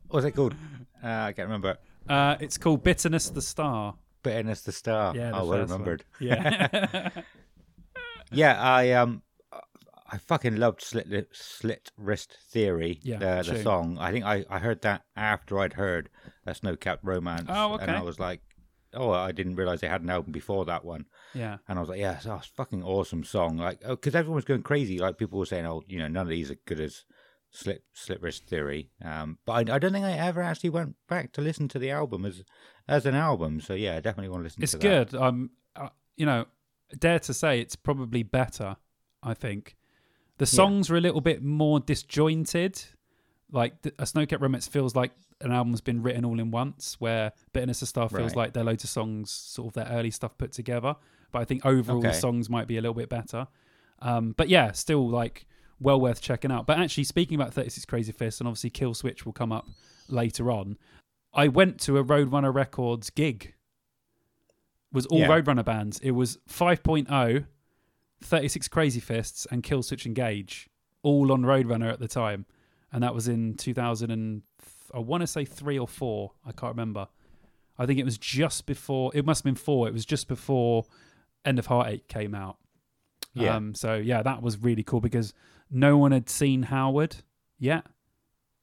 [0.09, 0.55] what's it called?
[1.03, 1.77] Uh, I can't remember.
[2.07, 3.95] Uh, it's called Bitterness the Star.
[4.23, 5.15] Bitterness the Star.
[5.15, 5.79] Yeah, the oh, well first one.
[5.81, 6.05] remembered.
[6.19, 7.09] Yeah,
[8.31, 9.21] Yeah, I um,
[10.09, 12.99] I fucking loved Slit Li- Slit Wrist Theory.
[13.03, 13.63] Yeah, the, the true.
[13.63, 13.97] song.
[13.99, 16.09] I think I, I heard that after I'd heard
[16.45, 17.45] a Snow Capped Romance.
[17.49, 17.93] Oh, And okay.
[17.93, 18.41] I was like,
[18.93, 21.05] oh, I didn't realize they had an album before that one.
[21.33, 23.57] yeah, And I was like, yeah, it's a fucking awesome song.
[23.57, 24.97] Like, because everyone was going crazy.
[24.99, 27.03] Like, people were saying, oh, you know, none of these are good as
[27.57, 28.91] Slit Slit Wrist Theory.
[29.03, 31.89] Um, but I, I don't think I ever actually went back to listen to the
[31.91, 32.43] album as
[32.87, 33.59] as an album.
[33.61, 35.09] So yeah, I definitely want to listen it's to that.
[35.11, 35.19] good.
[35.19, 36.45] Um, uh, you know,
[36.97, 38.75] dare to say it's probably better.
[39.23, 39.75] I think
[40.37, 42.81] the songs are a little bit more disjointed.
[43.51, 45.11] Like th- a Snow Capped Romance feels like
[45.41, 48.35] an album's been written all in once, where Bitterness of Star feels Right.
[48.35, 50.95] like they're loads of songs, sort of their early stuff put together.
[51.31, 53.47] But I think overall the songs might be a little bit better.
[53.99, 55.47] Um, but yeah, still like
[55.79, 56.65] well worth checking out.
[56.65, 59.67] But actually, speaking about 36 Crazy Fists, and obviously Killswitch will come up
[60.07, 60.77] later on.
[61.33, 63.53] I went to a Roadrunner Records gig.
[64.91, 65.27] It Was all Yeah.
[65.27, 65.99] Roadrunner bands.
[65.99, 67.45] It was 5.0,
[68.21, 70.69] 36 Crazy Fists, and Killswitch Engage,
[71.03, 72.45] all on Roadrunner at the time,
[72.91, 74.41] and that was in 2000 and
[74.93, 76.31] I want to say three or four.
[76.45, 77.09] I can't remember.
[77.77, 79.11] I think it was just before.
[79.13, 79.87] It must have been four.
[79.87, 80.85] It was just before
[81.43, 82.57] End of Heartache came out.
[83.33, 83.55] Yeah.
[83.55, 85.33] Um, so yeah, that was really cool because
[85.71, 87.17] no one had seen Howard
[87.59, 87.85] yet.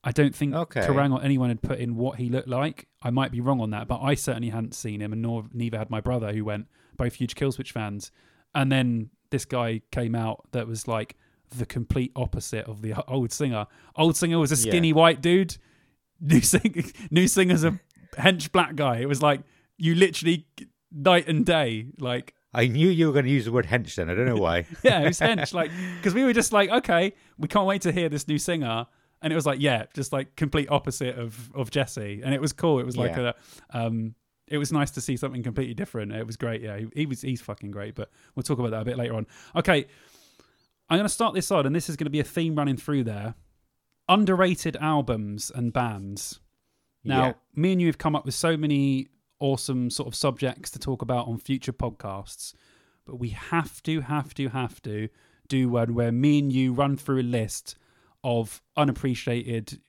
[0.02, 0.82] I don't think Okay.
[0.82, 2.88] Kerrang or anyone had put in what he looked like.
[3.02, 5.78] I might be wrong on that, but I certainly hadn't seen him, and nor neither
[5.78, 6.66] had my brother, who went
[6.96, 8.10] both huge Killswitch fans.
[8.54, 11.16] And then this guy came out that was like
[11.56, 13.66] the complete opposite of the old singer.
[13.96, 14.70] Old singer was a Yeah.
[14.72, 15.56] skinny white dude.
[16.20, 17.80] New sing- new singer's a
[18.16, 18.98] hench black guy.
[18.98, 19.40] It was like
[19.76, 20.46] you literally
[20.92, 21.86] night and day.
[21.98, 24.08] Like I knew you were going to use the word hench then.
[24.10, 24.66] I don't know why.
[24.82, 25.52] yeah, it was hench.
[25.52, 28.86] Like because we were just like, okay, we can't wait to hear this new singer.
[29.22, 32.52] And it was like, yeah, just like complete opposite of of Jesse, and it was
[32.52, 32.78] cool.
[32.78, 33.32] It was like Yeah.
[33.72, 34.14] a, um,
[34.46, 36.12] it was nice to see something completely different.
[36.12, 36.60] It was great.
[36.60, 37.94] Yeah, he, he was he's fucking great.
[37.94, 39.26] But we'll talk about that a bit later on.
[39.56, 39.86] Okay,
[40.90, 42.76] I'm going to start this on, and this is going to be a theme running
[42.76, 43.34] through there.
[44.08, 46.40] Underrated albums and bands.
[47.02, 47.32] Now, Yeah.
[47.54, 49.08] me and you have come up with so many
[49.40, 52.54] awesome sort of subjects to talk about on future podcasts,
[53.04, 55.08] but we have to, have to, have to
[55.48, 57.76] do one where me and you run through a list
[58.22, 59.80] of unappreciated.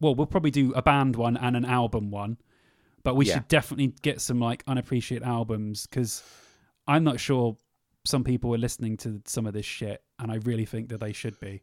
[0.00, 2.38] Well, we'll probably do a band one and an album one,
[3.04, 3.34] but we Yeah.
[3.34, 6.22] should definitely get some like unappreciated albums because
[6.88, 7.56] I'm not sure
[8.04, 11.12] some people are listening to some of this shit, and I really think that they
[11.12, 11.62] should be.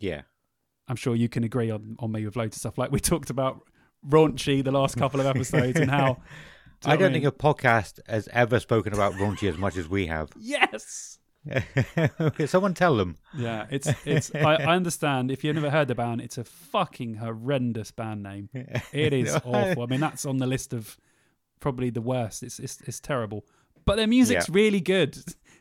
[0.00, 0.22] Yeah.
[0.88, 2.78] I'm sure you can agree on, on me with loads of stuff.
[2.78, 3.68] Like we talked about
[4.08, 6.18] raunchy the last couple of episodes and how.
[6.80, 9.88] Do I don't what think a podcast has ever spoken about raunchy as much as
[9.88, 10.30] we have.
[10.40, 11.18] Yes.
[12.20, 13.16] Okay, someone tell them.
[13.36, 14.32] Yeah, it's it's.
[14.34, 18.48] I, I understand if you've never heard the band, it's a fucking horrendous band name.
[18.92, 19.82] It is awful.
[19.82, 20.96] I mean, that's on the list of
[21.60, 22.42] probably the worst.
[22.44, 23.44] It's it's, it's terrible,
[23.84, 24.54] but their music's Yeah.
[24.54, 25.16] really good.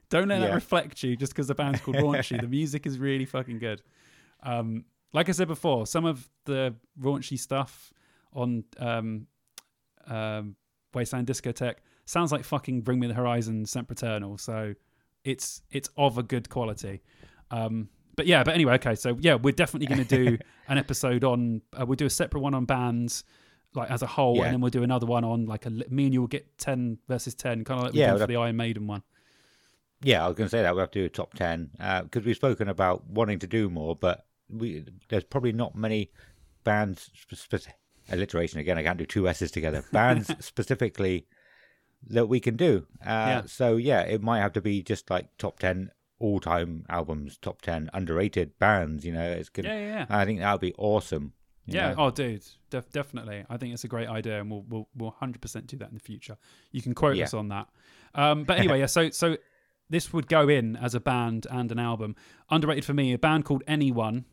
[0.09, 2.39] Don't let that reflect you just because the band's called Raunchy.
[2.39, 3.81] the music is really fucking good.
[4.43, 7.91] Um, like I said before, some of the raunchy stuff
[8.33, 9.27] on um,
[10.07, 10.55] um,
[10.93, 11.75] Wasteland Discotheque
[12.05, 14.37] sounds like fucking Bring Me the Horizon, Sempiternal.
[14.37, 14.73] So
[15.23, 17.01] it's it's of a good quality.
[17.51, 18.95] Um, but yeah, but anyway, okay.
[18.95, 20.37] So yeah, we're definitely going to do
[20.67, 21.61] an episode on.
[21.79, 23.23] Uh, we'll do a separate one on bands,
[23.73, 24.45] like as a whole, Yeah.
[24.45, 25.69] and then we'll do another one on like a.
[25.69, 28.21] Me and you will get ten versus ten, kind of like we Yeah, did we'll
[28.23, 29.03] for the Iron Maiden one.
[30.03, 31.69] Yeah, I was going to say that we have to do a top ten
[32.03, 36.11] because we've spoken about wanting to do more, but we there's probably not many
[36.63, 37.09] bands.
[37.33, 37.67] Spe-
[38.11, 38.77] alliteration again.
[38.77, 39.83] I can't do two s's together.
[39.91, 41.25] Bands specifically
[42.07, 42.85] that we can do.
[43.01, 43.41] Uh, Yeah.
[43.45, 47.89] So yeah, it might have to be just like top ten all-time albums, top ten
[47.93, 49.05] underrated bands.
[49.05, 49.65] You know, it's good.
[49.65, 50.05] Yeah, yeah, yeah.
[50.09, 51.33] I think that would be awesome.
[51.65, 51.89] you Yeah.
[51.93, 51.95] know.
[52.05, 53.45] Oh, dude, def- definitely.
[53.49, 55.93] I think it's a great idea, and we'll we'll we'll hundred percent do that in
[55.95, 56.37] the future.
[56.71, 57.25] You can quote Yeah.
[57.25, 57.67] us on that.
[58.15, 58.85] Um, but anyway, yeah.
[58.87, 59.37] So so
[59.89, 62.15] this would go in as a band and an album.
[62.49, 64.25] Underrated for me, a band called Anyone,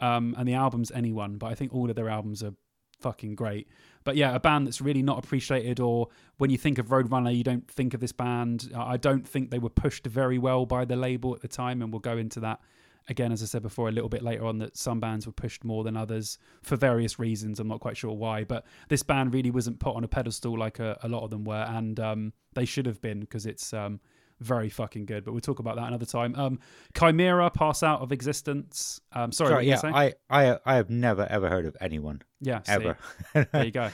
[0.00, 1.38] um, and the album's Anyone.
[1.38, 2.54] But I think all of their albums are
[3.00, 3.68] fucking great.
[4.04, 6.08] But yeah, a band that's really not appreciated, or
[6.38, 8.70] when you think of Roadrunner, you don't think of this band.
[8.76, 11.92] I don't think they were pushed very well by the label at the time, and
[11.92, 12.60] we'll go into that
[13.08, 15.64] again, as I said before, a little bit later on, that some bands were pushed
[15.64, 17.60] more than others for various reasons.
[17.60, 20.78] I'm not quite sure why, but this band really wasn't put on a pedestal like
[20.78, 24.00] a, a lot of them were, and um, they should have been because it's um,
[24.40, 25.24] very fucking good.
[25.24, 26.34] But we'll talk about that another time.
[26.36, 26.58] Um,
[26.94, 29.00] Chimaira, Pass Out of Existence.
[29.12, 29.80] Um, sorry, Sorry, yeah.
[29.84, 32.98] I, I, I have never ever heard of anyone yeah, see, ever.
[33.34, 33.90] there you go.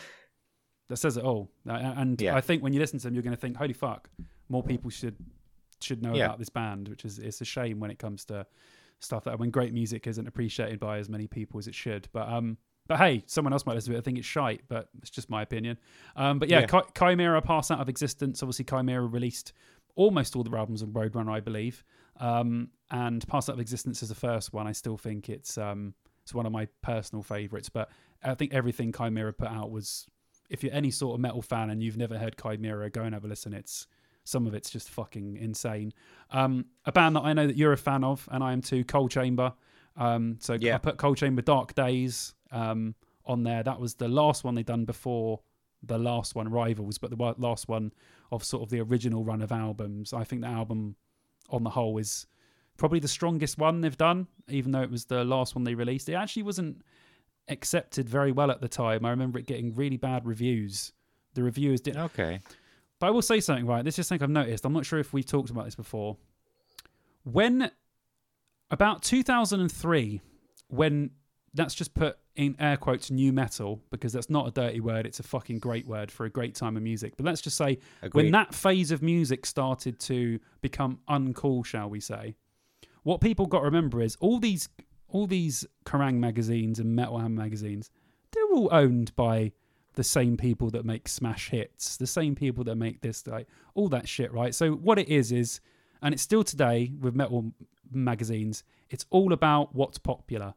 [0.89, 1.51] That says it all.
[1.69, 2.35] Uh, And Yeah.
[2.37, 4.11] I think when you listen to them, you're going to think, "Holy fuck!"
[4.49, 5.17] More people should
[5.81, 6.27] should know Yeah.
[6.27, 8.47] about this band, which is it's a shame when it comes to
[9.01, 12.09] stuff that when great music isn't appreciated by as many people as it should.
[12.13, 12.57] But um,
[12.89, 14.01] but hey, someone else might listen to it.
[14.01, 15.79] I think it's shite, but it's just my opinion.
[16.17, 16.67] Um, but yeah, Yeah.
[16.67, 18.43] Chi- Chimaira pass out of existence.
[18.43, 19.53] Obviously, Chimaira released
[19.95, 21.85] almost all the albums of Roadrunner, I believe.
[22.19, 24.67] Um, and Pass Out of Existence is the first one.
[24.67, 27.69] I still think it's um, it's one of my personal favorites.
[27.69, 27.91] But
[28.23, 30.07] I think everything Chimaira put out was,
[30.51, 33.25] if you're any sort of metal fan and you've never heard Chimaira, go and have
[33.25, 33.53] a listen.
[33.55, 33.87] It's
[34.25, 35.93] some of it's just fucking insane.
[36.31, 38.85] Um, a band that I know that you're a fan of, and I am too,
[38.85, 39.53] Coal Chamber.
[39.97, 40.77] Um, so Yeah.
[40.77, 42.95] I put Coal Chamber Dark Days um,
[43.27, 43.63] on there.
[43.63, 45.41] That was the last one they done before
[45.83, 47.93] the last one, Rivals, but the last one
[48.31, 50.13] of sort of the original run of albums.
[50.13, 50.97] I think the album
[51.51, 52.27] on the whole is
[52.77, 56.09] probably the strongest one they've done, even though it was the last one they released.
[56.09, 56.83] It actually wasn't
[57.49, 59.05] accepted very well at the time.
[59.05, 60.93] I remember it getting really bad reviews.
[61.35, 62.03] The reviewers didn't.
[62.03, 62.41] okay.
[62.99, 63.85] But I will say something, right?
[63.85, 64.65] This is something I've noticed.
[64.65, 66.17] I'm not sure if we've talked about this before.
[67.25, 67.71] When
[68.71, 70.21] about 2003,
[70.69, 71.11] when
[71.55, 75.21] that's just put in air quotes new metal, because that's not a dirty word, it's
[75.21, 77.15] a fucking great word for a great time of music.
[77.17, 77.79] But let's just say
[78.13, 82.35] when that phase of music started to become uncool, shall we say,
[83.03, 84.69] what people got to remember is all these
[85.09, 87.91] all these Kerrang magazines and Metal Ham magazines,
[88.33, 89.53] they're all owned by
[89.95, 93.89] the same people that make smash hits, the same people that make this, like all
[93.91, 94.55] that shit, right?
[94.55, 95.61] So what it is is,
[96.01, 97.53] and it's still today with metal
[97.93, 100.55] magazines, it's all about what's popular.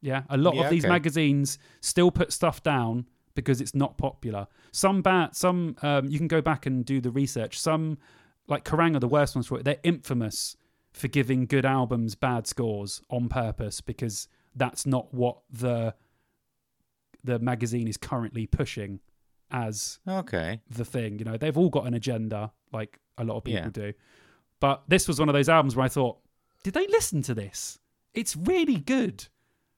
[0.00, 0.92] Yeah, a lot Yeah, of these okay.
[0.92, 4.46] magazines still put stuff down because it's not popular.
[4.72, 7.58] Some bad, some um, you can go back and do the research.
[7.58, 7.98] Some
[8.48, 9.64] like Kerrang are the worst ones for it.
[9.64, 10.56] They're infamous
[10.92, 15.94] for giving good albums bad scores on purpose because that's not what the
[17.24, 19.00] the magazine is currently pushing
[19.50, 20.60] as Okay.
[20.70, 21.18] the thing.
[21.18, 23.68] You know, they've all got an agenda, like a lot of people Yeah.
[23.70, 23.92] do.
[24.60, 26.18] But this was one of those albums where I thought,
[26.62, 27.78] did they listen to this?
[28.14, 29.26] It's really good.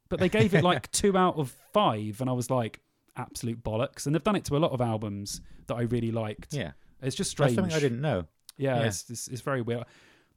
[0.08, 2.80] But they gave it like two out of five, and I was like,
[3.16, 4.06] absolute bollocks.
[4.06, 6.54] And they've done it to a lot of albums that I really liked.
[6.54, 6.72] Yeah.
[7.02, 7.54] It's just That's strange.
[7.56, 8.24] something I didn't know.
[8.56, 8.86] Yeah, Yeah.
[8.86, 9.84] It's, it's it's very weird.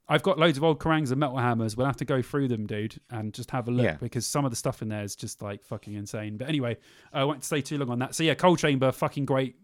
[0.08, 1.76] I've got loads of old Kerrangs and Metal Hammers.
[1.76, 3.96] We'll have to go through them, dude, and just have a look Yeah.
[3.96, 6.36] because some of the stuff in there is just like fucking insane.
[6.36, 6.76] But anyway,
[7.12, 8.14] I won't stay too long on that.
[8.14, 9.56] So yeah, Coal Chamber, fucking great,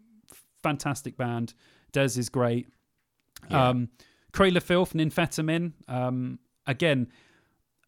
[0.63, 1.55] fantastic band.
[1.93, 2.69] Dez is great.
[3.51, 3.69] Yeah.
[3.69, 3.89] Um,
[4.33, 5.73] Cradle of Filth Nymphetamine.
[5.89, 7.09] Um, again,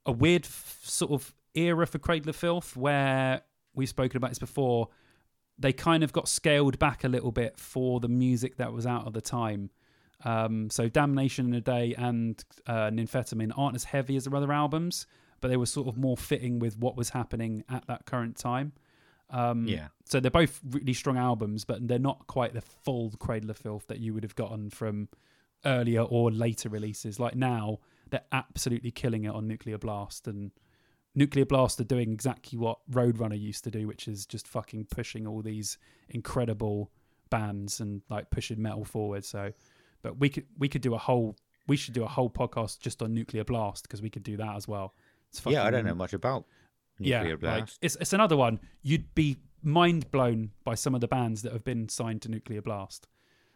[0.07, 3.43] a weird f- sort of era for Cradle of Filth where
[3.75, 4.89] we've spoken about this before.
[5.59, 9.07] They kind of got scaled back a little bit for the music that was out
[9.07, 9.71] at the time.
[10.25, 14.53] Um, so Damnation and a Day and uh, Nymphetamine aren't as heavy as their other
[14.53, 15.07] albums,
[15.41, 18.73] but they were sort of more fitting with what was happening at that current time.
[19.31, 19.89] Um, Yeah.
[20.05, 23.87] So they're both really strong albums, but they're not quite the full Cradle of Filth
[23.89, 25.09] that you would have gotten from
[25.65, 27.21] earlier or later releases.
[27.21, 27.79] Like now,
[28.11, 30.51] they're absolutely killing it on Nuclear Blast, and
[31.15, 35.27] Nuclear Blast are doing exactly what Roadrunner used to do, which is just fucking pushing
[35.27, 35.79] all these
[36.09, 36.91] incredible
[37.31, 39.25] bands and like pushing metal forward.
[39.25, 39.53] So,
[40.03, 43.03] but we could we could do a whole we should do a whole podcast just
[43.03, 44.95] on Nuclear Blast because we could do that as well.
[45.31, 46.45] It's yeah, I don't know much about
[46.99, 47.79] yeah, nuclear like, blast.
[47.83, 48.61] it's it's another one.
[48.83, 52.63] You'd be mind blown by some of the bands that have been signed to Nuclear
[52.63, 53.07] Blast.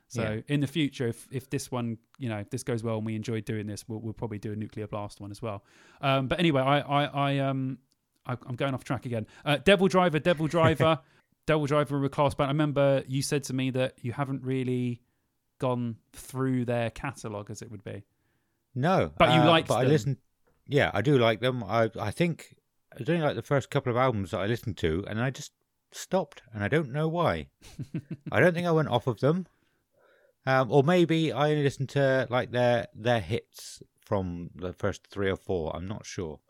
[0.09, 0.41] So Yeah.
[0.49, 3.17] in the future, if if this one, you know, if this goes well and we
[3.17, 5.65] enjoy doing this, we'll, we'll probably do a Nuclear Blast one as well.
[6.01, 7.79] Um, but anyway, I I, I um
[8.27, 9.27] I, I'm going off track again.
[9.45, 10.99] Uh, Devil Driver, Devil Driver,
[11.47, 12.49] Devil Driver were class band.
[12.49, 15.01] I remember you said to me that you haven't really
[15.59, 18.05] gone through their catalog, as it would be.
[18.75, 19.91] No, But you uh, liked But I them.
[19.93, 20.17] listened.
[20.67, 21.63] Yeah, I do like them.
[21.65, 22.55] I I think
[22.93, 25.31] I was only like the first couple of albums that I listened to, and I
[25.31, 25.53] just
[25.93, 27.49] stopped, and I don't know why.
[28.33, 29.47] I don't think I went off of them.
[30.47, 35.31] Um, or maybe I only listened to like their their hits from the first three
[35.31, 35.75] or four.
[35.75, 36.41] I'm not sure,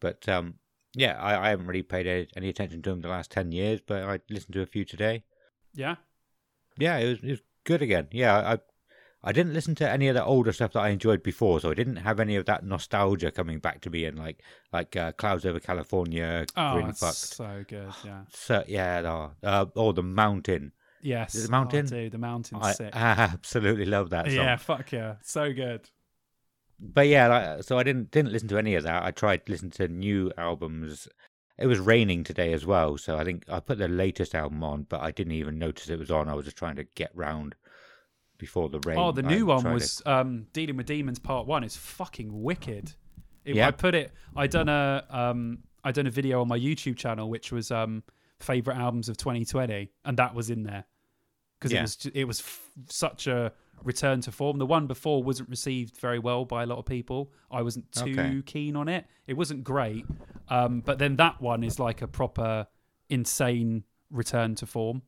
[0.00, 0.54] but um,
[0.94, 4.02] yeah, I, I haven't really paid any, attention to them the last ten years, but
[4.02, 5.24] I listened to a few today.
[5.74, 5.96] Yeah.
[6.78, 8.08] Yeah, it was it was good again.
[8.12, 8.58] Yeah, I
[9.24, 11.74] I didn't listen to any of the older stuff that I enjoyed before, so I
[11.74, 14.42] didn't have any of that nostalgia coming back to me and like
[14.74, 17.34] like uh, Clouds Over California, Oh, Grinfucked.
[17.34, 17.94] so good.
[18.04, 18.24] Yeah.
[18.30, 20.72] So yeah, uh, or the Mountain.
[21.02, 21.32] Yes.
[21.34, 21.86] The mountain?
[21.86, 22.90] Oh, dude, the mountain's I, sick.
[22.94, 24.34] Absolutely love that song.
[24.34, 24.56] yeah.
[24.56, 25.16] Fuck yeah.
[25.22, 25.88] So good.
[26.78, 29.02] but yeah, like, so I didn't didn't listen to any of that.
[29.04, 31.08] I tried to listen to new albums.
[31.58, 34.82] It was raining today as well, so I think I put the latest album on,
[34.90, 36.28] but I didn't even notice it was on.
[36.28, 37.54] I was just trying to get round
[38.36, 38.98] before the rain.
[38.98, 41.64] Oh, the I new one tried was um, Dealing with Demons Part One.
[41.64, 42.92] It's fucking wicked.
[43.46, 43.68] It, Yeah.
[43.68, 44.12] I put it.
[44.36, 48.02] I done a um, I done a video on my YouTube channel, which was um,
[48.40, 50.84] favorite albums of 2020, and that was in there
[51.58, 51.78] because Yeah.
[51.78, 53.52] it was it was f- such a
[53.82, 54.58] return to form.
[54.58, 57.32] The one before wasn't received very well by a lot of people.
[57.50, 58.42] I wasn't too Okay.
[58.44, 59.06] keen on it.
[59.26, 60.04] It wasn't great,
[60.48, 62.66] um, but then that one is like a proper
[63.08, 65.02] insane return to form.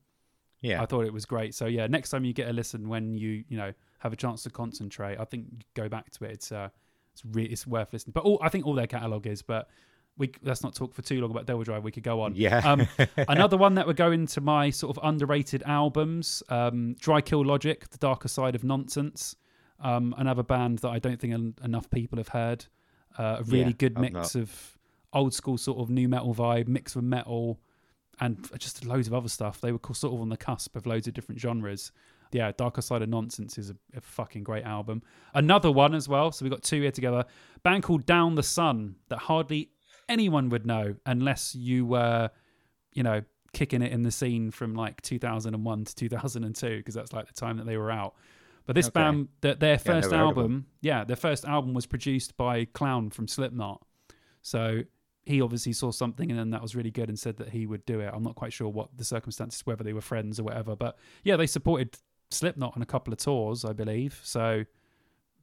[0.61, 1.55] Yeah, I thought it was great.
[1.55, 4.43] So yeah, next time you get a listen when you you know have a chance
[4.45, 6.33] to concentrate, I think go back to it.
[6.33, 6.69] It's uh
[7.13, 8.13] it's re- it's worth listening.
[8.13, 9.43] But all I think all their catalog is.
[9.43, 9.69] But
[10.19, 11.85] we let's not talk for too long about Devil Drive.
[11.85, 12.35] We could go on.
[12.35, 12.59] yeah.
[12.65, 12.87] Um,
[13.29, 17.89] another one that would go into my sort of underrated albums, um, Dry Kill Logic,
[17.89, 19.37] The Darker Side of Nonsense.
[19.81, 22.67] Um, another band that I don't think en- enough people have heard.
[23.17, 24.77] Uh, a really Yeah, good mix of
[25.13, 27.59] old school sort of new metal vibe mixed with metal
[28.21, 29.61] and just loads of other stuff.
[29.61, 31.93] They were sort of on the cusp of loads of different genres.
[32.33, 35.03] Yeah, Darker Side of Nonsense is a, a fucking great album.
[35.33, 36.31] Another one as well.
[36.33, 37.25] So we got two here together.
[37.63, 39.71] Band called Down the Sun that hardly
[40.09, 42.31] anyone would know unless you were,
[42.93, 43.23] you know,
[43.53, 47.57] kicking it in the scene from like 2001 to 2002 because that's like the time
[47.57, 48.15] that they were out.
[48.67, 49.01] But this Okay.
[49.01, 50.43] band, that their first never heard of them.
[50.43, 53.83] album, yeah, their first album was produced by Clown from Slipknot.
[54.43, 54.83] So
[55.25, 57.85] he obviously saw something and then that was really good and said that he would
[57.87, 58.11] do it.
[58.13, 60.77] I'm not quite sure what the circumstances, whether they were friends or whatever.
[60.77, 61.97] But yeah, they supported
[62.31, 64.21] Slipknot on a couple of tours, I believe.
[64.23, 64.65] So,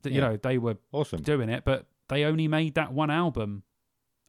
[0.04, 1.22] th- you know, they were awesome.
[1.24, 3.64] doing it, but they only made that one album.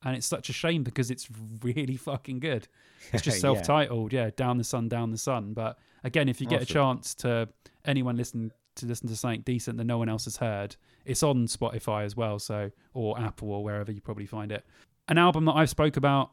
[0.05, 1.29] And it's such a shame because it's
[1.63, 2.69] really fucking good.
[3.13, 4.31] It's just self-titled, yeah.
[4.37, 5.55] Down the sun, down the sun.
[5.55, 7.49] But again, if you get a chance to
[7.85, 11.47] anyone listen to listen to something decent that no one else has heard, it's on
[11.47, 14.65] Spotify as well, so or Apple or wherever you probably find it.
[15.09, 16.31] An album that I've spoke about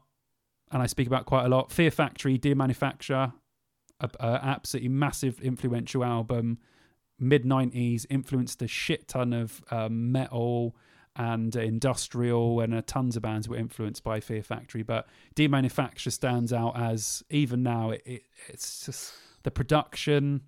[0.70, 1.70] and I speak about quite a lot.
[1.70, 3.32] Fear Factory, Demanufacture,
[4.00, 6.58] a, a absolutely massive, influential album.
[7.18, 10.74] Mid '90s, influenced a shit ton of um, metal
[11.16, 14.82] and industrial, and uh, tons of bands were influenced by Fear Factory.
[14.82, 17.90] But Demanufacture stands out as even now.
[17.90, 20.42] It, it, it's just the production,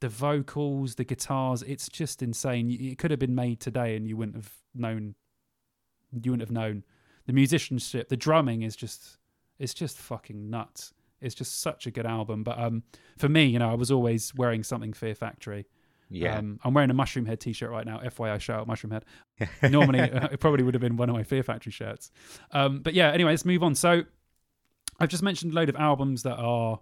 [0.00, 1.62] the vocals, the guitars.
[1.62, 2.70] It's just insane.
[2.70, 5.14] It could have been made today, and you wouldn't have known.
[6.12, 6.84] You wouldn't have known
[7.30, 9.16] the musicianship, the drumming is just
[9.58, 10.92] it's just fucking nuts.
[11.20, 12.42] It's just such a good album.
[12.42, 12.82] But um,
[13.18, 15.66] for me, you know, I was always wearing something Fear Factory.
[16.10, 18.00] Yeah, Um, I'm wearing a Mushroom Head t-shirt right now.
[18.00, 19.04] FYI, shout out Mushroom Head.
[19.70, 22.10] Normally, uh, it probably would have been one of my Fear Factory shirts.
[22.50, 23.74] Um, but yeah, anyway, let's move on.
[23.76, 24.02] So
[24.98, 26.80] I've just mentioned a load of albums that are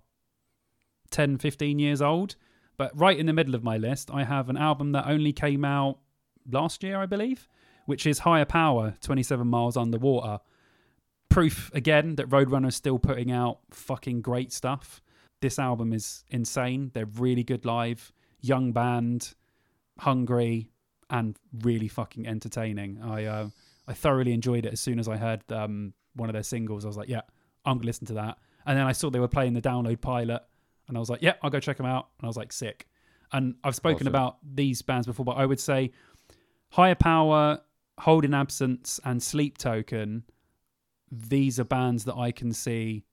[1.10, 2.36] 10, 15 years old.
[2.78, 5.64] But right in the middle of my list, I have an album that only came
[5.64, 5.98] out
[6.50, 7.48] last year, I believe,
[7.86, 10.38] which is Higher Power, 27 Miles Underwater.
[11.28, 15.02] Proof again that Roadrunner's still putting out fucking great stuff.
[15.42, 16.90] This album is insane.
[16.94, 19.34] They're really good live, young band,
[19.98, 20.70] hungry,
[21.10, 23.00] and really fucking entertaining.
[23.02, 23.48] I uh,
[23.86, 26.84] I thoroughly enjoyed it as soon as I heard um, one of their singles.
[26.84, 27.22] I was like, yeah,
[27.64, 28.38] I'm gonna listen to that.
[28.66, 30.42] And then I saw they were playing the download pilot,
[30.88, 32.08] and I was like, yeah, I'll go check them out.
[32.18, 32.86] And I was like, sick.
[33.32, 34.08] And I've spoken Awesome.
[34.08, 35.92] about these bands before, but I would say
[36.70, 37.60] Higher Power,
[37.98, 40.24] Holding Absence, and Sleep Token.
[41.10, 43.04] These are bands that I can see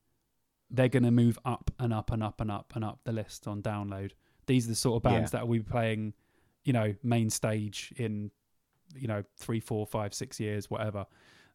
[0.69, 3.47] they're going to move up and up and up and up and up the list
[3.47, 4.11] on download.
[4.47, 6.13] These are the sort of bands that will be playing,
[6.63, 8.31] you know, main stage in,
[8.95, 11.05] you know, three, four, five, six years, whatever.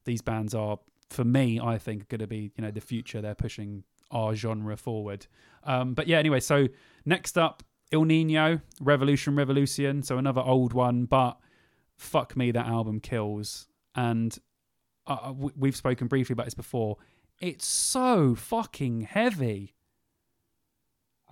[0.04, 3.20] These bands are, for me, I think, going to be, you know, the future.
[3.20, 5.26] They're pushing our genre forward.
[5.64, 6.68] Um, but yeah, anyway, so
[7.04, 7.62] next up,
[7.92, 10.02] Ill Niño, Revolution Revolution.
[10.02, 11.38] So another old one, but
[11.96, 13.68] fuck me, that album kills.
[13.94, 14.36] And
[15.06, 16.96] uh, we've spoken briefly about this before.
[17.40, 19.74] It's so fucking heavy.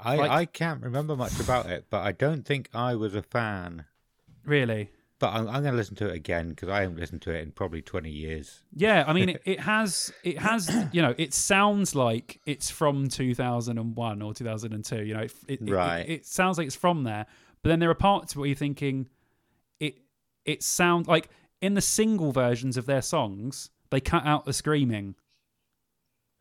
[0.03, 3.23] I like- I can't remember much about it, but I don't think I was a
[3.23, 3.85] fan.
[4.45, 4.91] Really.
[5.21, 7.41] But I'm, I'm going to listen to it again because I haven't listened to it
[7.43, 8.63] in probably 20 years.
[8.73, 13.09] Yeah, I mean, it, it has, it has, you know, it sounds like it's from
[13.09, 15.05] 2001 or 2002.
[15.05, 16.01] You know, it, it, Right.
[16.09, 17.27] it, it sounds like it's from there,
[17.63, 19.09] But then there are parts where you're thinking
[19.81, 19.97] it
[20.45, 21.29] it sounds like
[21.61, 25.17] in the single versions of their songs, they cut out the screaming.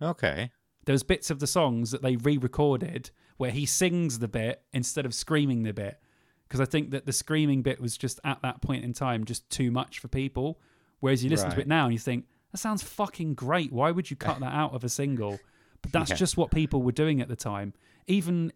[0.02, 0.52] Okay.
[0.86, 5.14] There's bits of the songs that they re-recorded where he sings the bit instead of
[5.14, 6.00] screaming the bit
[6.48, 9.50] because I think that the screaming bit was just at that point in time just
[9.50, 10.60] too much for people.
[11.00, 13.72] Whereas you listen to it now and you think that sounds fucking great.
[13.72, 15.40] Why would you cut that out of a single?
[15.82, 16.16] But that's Yeah.
[16.16, 17.74] just what people were doing at the time.
[18.08, 18.54] Even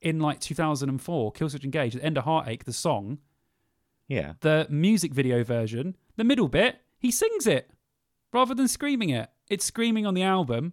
[0.00, 3.18] in like 2004, Killswitch Engage, the end of Heartache, the song,
[4.08, 4.34] Yeah.
[4.40, 7.70] the music video version, the middle bit, he sings it
[8.32, 9.28] rather than screaming it.
[9.50, 10.72] It's screaming on the album,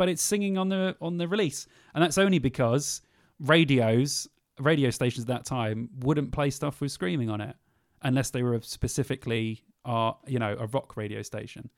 [0.00, 3.02] but it's singing on the on the release, and that's only because
[3.38, 4.26] radios,
[4.58, 7.54] radio stations at that time wouldn't play stuff with screaming on it
[8.00, 11.68] unless they were specifically are you know a rock radio station.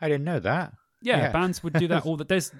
[0.00, 0.72] I didn't know that.
[1.02, 1.32] Yeah, Yeah.
[1.32, 2.52] bands would do that all the there's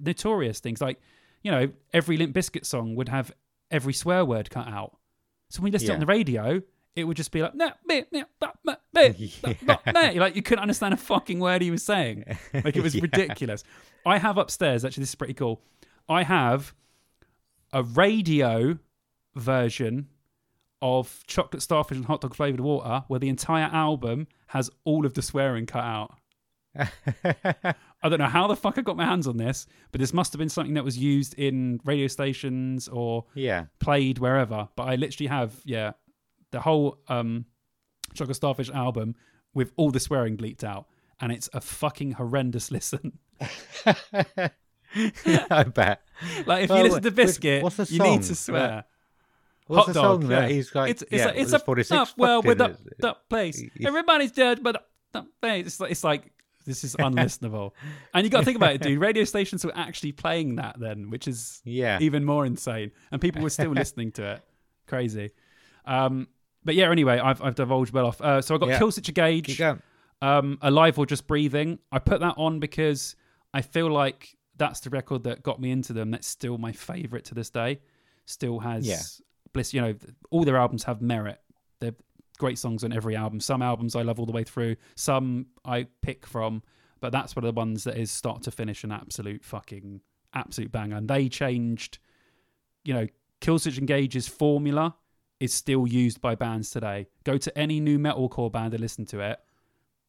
[0.00, 0.98] notorious things like
[1.42, 3.32] you know every Limp Bizkit song would have
[3.70, 4.96] every swear word cut out.
[5.50, 6.62] So when you listen it on the radio,
[6.96, 9.12] it would just be like nah, meh, meh, bah, meh, meh,
[9.42, 12.24] bah, bah, meh." like you couldn't understand a fucking word he was saying.
[12.64, 13.02] Like it was Yeah.
[13.02, 13.64] ridiculous.
[14.06, 15.60] I have upstairs actually this is pretty cool.
[16.08, 16.74] I have
[17.72, 18.78] a radio
[19.34, 20.08] version
[20.82, 25.14] of chocolate starfish and hot dog flavored water where the entire album has all of
[25.14, 26.14] the swearing cut out.
[27.22, 30.32] I don't know how the fuck I got my hands on this, but this must
[30.32, 33.64] have been something that was used in radio stations or yeah.
[33.78, 34.68] played wherever.
[34.76, 35.92] But I literally have, yeah,
[36.54, 37.44] the whole um,
[38.14, 39.16] Chocolate Starfish album
[39.54, 40.86] with all the swearing bleeped out.
[41.20, 43.18] And it's a fucking horrendous listen.
[44.96, 46.02] I bet.
[46.46, 48.54] Like, if Oh, you listen to Bizkit, what's the you need to song?
[48.54, 48.84] swear.
[49.66, 50.40] What's Hot the dog, song yeah.
[50.40, 50.90] that he's like?
[50.90, 53.58] it's it's yeah, a, it's a 46 up well with the, the place.
[53.58, 55.66] He's- Everybody's dead, but the place.
[55.66, 56.32] It's like, it's like
[56.66, 57.72] this is unlistenable.
[58.12, 59.00] and you got to think about it, dude.
[59.00, 61.98] Radio stations were actually playing that then, which is Yeah.
[62.00, 64.42] even more insane, and people were still listening to it.
[64.86, 65.30] Crazy.
[65.86, 66.28] Um,
[66.64, 68.20] but yeah, anyway, I've I've divulged well off.
[68.20, 68.78] Uh, so I got Yeah.
[68.78, 69.56] Killswitch Engage,
[70.22, 71.78] um, Alive or Just Breathing.
[71.92, 73.16] I put that on because
[73.52, 76.10] I feel like that's the record that got me into them.
[76.10, 77.80] That's still my favorite to this day.
[78.26, 79.00] Still has Yeah.
[79.52, 79.74] bliss.
[79.74, 79.94] You know,
[80.30, 81.40] all their albums have merit.
[81.80, 81.94] They're
[82.38, 83.40] great songs on every album.
[83.40, 84.76] Some albums I love all the way through.
[84.94, 86.62] Some I pick from,
[87.00, 90.00] but that's one of the ones that is start to finish an absolute fucking
[90.32, 90.96] absolute banger.
[90.96, 91.98] And they changed.
[92.84, 93.06] You know,
[93.40, 94.94] Killswitch Engage's formula
[95.40, 97.06] is still used by bands today.
[97.24, 99.40] Go to any new metalcore band and listen to it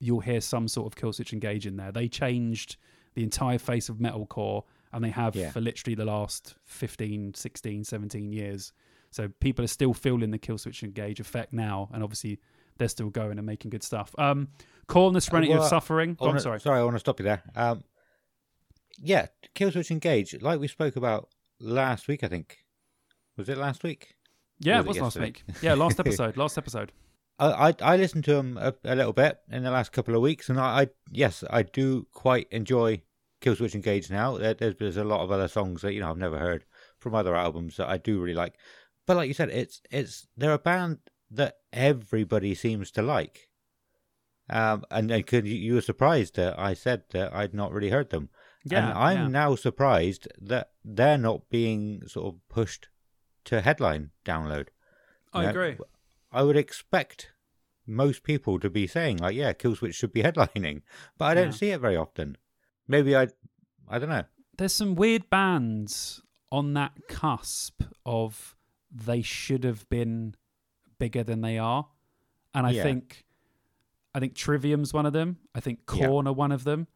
[0.02, 1.90] you'll hear some sort of Killswitch Engage in there.
[1.90, 2.76] They changed
[3.14, 5.52] the entire face of metalcore and they have Yeah.
[5.52, 8.74] for literally the last 15, 16, 17 years.
[9.10, 12.40] So people are still feeling the Killswitch Engage effect now and obviously
[12.78, 14.14] they're still going and making good stuff.
[14.18, 14.50] Um
[14.88, 16.18] Call and the Serenity well, of Suffering.
[16.20, 16.60] I Oh, I'm wanna- sorry.
[16.60, 17.42] Sorry, I want to stop you there.
[17.56, 17.84] Um,
[19.02, 22.66] yeah, Killswitch Engage, like we spoke about last week, I think.
[23.38, 24.15] Was it last week?
[24.60, 25.44] Yeah, was it was last week.
[25.62, 26.38] Yeah, last episode.
[26.38, 26.92] last episode.
[27.38, 30.22] I, I I listened to them a, a little bit in the last couple of
[30.22, 33.02] weeks, and I, I yes, I do quite enjoy
[33.42, 34.38] Killswitch Engage now.
[34.38, 36.66] There, there's, there's a lot of other songs that you know I've never heard
[37.00, 38.56] from other albums that I do really like.
[39.06, 41.00] But like you said, it's it's they're a band
[41.32, 43.50] that everybody seems to like.
[44.50, 47.90] Um, and, and could you, you were surprised that I said that I'd not really
[47.90, 48.30] heard them.
[48.64, 48.90] Yeah.
[48.90, 49.28] and I'm yeah.
[49.28, 52.88] now surprised that they're not being sort of pushed
[53.46, 54.68] to headline download.
[55.34, 55.50] I Yeah.
[55.50, 55.78] agree.
[56.32, 57.32] I would expect
[57.88, 60.82] most people to be saying like, "Yeah, Killswitch should be headlining,"
[61.18, 61.52] but I don't Yeah.
[61.52, 62.38] see it very often.
[62.88, 63.28] Maybe I,
[63.88, 64.26] I don't know.
[64.58, 68.56] there's some weird bands on that cusp of
[68.92, 70.34] they should have been
[70.98, 71.90] bigger than they are,
[72.54, 72.84] and I Yeah.
[72.84, 73.26] think
[74.14, 75.40] I think Trivium's one of them.
[75.54, 76.08] I think Yeah.
[76.08, 76.88] Korn are one of them.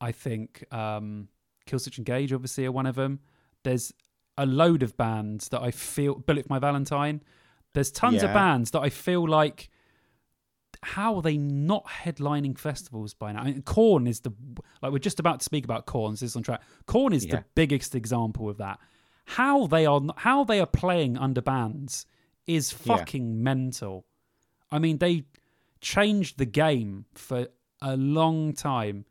[0.00, 1.28] I think um,
[1.64, 3.20] Killswitch Engage obviously are one of them.
[3.62, 3.92] There's
[4.38, 7.22] a load of bands that I feel Bullet for My Valentine.
[7.74, 9.68] There's tons of bands that I feel like
[10.82, 13.40] how are they not headlining festivals by now?
[13.40, 14.32] I mean, Korn is the
[14.82, 16.16] like we're just about to speak about Korn.
[16.16, 16.62] So this is on track.
[16.86, 17.36] Korn is Yeah.
[17.36, 18.78] the biggest example of that.
[19.24, 22.06] How they are how they are playing under bands
[22.46, 22.96] is Yeah.
[22.96, 24.04] fucking mental.
[24.70, 25.24] I mean, they
[25.80, 27.48] changed the game for
[27.82, 29.04] a long time,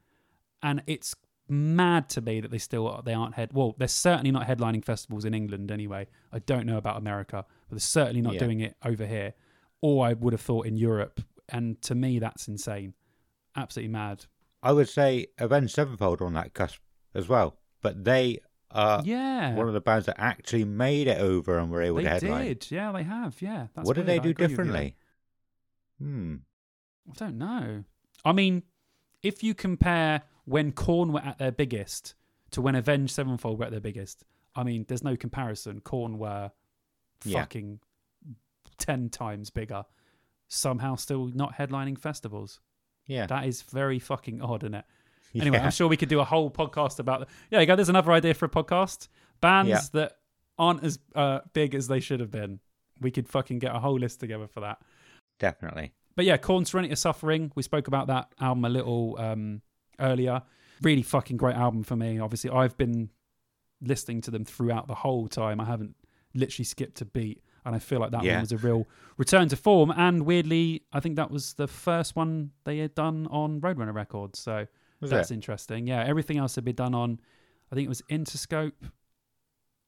[0.62, 1.16] and it's
[1.48, 3.52] mad to me that they still they aren't head.
[3.54, 6.08] Well, they're certainly not headlining festivals in England anyway.
[6.32, 8.40] I don't know about America, but they're certainly not Yeah.
[8.40, 9.34] doing it over here,
[9.82, 11.22] or I would have thought in Europe.
[11.50, 12.94] And to me, that's insane,
[13.56, 14.26] absolutely mad.
[14.64, 16.82] I would say Avenged Sevenfold on that cusp
[17.14, 18.40] as well, but they
[18.72, 22.04] are yeah, one of the bands that actually made it over and were able they
[22.04, 22.46] to headline.
[22.46, 22.72] did.
[22.72, 23.40] Yeah, they have.
[23.42, 24.48] Yeah, that's what did they do agree with you.
[24.48, 24.96] differently?
[26.00, 26.36] Hmm.
[27.10, 27.84] I don't know.
[28.26, 28.64] I mean,
[29.22, 32.16] if you compare when Korn were at their biggest
[32.52, 34.24] to when Avenged Sevenfold were at their biggest,
[34.56, 35.82] I mean, there's no comparison.
[35.82, 36.52] Korn were
[37.24, 37.42] Yeah.
[37.42, 37.80] fucking
[38.78, 39.86] ten times bigger,
[40.48, 42.60] somehow still not headlining festivals.
[43.08, 43.26] Yeah.
[43.28, 44.86] That is very fucking odd, isn't it?
[45.36, 45.66] Anyway, Yeah.
[45.66, 47.30] I'm sure we could do a whole podcast about that.
[47.52, 47.76] Yeah, you go.
[47.76, 49.10] There's another idea for a podcast.
[49.42, 49.82] Bands Yeah.
[49.92, 50.14] that
[50.58, 52.62] aren't as uh, big as they should have been.
[53.02, 54.78] We could fucking get a whole list together for that.
[55.40, 55.92] Definitely.
[56.16, 57.52] But yeah, Korn Serenity of Suffering.
[57.54, 59.62] We spoke about that album a little um,
[60.00, 60.42] earlier.
[60.82, 62.20] Really fucking great album for me.
[62.20, 63.10] Obviously, I've been
[63.82, 65.60] listening to them throughout the whole time.
[65.60, 65.96] I haven't
[66.34, 67.42] literally skipped a beat.
[67.66, 68.34] And I feel like that Yeah.
[68.36, 68.86] one was a real
[69.18, 69.92] return to form.
[69.92, 74.38] And weirdly, I think that was the first one they had done on Roadrunner Records.
[74.38, 74.68] So
[75.02, 75.34] Was that's it?
[75.34, 75.88] interesting.
[75.88, 77.20] Yeah, everything else had been done on,
[77.72, 78.74] I think it was Interscope,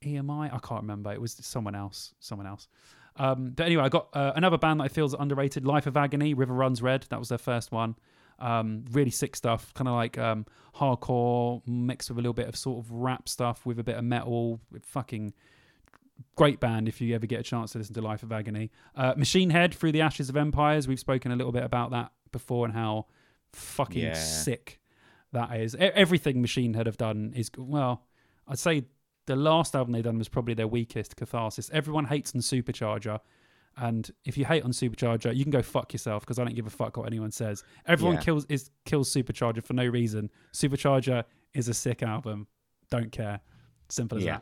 [0.04, 0.52] EMI.
[0.54, 1.12] I can't remember.
[1.12, 2.14] It was someone else.
[2.20, 2.68] Someone else.
[3.16, 5.66] Um, but anyway, I got uh, another band that I feel is underrated.
[5.66, 7.06] Life of Agony, River Runs Red.
[7.10, 7.96] That was their first one.
[8.40, 10.46] Um, really sick stuff, kind of like um,
[10.76, 14.04] hardcore mixed with a little bit of sort of rap stuff with a bit of
[14.04, 14.60] metal.
[14.84, 15.34] Fucking
[16.36, 18.72] great band if you ever get a chance to listen to Life of Agony.
[18.96, 20.88] Uh, Machine Head, Through the Ashes of Empires.
[20.88, 23.06] We've spoken a little bit about that before and how
[23.54, 24.14] fucking Yeah.
[24.14, 24.80] sick
[25.32, 25.76] that is.
[25.76, 28.04] E- everything Machine Head have done is well.
[28.48, 28.86] I'd say
[29.26, 31.70] the last album they done was probably their weakest, Catharsis.
[31.74, 33.20] Everyone hates and Supercharger.
[33.80, 36.66] And if you hate on Supercharger, you can go fuck yourself because I don't give
[36.66, 37.64] a fuck what anyone says.
[37.86, 38.22] Everyone Yeah.
[38.22, 40.32] kills is kills Supercharger for no reason.
[40.52, 41.24] Supercharger
[41.54, 42.48] is a sick album.
[42.90, 43.40] Don't care.
[43.90, 44.40] Simple as Yeah.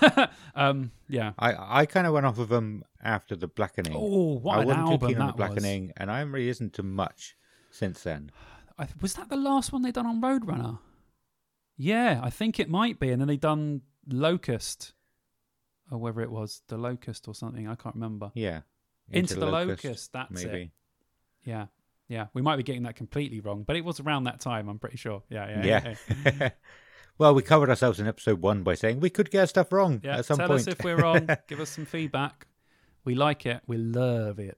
[0.00, 0.32] that.
[0.54, 1.32] um, yeah.
[1.38, 3.94] I I kind of went off of them after the Blackening.
[3.96, 6.82] Oh, what I an wasn't too album keen on the Blackening, and I really to
[6.82, 7.36] much
[7.70, 8.30] since then.
[8.78, 10.78] I, was that the last one they done on Roadrunner?
[11.76, 13.10] Yeah, I think it might be.
[13.10, 14.92] And then they done Locust,
[15.90, 17.66] or whether it was the Locust or something.
[17.66, 18.30] I can't remember.
[18.34, 18.60] Yeah.
[19.10, 20.12] Into, the Locust.
[20.12, 20.62] that's maybe.
[20.62, 20.70] it.
[21.44, 21.66] Yeah,
[22.08, 22.26] yeah.
[22.34, 24.68] We might be getting that completely wrong, but it was around that time.
[24.68, 25.22] I'm pretty sure.
[25.28, 25.94] Yeah, yeah, yeah.
[26.24, 26.50] Yeah.
[27.18, 30.18] well, we covered ourselves in episode one by saying we could get stuff wrong Yeah,
[30.18, 30.60] at some tell point.
[30.60, 31.28] us if we're wrong.
[31.48, 32.46] Give us some feedback.
[33.04, 33.62] We like it.
[33.66, 34.56] We love it.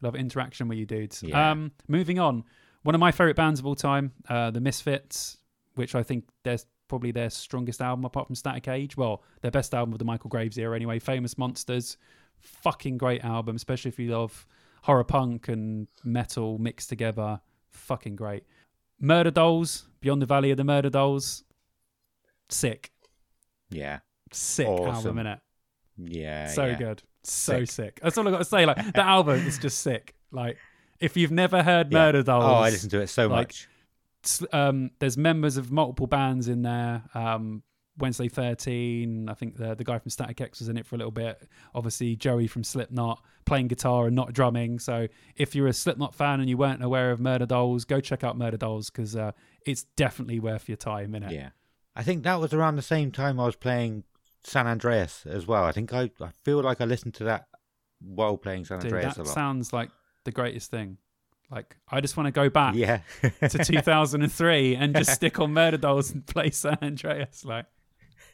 [0.00, 1.22] Love interaction with you dudes.
[1.22, 1.50] Yeah.
[1.50, 2.44] Um, moving on.
[2.82, 5.38] One of my favorite bands of all time, uh, the Misfits,
[5.76, 6.58] which I think they're
[6.88, 8.96] probably their strongest album apart from Static Age.
[8.96, 10.98] Well, their best album of the Michael Graves era anyway.
[10.98, 11.96] Famous Monsters,
[12.44, 14.46] fucking great album, especially if you love
[14.82, 17.40] horror punk and metal mixed together.
[17.70, 18.44] Fucking great.
[19.02, 21.42] Murderdolls, Beyond the Valley of the Murderdolls,
[22.48, 22.92] sick,
[23.70, 23.98] yeah.
[24.32, 25.18] sick Awesome.
[25.18, 25.40] album, innit?
[25.96, 26.46] Yeah.
[26.48, 26.74] so yeah.
[26.78, 27.70] good, so Sick.
[27.70, 28.00] sick.
[28.02, 28.66] That's all I got to say.
[28.66, 30.14] Like the album is just sick.
[30.30, 30.58] Like
[31.00, 32.12] if you've never heard Yeah.
[32.12, 33.68] Murderdolls, Oh, I listened to it so like, much.
[34.52, 37.02] um, there's members of multiple bands in there.
[37.14, 37.62] Um,
[37.98, 40.98] Wednesday 13, I think the the guy from Static X was in it for a
[40.98, 41.48] little bit.
[41.74, 44.78] Obviously, Joey from Slipknot playing guitar and not drumming.
[44.78, 45.06] So,
[45.36, 48.90] if you're a Slipknot fan and you weren't aware of Murderdolls, go check out Murderdolls
[48.92, 49.32] because uh,
[49.66, 51.32] it's definitely worth your time, innit?
[51.32, 51.50] Yeah.
[51.96, 54.04] I think that was around the same time I was playing
[54.42, 55.64] San Andreas as well.
[55.64, 57.46] I think I, I feel like I listened to that
[58.00, 59.34] while playing San Dude, Andreas that a lot.
[59.34, 59.90] sounds like
[60.24, 60.98] the greatest thing.
[61.50, 63.00] Like, I just want to go back yeah.
[63.48, 67.44] to 2003 and just stick on Murderdolls and play San Andreas.
[67.44, 67.66] Like,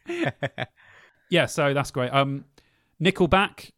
[1.31, 2.12] yeah, so that's great.
[2.12, 2.44] Um,
[3.02, 3.70] Nickelback,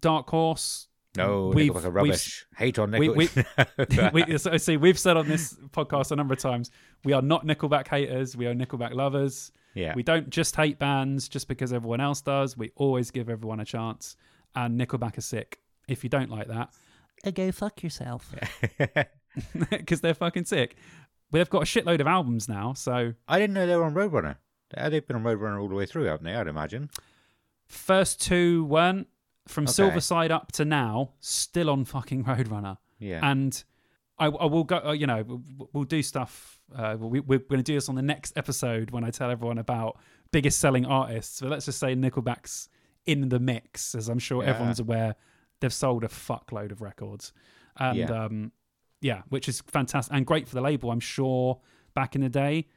[0.00, 0.88] Dark Horse.
[1.16, 2.46] no, We've- Nickelback are rubbish.
[2.56, 4.12] Hate on we- Nickelback.
[4.28, 6.70] we, so, see, we've said on this podcast a number of times
[7.04, 8.36] we are not Nickelback haters.
[8.36, 9.52] We are Nickelback lovers.
[9.74, 9.94] yeah.
[9.94, 12.56] We don't just hate bands just because everyone else does.
[12.56, 14.16] We always give everyone a chance.
[14.54, 15.58] And Nickelback are sick.
[15.88, 16.70] If you don't like that,
[17.34, 18.32] go fuck yourself
[18.78, 20.76] because they're fucking sick.
[21.32, 24.36] They've got a shitload of albums now, so I didn't know they were on Roadrunner.
[24.76, 26.34] They've been on Roadrunner all the way through, haven't they?
[26.34, 26.90] I'd imagine.
[27.66, 29.08] First two weren't.
[29.48, 29.72] From Okay.
[29.72, 32.78] Silver Side Up to now, still on fucking Roadrunner.
[33.00, 33.18] Yeah.
[33.28, 33.62] And
[34.16, 36.60] I, I will go, uh, you know, we'll, we'll do stuff.
[36.72, 39.58] Uh, we, we're going to do this on the next episode when I tell everyone
[39.58, 39.98] about
[40.30, 41.40] biggest selling artists.
[41.40, 42.68] But let's just say Nickelback's
[43.04, 44.50] in the mix, as I'm sure Yeah.
[44.50, 45.16] everyone's aware.
[45.60, 47.32] They've sold a fuckload of records.
[47.78, 48.24] And Yeah.
[48.24, 48.52] um,
[49.00, 50.92] yeah, which is fantastic and great for the label.
[50.92, 51.60] I'm sure
[51.94, 52.68] back in the day,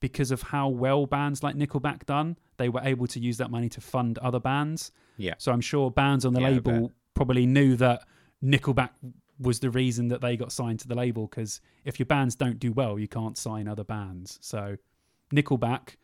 [0.00, 3.68] because of how well bands like Nickelback done, they were able to use that money
[3.70, 4.92] to fund other bands.
[5.16, 5.34] yeah.
[5.38, 8.02] So I'm sure bands on the Yeah, label probably knew that
[8.42, 8.90] Nickelback
[9.40, 12.58] was the reason that they got signed to the label because if your bands don't
[12.58, 14.38] do well, you can't sign other bands.
[14.40, 14.76] So
[15.32, 15.96] Nickelback,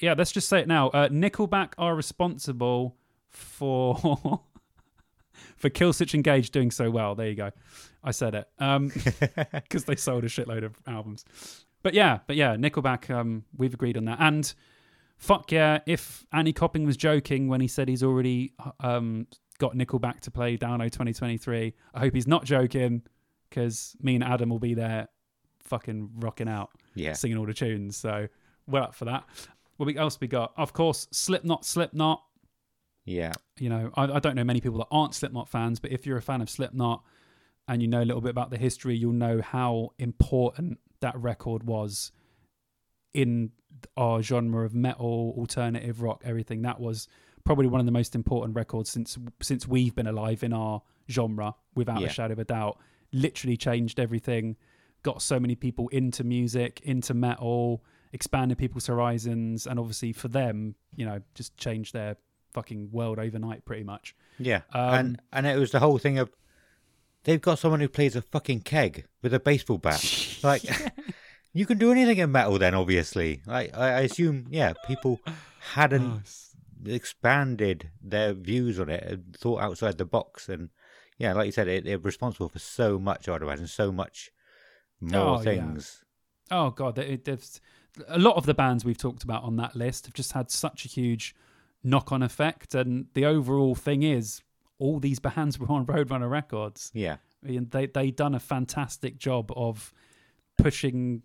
[0.00, 0.88] yeah, let's just say it now.
[0.88, 2.96] Uh, Nickelback are responsible
[3.28, 3.96] for
[5.56, 7.14] for Killswitch Engage doing so well.
[7.14, 7.50] There you go.
[8.04, 8.48] I said it.
[8.58, 8.88] Um
[9.52, 11.24] because they sold a shitload of albums.
[11.82, 14.18] But yeah, but yeah, Nickelback, um, we've agreed on that.
[14.20, 14.52] And
[15.16, 19.26] fuck yeah, if Andy Copping was joking when he said he's already um,
[19.58, 23.02] got Nickelback to play Down 2023, I hope he's not joking
[23.48, 25.08] because me and Adam will be there
[25.64, 27.14] fucking rocking out, Yeah.
[27.14, 27.96] singing all the tunes.
[27.96, 28.28] So
[28.66, 29.24] we're up for that.
[29.76, 30.52] What else we got?
[30.56, 32.22] Of course, Slipknot, Slipknot.
[33.06, 33.32] Yeah.
[33.58, 36.18] You know, I, I don't know many people that aren't Slipknot fans, but if you're
[36.18, 37.02] a fan of Slipknot
[37.66, 41.62] and you know a little bit about the history, you'll know how important that record
[41.64, 42.12] was
[43.14, 43.50] in
[43.96, 46.62] our genre of metal, alternative rock, everything.
[46.62, 47.08] That was
[47.44, 51.54] probably one of the most important records since since we've been alive in our genre,
[51.74, 52.06] without Yeah.
[52.08, 52.78] a shadow of a doubt.
[53.12, 54.56] Literally changed everything.
[55.02, 57.82] Got so many people into music, into metal,
[58.12, 62.16] expanded people's horizons, and obviously for them, you know, just changed their
[62.52, 64.14] fucking world overnight, pretty much.
[64.38, 64.60] Yeah.
[64.72, 66.30] Um, and and it was the whole thing of
[67.24, 70.04] they've got someone who plays a fucking keg with a baseball bat.
[70.42, 70.62] like
[71.52, 73.42] you can do anything in metal then obviously.
[73.46, 75.20] Like I, assume yeah, people
[75.74, 76.22] hadn't
[76.86, 80.70] oh, expanded their views on it and thought outside the box and
[81.18, 84.30] yeah, like you said, it, they're responsible for so much, I'd imagine, so much
[85.02, 85.42] more Oh, yeah.
[85.42, 86.02] things.
[86.50, 87.60] Oh god, there's
[88.08, 90.86] a lot of the bands we've talked about on that list have just had such
[90.86, 91.34] a huge
[91.84, 94.42] knock-on effect, and the overall thing is
[94.80, 96.90] all these bands were on Roadrunner Records.
[96.94, 97.16] Yeah.
[97.44, 99.92] And they they done a fantastic job of
[100.58, 101.22] pushing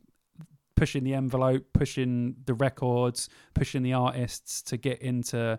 [0.75, 5.57] pushing the envelope, pushing the records, pushing the artists to get into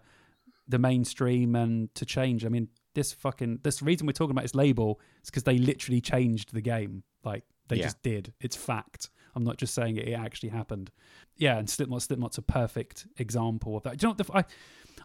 [0.68, 2.44] the mainstream and to change.
[2.44, 6.01] I mean, this fucking this reason we're talking about this label is because they literally
[6.01, 7.02] changed the game.
[7.24, 7.85] Like they Yeah.
[7.85, 8.32] just did.
[8.40, 9.10] It's fact.
[9.35, 10.90] I'm not just saying it; it actually happened.
[11.36, 13.98] Yeah, and Slipknot, Slipknot's a perfect example of that.
[13.98, 14.27] Do you know what?
[14.27, 14.44] The, I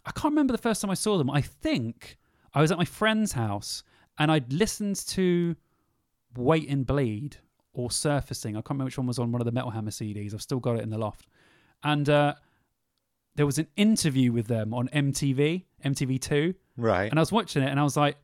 [0.06, 1.30] I can't remember the first time I saw them.
[1.30, 2.18] I think
[2.54, 3.84] I was at my friend's house
[4.18, 5.56] and I'd listened to
[6.36, 7.38] Wait and Bleed
[7.74, 8.56] or Surfacing.
[8.56, 10.34] I can't remember which one was on one of the Metal Hammer CDs.
[10.34, 11.28] I've still got it in the loft.
[11.84, 12.36] And uh,
[13.36, 16.56] there was an interview with them on MTV, MTV2.
[16.78, 17.10] Right.
[17.10, 18.18] And I was watching it and I was like,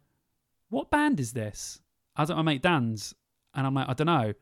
[0.70, 1.80] what band is this?
[2.16, 3.16] I was at my mate Dan's
[3.54, 4.34] and I'm like, I don't know.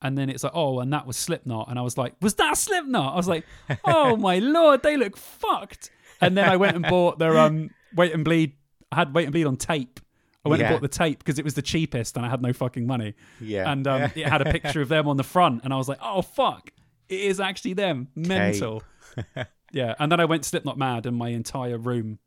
[0.00, 1.68] And then it's like, oh, and that was Slipknot.
[1.68, 3.14] And I was like, was that Slipknot?
[3.14, 3.44] I was like,
[3.84, 5.90] oh my lord, they look fucked.
[6.20, 8.54] And then I went and bought their um, Wait and Bleed.
[8.92, 10.00] I had Wait and Bleed on tape.
[10.44, 10.68] I went Yeah.
[10.68, 13.14] and bought the tape because it was the cheapest and I had no fucking money.
[13.40, 13.70] yeah.
[13.70, 15.62] And um, it had a picture of them on the front.
[15.64, 16.70] And I was like, oh, fuck.
[17.08, 18.08] It is actually them.
[18.14, 18.82] Mental.
[19.72, 19.94] yeah.
[19.98, 22.18] And then I went Slipknot mad and my entire room,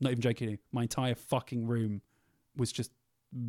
[0.00, 2.02] not even joking, my entire fucking room
[2.56, 2.90] was just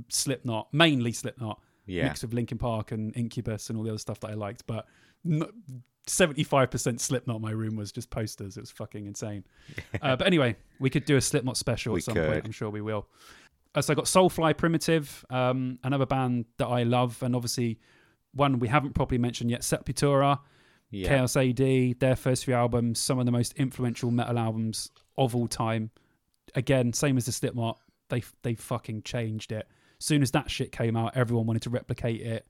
[0.10, 2.06] Slipknot, mainly Slipknot yeah.
[2.06, 4.88] mix of Linkin Park and Incubus and all the other stuff that I liked, but
[6.08, 7.42] seventy-five percent Slipknot.
[7.42, 8.58] My room was just posters.
[8.58, 9.44] It was fucking insane.
[10.02, 12.32] uh, but anyway, we could do a Slipknot special We at some could.
[12.32, 12.46] point.
[12.46, 13.08] I'm sure we will.
[13.74, 17.80] Uh, so I got Soulfly Primitive, um, another band that I love, and obviously
[18.34, 20.40] one we haven't properly mentioned yet, Sepultura,
[20.92, 21.10] Yeah.
[21.10, 25.48] Chaos AD, their first few albums, some of the most influential metal albums of all
[25.48, 25.90] time.
[26.54, 27.78] Again, same as the Slipknot,
[28.10, 29.68] they they fucking changed it.
[30.00, 32.46] Soon as that shit came out, everyone wanted to replicate it,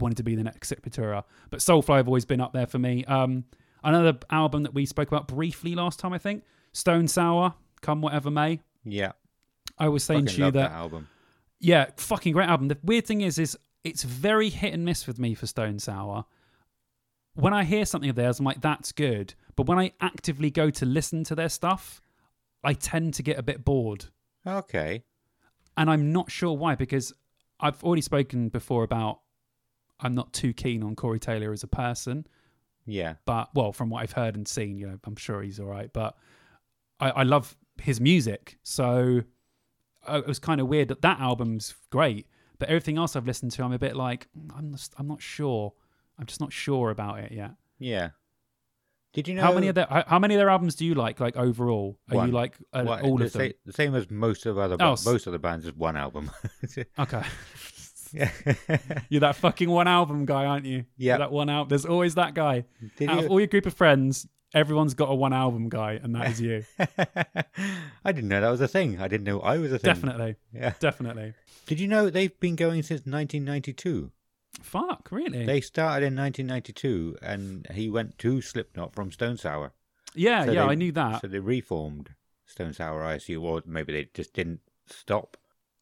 [0.00, 1.24] wanted to be the next Sepultura.
[1.50, 3.04] But Soulfly have always been up there for me.
[3.04, 3.44] Um,
[3.84, 8.30] another album that we spoke about briefly last time, I think, Stone Sour, Come Whatever
[8.30, 8.60] May.
[8.84, 9.12] Yeah.
[9.78, 11.08] I was saying Fucking to you that that album.
[11.58, 12.68] yeah, fucking great album.
[12.68, 16.24] The weird thing is, is it's very hit and miss with me for Stone Sour.
[17.34, 19.34] When I hear something of theirs, I'm like, that's good.
[19.56, 22.02] But when I actively go to listen to their stuff,
[22.62, 24.06] I tend to get a bit bored.
[24.46, 25.04] Okay.
[25.76, 27.14] And I'm not sure why, because
[27.58, 29.20] I've already spoken before about
[30.02, 32.26] I'm not too keen on Corey Taylor as a person.
[32.86, 33.14] Yeah.
[33.24, 35.92] But, well, from what I've heard and seen, you know, I'm sure he's all right.
[35.92, 36.16] But
[36.98, 38.58] I, I love his music.
[38.62, 39.22] So
[40.08, 42.26] uh, it was kind of weird that that album's great,
[42.58, 45.22] but everything else I've listened to, I'm a bit like, "Mm, I'm just, I'm not
[45.22, 45.72] sure.
[46.18, 47.52] I'm just not sure about it yet.
[47.78, 48.10] Yeah.
[49.12, 51.18] Did you know How many of their how, many of their albums do you like?
[51.18, 52.28] Like overall, are One.
[52.28, 53.48] you like uh, all the of them?
[53.48, 56.30] sa- the same as most of other Oh, most of the bands is one album.
[56.98, 57.22] Okay,
[58.12, 58.30] yeah.
[59.08, 60.84] you're that fucking one album guy, aren't you?
[60.96, 61.18] Yeah.
[61.18, 61.68] That one album.
[61.68, 62.64] There's always that guy.
[62.96, 63.24] Did Out you?
[63.26, 66.40] of all your group of friends, everyone's got a one album guy, and that is
[66.40, 66.64] you.
[68.04, 69.00] I didn't know that was a thing.
[69.00, 69.94] I didn't know I was a thing.
[69.94, 70.74] definitely, Yeah.
[70.80, 71.34] definitely.
[71.66, 74.10] Did you know they've been going since 1992?
[74.62, 75.44] Fuck, really?
[75.46, 79.72] They started in 1992, and he went to Slipknot from Stone Sour.
[80.14, 81.20] yeah, So yeah, they- I knew that.
[81.20, 82.10] So they reformed
[82.46, 85.36] Stone Sour, I assume, or maybe they just didn't stop.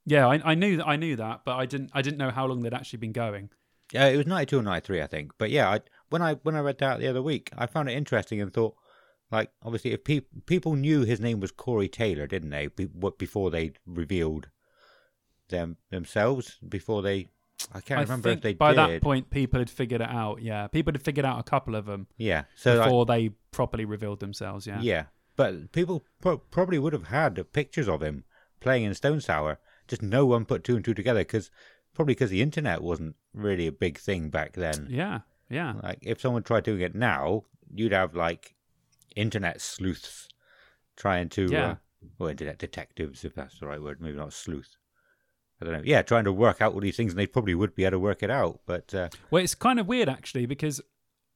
[0.08, 0.88] Yeah, I, I knew that.
[0.88, 1.90] I knew that, but I didn't.
[1.92, 3.50] I didn't know how long they'd actually been going.
[3.92, 5.32] Yeah, it was 92 or 93, I think.
[5.38, 5.80] But yeah, I,
[6.10, 8.74] when I when I read that the other week, I found it interesting and thought,
[9.30, 12.68] like, obviously, if pe- people knew his name was Corey Taylor, didn't they?
[12.68, 14.48] Be- before they revealed
[15.48, 17.28] them themselves, before they,
[17.72, 18.78] I can't I remember if they by did.
[18.78, 20.42] that point, people had figured it out.
[20.42, 23.84] Yeah, people had figured out a couple of them yeah, so I- before they properly
[23.84, 24.66] revealed themselves.
[24.66, 25.04] Yeah, yeah,
[25.36, 28.24] but people pro- probably would have had pictures of him
[28.60, 29.58] playing in Stone Sour.
[29.88, 31.50] Just no one put two and two together because
[31.94, 34.86] probably because the internet wasn't really a big thing back then.
[34.90, 35.20] yeah,
[35.50, 35.74] yeah.
[35.82, 37.44] Like if someone tried doing it now,
[37.74, 38.54] you'd have like
[39.16, 40.28] internet sleuths
[40.96, 41.66] trying to Yeah.
[41.70, 41.74] uh,
[42.18, 44.76] or internet detectives, if that's the right word, maybe not sleuth.
[45.60, 45.82] I don't know.
[45.84, 47.98] Yeah, trying to work out all these things, and they probably would be able to
[47.98, 48.60] work it out.
[48.66, 50.80] But uh, Well, it's kind of weird actually because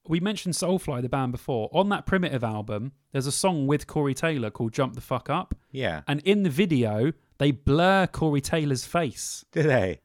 [0.08, 1.68] we mentioned Soulfly, the band, before.
[1.72, 5.54] On that Primitive album, there's a song with Corey Taylor called "Jump the Fuck Up,"
[5.70, 9.44] yeah, and in the video they blur Corey Taylor's face.
[9.52, 10.00] did they?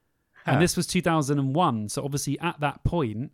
[0.45, 0.51] Huh.
[0.53, 3.31] And this was 2001, so obviously at that point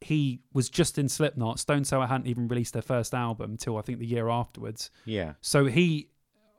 [0.00, 1.58] he was just in Slipknot.
[1.60, 4.90] Stone Sour hadn't even released their first album until I think the year afterwards.
[5.04, 6.08] Yeah, So he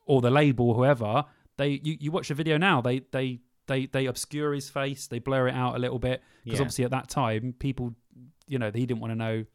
[0.05, 1.25] or the label, whoever,
[1.57, 5.19] they you, you watch the video now, they they they they obscure his face, they
[5.19, 6.63] blur it out a little bit because Yeah.
[6.63, 7.95] obviously at that time people,
[8.47, 9.45] you know, he didn't want to know.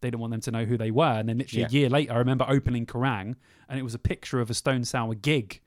[0.00, 2.12] They didn't want them to know who they were, and then literally a year later,
[2.12, 3.36] I remember opening Kerrang,
[3.68, 5.60] and it was a picture of a Stone Sour gig,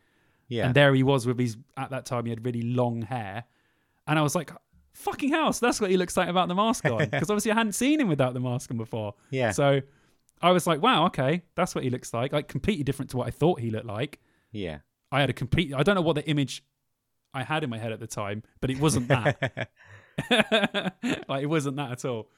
[0.47, 1.57] yeah, and there he was with his.
[1.75, 3.45] At that time, he had really long hair,
[4.05, 4.51] and I was like,
[4.93, 7.73] "Fucking house, that's what he looks like without the mask on." Because obviously, I hadn't
[7.73, 9.15] seen him without the mask on before.
[9.31, 9.81] yeah, So
[10.39, 12.31] I was like, wow, okay, that's what he looks like.
[12.31, 14.19] Like completely different to what I thought he looked like.
[14.51, 14.79] yeah.
[15.11, 16.63] I had a complete I don't know what the image
[17.33, 19.69] I had in my head at the time, but it wasn't that.
[21.27, 22.29] like it wasn't that at all.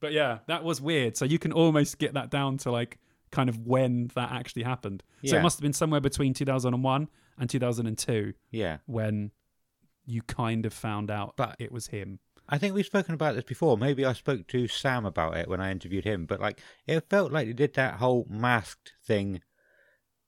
[0.00, 1.16] But yeah, that was weird.
[1.16, 2.98] So you can almost get that down to like
[3.30, 5.02] kind of when that actually happened.
[5.24, 7.08] So it must have been somewhere between 2001
[7.38, 8.78] and 2002 yeah.
[8.86, 9.30] when
[10.06, 12.18] you kind of found out But- it was him.
[12.52, 13.78] I think we've spoken about this before.
[13.78, 17.30] Maybe I spoke to Sam about it when I interviewed him, but like it felt
[17.30, 19.40] like they did that whole masked thing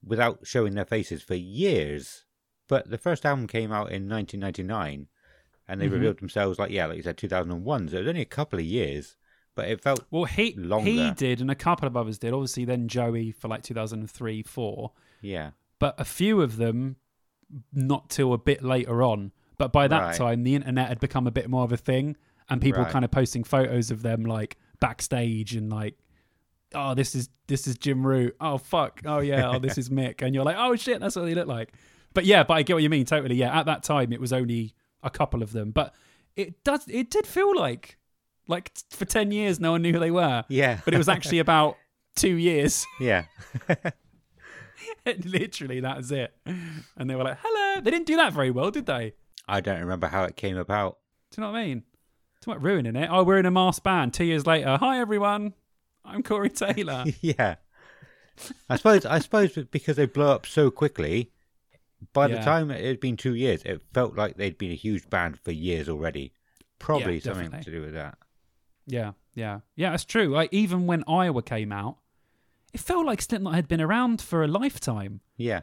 [0.05, 2.25] without showing their faces for years.
[2.69, 5.09] But the first album came out in 1999,
[5.73, 5.93] and they Mhm.
[5.93, 7.89] revealed themselves like yeah, like you said, 2001.
[7.89, 9.17] So it was only a couple of years,
[9.55, 12.33] but it felt Well, he he did, and a couple of others did.
[12.33, 14.93] Obviously, then Joey for like 2003, four.
[15.21, 16.97] yeah, but a few of them
[17.73, 19.33] not till a bit later on.
[19.59, 20.15] But by that Right.
[20.17, 22.17] time, the internet had become a bit more of a thing,
[22.49, 22.91] and people Right.
[22.93, 25.97] kind of posting photos of them like backstage and like,
[26.75, 28.35] oh, this is this is Jim Root.
[28.41, 29.03] Oh fuck.
[29.05, 29.51] Oh yeah.
[29.51, 30.23] Oh, this is Mick.
[30.23, 31.73] And you're like, oh shit, that's what they look like.
[32.15, 33.35] But yeah, but I get what you mean totally.
[33.37, 35.95] Yeah, at that time, it was only a couple of them, but
[36.37, 37.99] it does it did feel like
[38.49, 41.39] like for ten years no one knew who they were, yeah, but it was actually
[41.41, 41.77] about
[42.17, 42.85] two years.
[43.01, 43.25] yeah,
[45.25, 46.35] Literally, that was it.
[46.47, 47.81] And they were like, hello.
[47.81, 49.15] They didn't do that very well, did they?
[49.49, 50.99] I don't remember how it came about.
[51.31, 51.83] Do you know what I mean?
[52.37, 53.09] It's not ruining it.
[53.11, 54.15] Oh, we're in a masked band.
[54.15, 55.55] Two years later, hi everyone.
[56.05, 57.05] I'm Corey Taylor.
[57.21, 57.57] yeah,
[58.69, 61.31] I suppose I suppose because they blew up so quickly.
[62.13, 65.09] By the time it had been two years, it felt like they'd been a huge
[65.11, 66.33] band for years already.
[66.79, 67.65] Probably Yeah, something definitely.
[67.73, 68.19] to do with that.
[68.87, 69.95] yeah, yeah, yeah.
[69.95, 70.29] It's true.
[70.29, 71.99] Like even when Iowa came out,
[72.73, 75.61] it felt like Slipknot had been around for a lifetime, Yeah,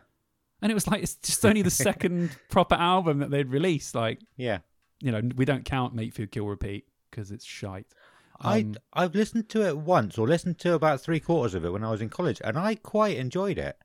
[0.62, 3.96] and it was like it's just only the second proper album that they'd released.
[3.96, 4.60] Like yeah.
[5.02, 7.88] you know, we don't count Make Food Kill Repeat because it's shite.
[8.42, 11.72] I Um, I've listened to it once, or listened to about three quarters of it
[11.72, 13.78] when I was in college, and I quite enjoyed it.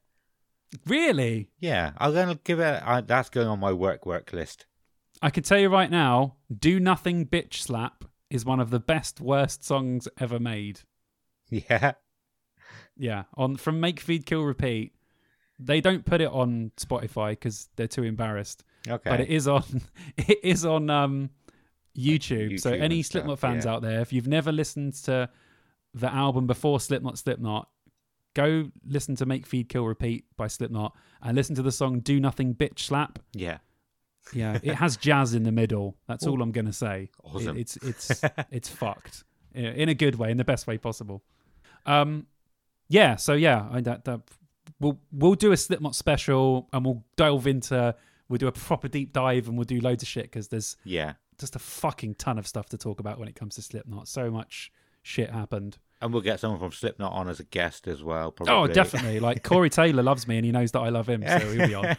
[0.87, 2.83] Really, Yeah, I'm gonna give it.
[2.85, 4.67] I, that's going on my work work list.
[5.23, 9.21] I can tell you right now, "Do Nothing Bitch Slap" is one of the best
[9.21, 10.81] worst songs ever made.
[11.51, 11.93] Yeah,
[12.97, 14.95] Yeah, on from Make Feed Kill Repeat.
[15.59, 18.65] They don't put it on Spotify because they're too embarrassed.
[18.89, 19.11] okay.
[19.11, 19.83] But it is on
[20.17, 21.31] it is on um,
[21.97, 22.61] YouTube.
[22.61, 23.73] So any Slipknot fans yeah.
[23.73, 25.29] out there, if you've never listened to
[25.93, 27.69] the album before Slipknot Slipknot,
[28.35, 32.21] go listen to Make Feed Kill Repeat by Slipknot and listen to the song Do
[32.21, 33.19] Nothing Bitch Slap.
[33.33, 33.59] yeah,
[34.33, 35.97] Yeah, it has jazz in the middle.
[36.07, 37.05] That's all I'm gonna say.
[37.05, 37.57] It- Awesome.
[37.57, 39.25] it's it's it's fucked
[39.55, 41.23] in in a good way, in the best way possible.
[41.87, 42.27] Um,
[42.89, 43.17] yeah.
[43.17, 44.21] So yeah, I, that that
[44.81, 47.95] we'll we'll do a Slipknot special and we'll delve into
[48.29, 51.13] we'll do a proper deep dive and we'll do loads of shit because there's yeah.
[51.39, 54.09] just a fucking ton of stuff to talk about when it comes to Slipknot.
[54.09, 55.79] So much shit happened.
[56.05, 58.31] And we'll get someone from Slipknot on as a guest as well.
[58.31, 58.55] Probably.
[58.55, 59.21] Oh, definitely.
[59.21, 61.75] Like Corey Taylor loves me and he knows that I love him, so he'll be
[61.75, 61.97] on.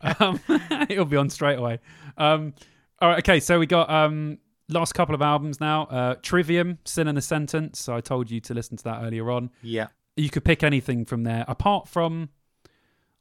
[0.20, 0.40] um,
[0.88, 1.80] he'll be on straight away.
[2.16, 2.54] Um,
[3.00, 3.40] all right, okay.
[3.40, 5.82] So we got um, last couple of albums now.
[5.86, 7.80] Uh, Trivium, Sin and the Sentence.
[7.80, 9.50] So I told you to listen to that earlier on.
[9.62, 12.28] Yeah, You could pick anything from there, apart from,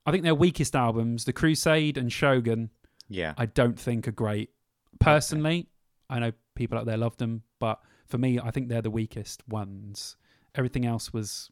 [0.05, 2.69] I think their weakest albums, The Crusade and Shogun.
[3.09, 4.51] yeah, I don't think are great.
[4.99, 5.67] Personally,
[6.09, 9.47] I know people out there love them, but for me, I think they're the weakest
[9.47, 10.15] ones.
[10.57, 11.51] Everything else was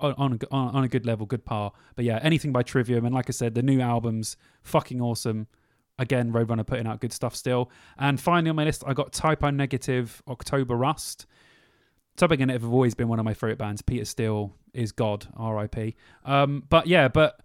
[0.00, 1.72] on on a, on a good level, good par.
[1.94, 5.46] But yeah, anything by Trivium, and like I said, the new albums fucking awesome.
[5.98, 7.70] Again, Roadrunner putting out good stuff still.
[7.98, 11.26] And finally on my list, I got Type O Negative, October Rust.
[12.16, 13.80] Type O Negative have always been one of my favorite bands.
[13.80, 15.94] Peter Steele is God, R.I.P.
[16.26, 17.40] Um, but yeah, but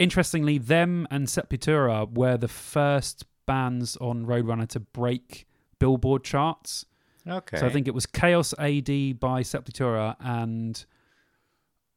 [0.00, 5.46] interestingly, them and Sepultura were the first bands on Roadrunner to break
[5.78, 6.86] Billboard charts.
[7.26, 7.58] Okay.
[7.58, 10.84] So I think it was Chaos AD by Sepultura and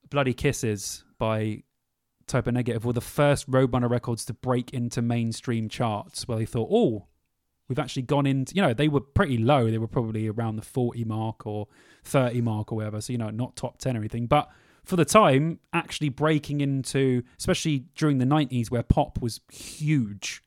[0.09, 1.63] Bloody Kisses by
[2.27, 6.45] Type O Negative, were the first Roadrunner records to break into mainstream charts, where they
[6.45, 7.07] thought, oh,
[7.67, 9.69] we've actually gone into, you know, they were pretty low.
[9.71, 11.67] They were probably around the 40 mark or
[12.03, 13.01] 30 mark or whatever.
[13.01, 14.27] So, you know, not top 10 or anything.
[14.27, 14.49] But
[14.83, 20.43] for the time, actually breaking into, especially during the 90s where pop was huge,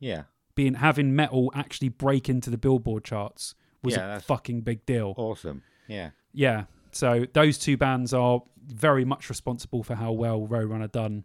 [0.00, 0.24] Yeah.
[0.54, 5.14] being having metal actually break into the Billboard charts was Yeah, a fucking big deal.
[5.16, 5.62] Awesome.
[5.86, 6.10] Yeah.
[6.32, 6.64] Yeah.
[6.92, 11.24] So those two bands are very much responsible for how well Roadrunner done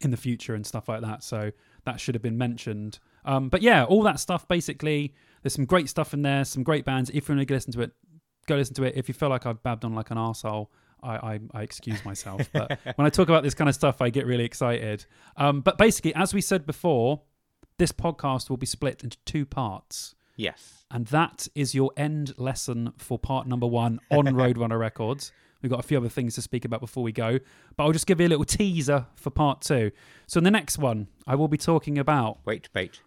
[0.00, 1.22] in the future and stuff like that.
[1.22, 1.52] So
[1.84, 2.98] that should have been mentioned.
[3.24, 5.14] Um, but yeah, all that stuff basically.
[5.42, 7.10] There's some great stuff in there, some great bands.
[7.10, 7.92] If you want to listen to it,
[8.46, 8.94] go listen to it.
[8.96, 10.68] If you feel like I've babbed on like an arsehole,
[11.02, 12.48] I, I, I excuse myself.
[12.52, 15.06] but when I talk about this kind of stuff, I get really excited.
[15.36, 17.22] Um, but basically, as we said before,
[17.78, 20.14] this podcast will be split into two parts.
[20.36, 20.84] Yes.
[20.90, 25.32] And that is your end lesson for part number one on Roadrunner Records.
[25.62, 27.38] We've got a few other things to speak about before we go,
[27.76, 29.90] but I'll just give you a little teaser for part two.
[30.26, 32.38] So, in the next one, I will be talking about.
[32.44, 33.00] Wait, bait.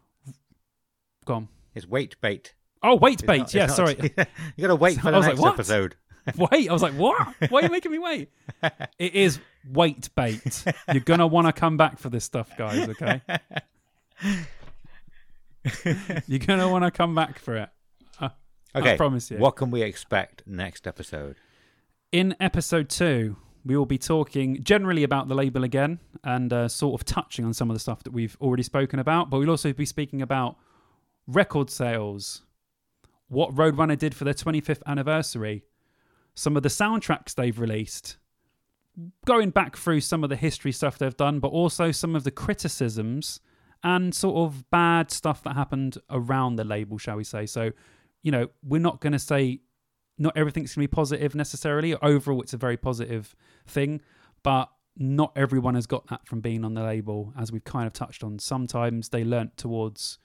[1.25, 1.47] Go on.
[1.75, 2.55] It's weight bait.
[2.81, 3.37] Oh, wait, bait.
[3.39, 3.95] not- yeah, sorry.
[4.01, 5.53] you got to wait for I the like, next what?
[5.53, 5.95] episode.
[6.35, 6.69] wait.
[6.69, 7.17] I was like, what?
[7.49, 8.29] Why are you making me wait?
[8.97, 9.39] It is
[9.71, 10.63] wait, bait.
[10.91, 13.21] You're going to want to come back for this stuff, guys, okay?
[16.27, 17.69] You're going to want to come back for it.
[18.75, 18.97] Okay.
[18.97, 19.37] promise you.
[19.37, 21.37] What can we expect next episode?
[22.11, 26.99] In episode two, we will be talking generally about the label again and uh, sort
[26.99, 29.29] of touching on some of the stuff that we've already spoken about.
[29.29, 30.57] But we'll also be speaking about
[31.27, 32.43] record sales,
[33.27, 35.63] what Roadrunner did for their 25th anniversary,
[36.35, 38.17] some of the soundtracks they've released,
[39.25, 42.31] going back through some of the history stuff they've done, but also some of the
[42.31, 43.39] criticisms
[43.83, 47.45] and sort of bad stuff that happened around the label, shall we say.
[47.45, 47.71] So,
[48.23, 49.61] you know, we're not going to say
[50.17, 51.95] not everything's going to be positive necessarily.
[51.95, 53.35] Overall, it's a very positive
[53.65, 54.01] thing,
[54.43, 57.93] but not everyone has got that from being on the label, as we've kind of
[57.93, 58.37] touched on.
[58.37, 60.17] Sometimes they learnt towards,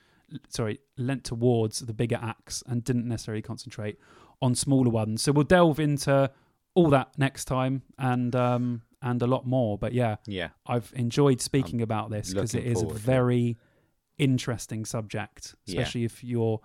[0.48, 3.98] sorry, lent towards the bigger acts and didn't necessarily concentrate
[4.42, 5.22] on smaller ones.
[5.22, 6.30] So we'll delve into
[6.74, 9.78] all that next time and um and a lot more.
[9.78, 10.48] But yeah, Yeah.
[10.66, 13.02] I've enjoyed speaking about this because it is a forward to it.
[13.04, 13.56] very
[14.18, 15.80] interesting subject, Yeah.
[15.80, 16.60] especially if you're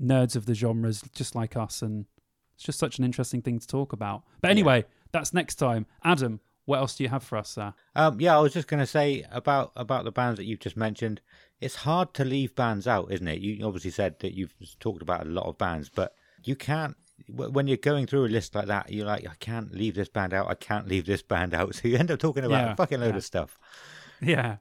[0.00, 2.06] nerds of the genres just like us, and
[2.54, 4.24] it's just such an interesting thing to talk about.
[4.40, 5.86] But anyway, that's next time.
[6.02, 7.74] Adam, what else do you have for us, sir?
[7.94, 10.76] Um, yeah, I was just going to say about about the bands that you've just
[10.76, 11.20] mentioned.
[11.60, 13.40] It's hard to leave bands out, isn't it?
[13.40, 16.14] You obviously said that you've talked about a lot of bands, but
[16.44, 16.96] you can't.
[17.26, 20.08] Wh- When you're going through a list like that, you're like, I can't leave this
[20.08, 20.48] band out.
[20.48, 21.74] I can't leave this band out.
[21.82, 23.16] So you end up talking about Yeah, a fucking load yeah.
[23.16, 23.58] of stuff.
[24.20, 24.56] Yeah.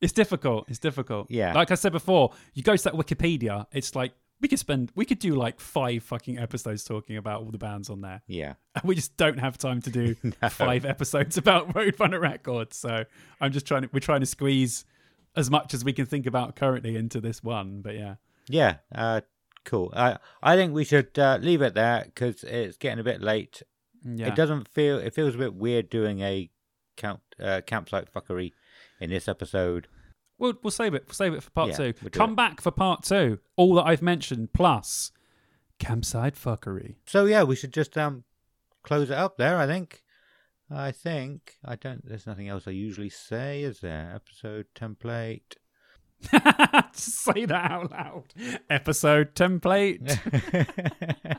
[0.00, 0.68] It's difficult.
[0.68, 1.30] It's difficult.
[1.30, 1.54] Yeah.
[1.54, 5.04] Like I said before, you go to that Wikipedia, it's like we could spend we
[5.06, 8.20] could do like five fucking episodes talking about all the bands on there.
[8.26, 10.14] Yeah, And we just don't have time to do
[10.50, 12.76] five episodes about Roadrunner Records.
[12.76, 13.04] So
[13.40, 14.84] I'm just trying to we're trying to squeeze
[15.36, 17.80] as much as we can think about currently into this one.
[17.80, 18.16] But yeah.
[18.48, 18.76] yeah.
[18.94, 19.22] Uh,
[19.64, 19.92] cool.
[19.94, 23.62] I I think we should uh, leave it there because it's getting a bit late.
[24.04, 24.28] Yeah.
[24.28, 24.98] It doesn't feel.
[24.98, 26.50] It feels a bit weird doing a
[26.96, 28.52] camp uh, campsite fuckery
[29.00, 29.88] in this episode.
[30.38, 31.04] We'll we'll save it.
[31.06, 31.94] We'll save it for part Yeah, two.
[32.02, 32.36] we'll Come it.
[32.36, 33.38] back for part two.
[33.56, 35.10] All that I've mentioned plus
[35.78, 36.96] campsite fuckery.
[37.06, 38.24] So yeah, we should just um
[38.82, 39.56] close it up there.
[39.56, 40.02] I think.
[40.70, 42.04] I think I don't.
[42.06, 44.12] There's nothing else I usually say, is there?
[44.14, 45.56] Episode template.
[46.92, 48.24] Just say that out loud.
[48.70, 50.00] Episode template.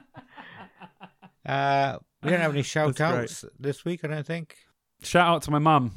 [1.46, 3.54] uh, we don't have any shout That's great.
[3.60, 4.04] this week.
[4.04, 4.58] I don't think.
[5.02, 5.92] Shout out to my mum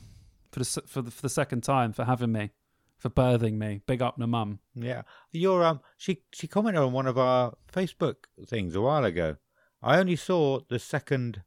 [0.52, 2.51] for the for the for the second time for having me,
[2.98, 3.81] for birthing me.
[3.86, 4.59] Big up to mum.
[4.74, 5.02] Yeah,
[5.32, 8.16] your um, she she commented on one of our Facebook
[8.47, 9.36] things a while ago.
[9.82, 11.43] I only saw the second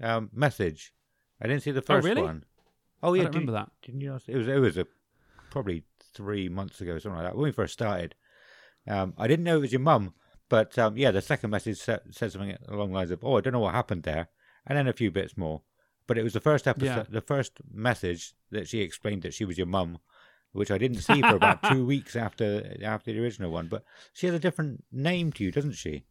[0.00, 0.92] um message.
[1.40, 2.22] I didn't see the first really?
[2.22, 2.44] one.
[3.02, 3.70] Oh I yeah, don't did- remember that.
[3.82, 4.10] Didn't you?
[4.10, 4.86] Not, it was it was a
[5.50, 5.84] probably
[6.16, 8.14] three months ago, something like that, when we first started.
[8.88, 10.14] Um, I didn't know it was your mum,
[10.48, 13.40] but um, yeah, the second message said, said something along the lines of, "Oh, I
[13.40, 14.28] don't know what happened there,"
[14.66, 15.62] and then a few bits more.
[16.06, 17.04] But it was the first episode, Yeah.
[17.08, 19.98] the first message that she explained that she was your mum,
[20.52, 23.66] which I didn't see for about two weeks after after the original one.
[23.66, 23.82] But
[24.12, 26.04] she has a different name to you, doesn't she?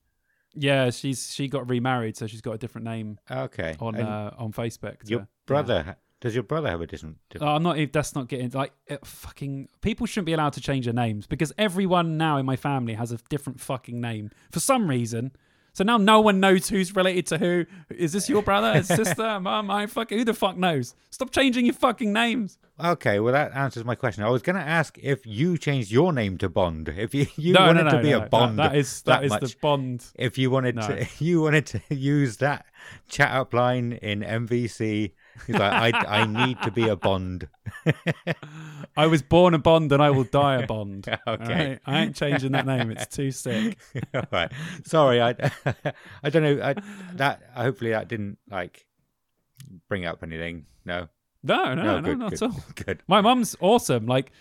[0.53, 3.75] Yeah, she's she got remarried, so she's got a different name Okay.
[3.79, 5.09] on uh, on Facebook.
[5.09, 5.95] your brother
[6.25, 7.17] does your brother have a different?
[7.29, 7.77] different Oh, I'm not.
[7.93, 8.73] That's not getting like
[9.03, 9.69] fucking.
[9.81, 13.11] People shouldn't be allowed to change their names because everyone now in my family has
[13.11, 15.33] a different fucking name for some reason.
[15.73, 17.65] So now no one knows who's related to who.
[17.91, 19.69] Is this your brother, his sister, mum?
[19.69, 20.95] I fucking who the fuck knows?
[21.11, 22.57] Stop changing your fucking names.
[22.83, 24.23] Okay, well that answers my question.
[24.23, 26.89] I was going to ask if you changed your name to Bond.
[26.89, 29.25] If you, you no, wanted no, no, to be a Bond, that is that that
[29.25, 29.41] is much.
[29.41, 30.03] the Bond.
[30.15, 32.65] If you wanted to, you wanted to use that
[33.09, 35.11] chat up line in MVC
[35.47, 37.47] He's like, I, I need to be a Bond.
[38.97, 41.07] I was born a Bond and I will die a Bond.
[41.07, 41.19] Okay.
[41.27, 41.79] Alright?
[41.85, 42.91] I ain't changing that name.
[42.91, 43.77] It's too sick.
[44.13, 44.51] All right.
[44.85, 45.35] Sorry, I
[46.23, 46.63] I don't know.
[46.63, 46.75] I,
[47.15, 48.85] that hopefully that didn't like
[49.87, 50.65] bring up anything.
[50.85, 51.07] No.
[51.43, 52.63] No, no, no, good, not good, at all.
[52.73, 53.03] Good.
[53.07, 54.07] My mum's awesome.
[54.07, 54.31] Like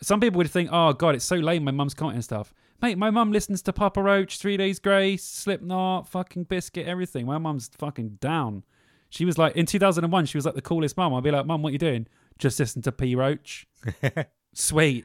[0.00, 1.64] some people would think, oh god, it's so lame.
[1.64, 2.54] My mum's commenting stuff.
[2.80, 7.26] Mate, my mum listens to Papa Roach, Three Days Grace, Slipknot, fucking Bizkit, everything.
[7.26, 8.62] My mum's fucking down.
[9.10, 10.26] She was like in 2001.
[10.26, 11.14] She was like the coolest mum.
[11.14, 12.06] I'd be like, mum, what are you doing?
[12.38, 13.66] Just listen to P Roach.
[14.54, 15.04] Sweet.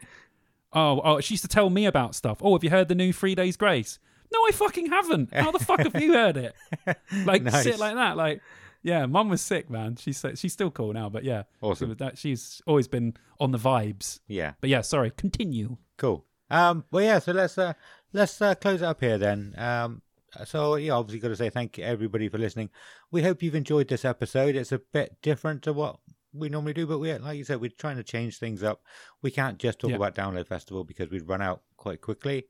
[0.73, 2.39] Oh, oh, she used to tell me about stuff.
[2.41, 3.99] Oh, have you heard the new Three Days Grace?
[4.33, 5.31] No, I fucking haven't.
[5.33, 6.55] How the fuck have you heard it?
[7.25, 7.63] Like Nice.
[7.63, 8.17] shit like that.
[8.17, 8.41] Like,
[8.81, 9.95] yeah, mum was sick, man.
[9.95, 11.91] She's she's still cool now, but yeah, Awesome.
[11.91, 14.19] She that, she's always been on the vibes.
[14.27, 14.53] Yeah.
[14.59, 15.11] But yeah, sorry.
[15.11, 15.77] Continue.
[15.97, 16.25] Cool.
[16.49, 16.83] Um.
[16.91, 17.19] Well, yeah.
[17.19, 17.73] So let's uh
[18.11, 19.53] let's uh, close it up here then.
[19.57, 20.01] Um.
[20.45, 22.69] So yeah, obviously got to say thank you everybody for listening.
[23.11, 24.55] We hope you've enjoyed this episode.
[24.55, 25.99] It's a bit different to what
[26.33, 28.81] we normally do, but we like you said we're trying to change things up.
[29.21, 29.97] We can't just talk Yeah.
[29.97, 32.47] about Download Festival because we'd run out quite quickly.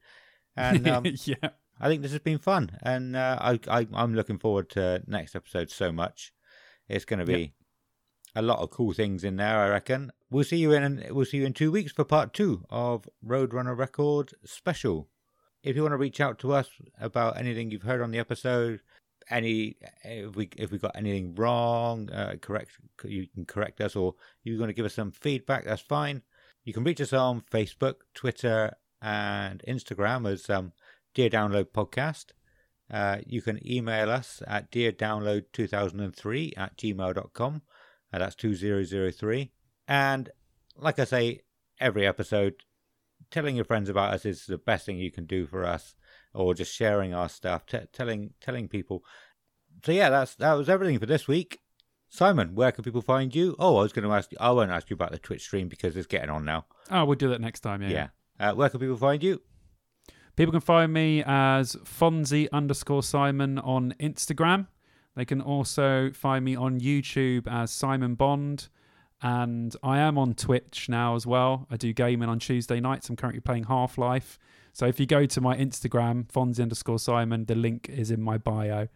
[0.55, 1.49] And um, yeah.
[1.79, 5.35] I think this has been fun, and uh, I, I I'm looking forward to next
[5.35, 6.31] episode so much.
[6.87, 7.53] It's going to be
[8.35, 10.11] a lot of cool things in there, I reckon.
[10.29, 13.77] We'll see you in we'll see you in two weeks for part two of Roadrunner
[13.77, 15.09] Record special.
[15.63, 16.69] If you want to reach out to us
[16.99, 18.81] about anything you've heard on the episode,
[19.29, 22.71] any if we if we got anything wrong, uh, correct
[23.05, 25.65] you can correct us, or you're going to give us some feedback.
[25.65, 26.21] That's fine.
[26.65, 30.73] You can reach us on Facebook, Twitter, and Instagram as um,
[31.13, 32.27] Dear Download Podcast.
[32.91, 37.61] Uh, you can email us at deardownload2003 at gmail.com.
[38.13, 39.51] Uh, that's 2003.
[39.87, 40.29] And
[40.77, 41.41] like I say,
[41.79, 42.55] every episode,
[43.33, 45.95] telling your friends about us is the best thing you can do for us,
[46.33, 49.03] or just sharing our stuff, t- telling telling people.
[49.83, 51.59] So yeah, that's that was everything for this week.
[52.09, 53.55] Simon, where can people find you?
[53.57, 54.37] Oh, I was going to ask you.
[54.39, 56.67] I won't ask you about the Twitch stream because it's getting on now.
[56.91, 57.81] Oh, we'll do that next time.
[57.81, 57.89] Yeah.
[57.89, 58.07] Yeah.
[58.39, 59.41] Uh, where can people find you?
[60.35, 64.67] People can find me as Fonzie underscore Simon on Instagram.
[65.15, 68.69] They can also find me on YouTube as Simon Bond.
[69.23, 71.65] And I am on Twitch now as well.
[71.71, 73.09] I do gaming on Tuesday nights.
[73.09, 74.37] I'm currently playing Half Life.
[74.73, 78.37] So if you go to my Instagram, Fonzie underscore Simon, the link is in my
[78.37, 78.89] bio.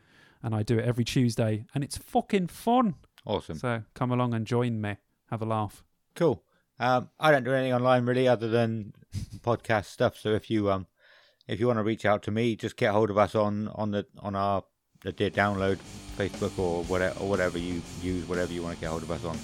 [0.43, 1.65] And I do it every Tuesday.
[1.73, 2.95] And it's fucking fun.
[3.25, 3.57] Awesome.
[3.57, 4.97] So come along and join me.
[5.29, 5.83] Have a laugh.
[6.13, 6.43] Cool.
[6.77, 8.93] Um, I don't do anything online really other than
[9.39, 10.17] podcast stuff.
[10.17, 10.87] So if you um,
[11.47, 13.91] if you want to reach out to me, just get hold of us on on
[13.91, 14.63] the on our
[15.01, 15.77] the Download
[16.17, 19.23] Facebook or whatever or whatever you use, whatever you want to get hold of us
[19.23, 19.37] on.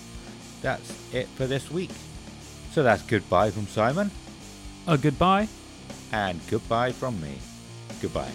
[0.64, 1.92] That's it for this week.
[2.72, 4.10] So that's goodbye from Simon
[4.88, 5.48] A goodbye.
[6.12, 7.38] and goodbye from me.
[8.02, 8.32] Goodbye.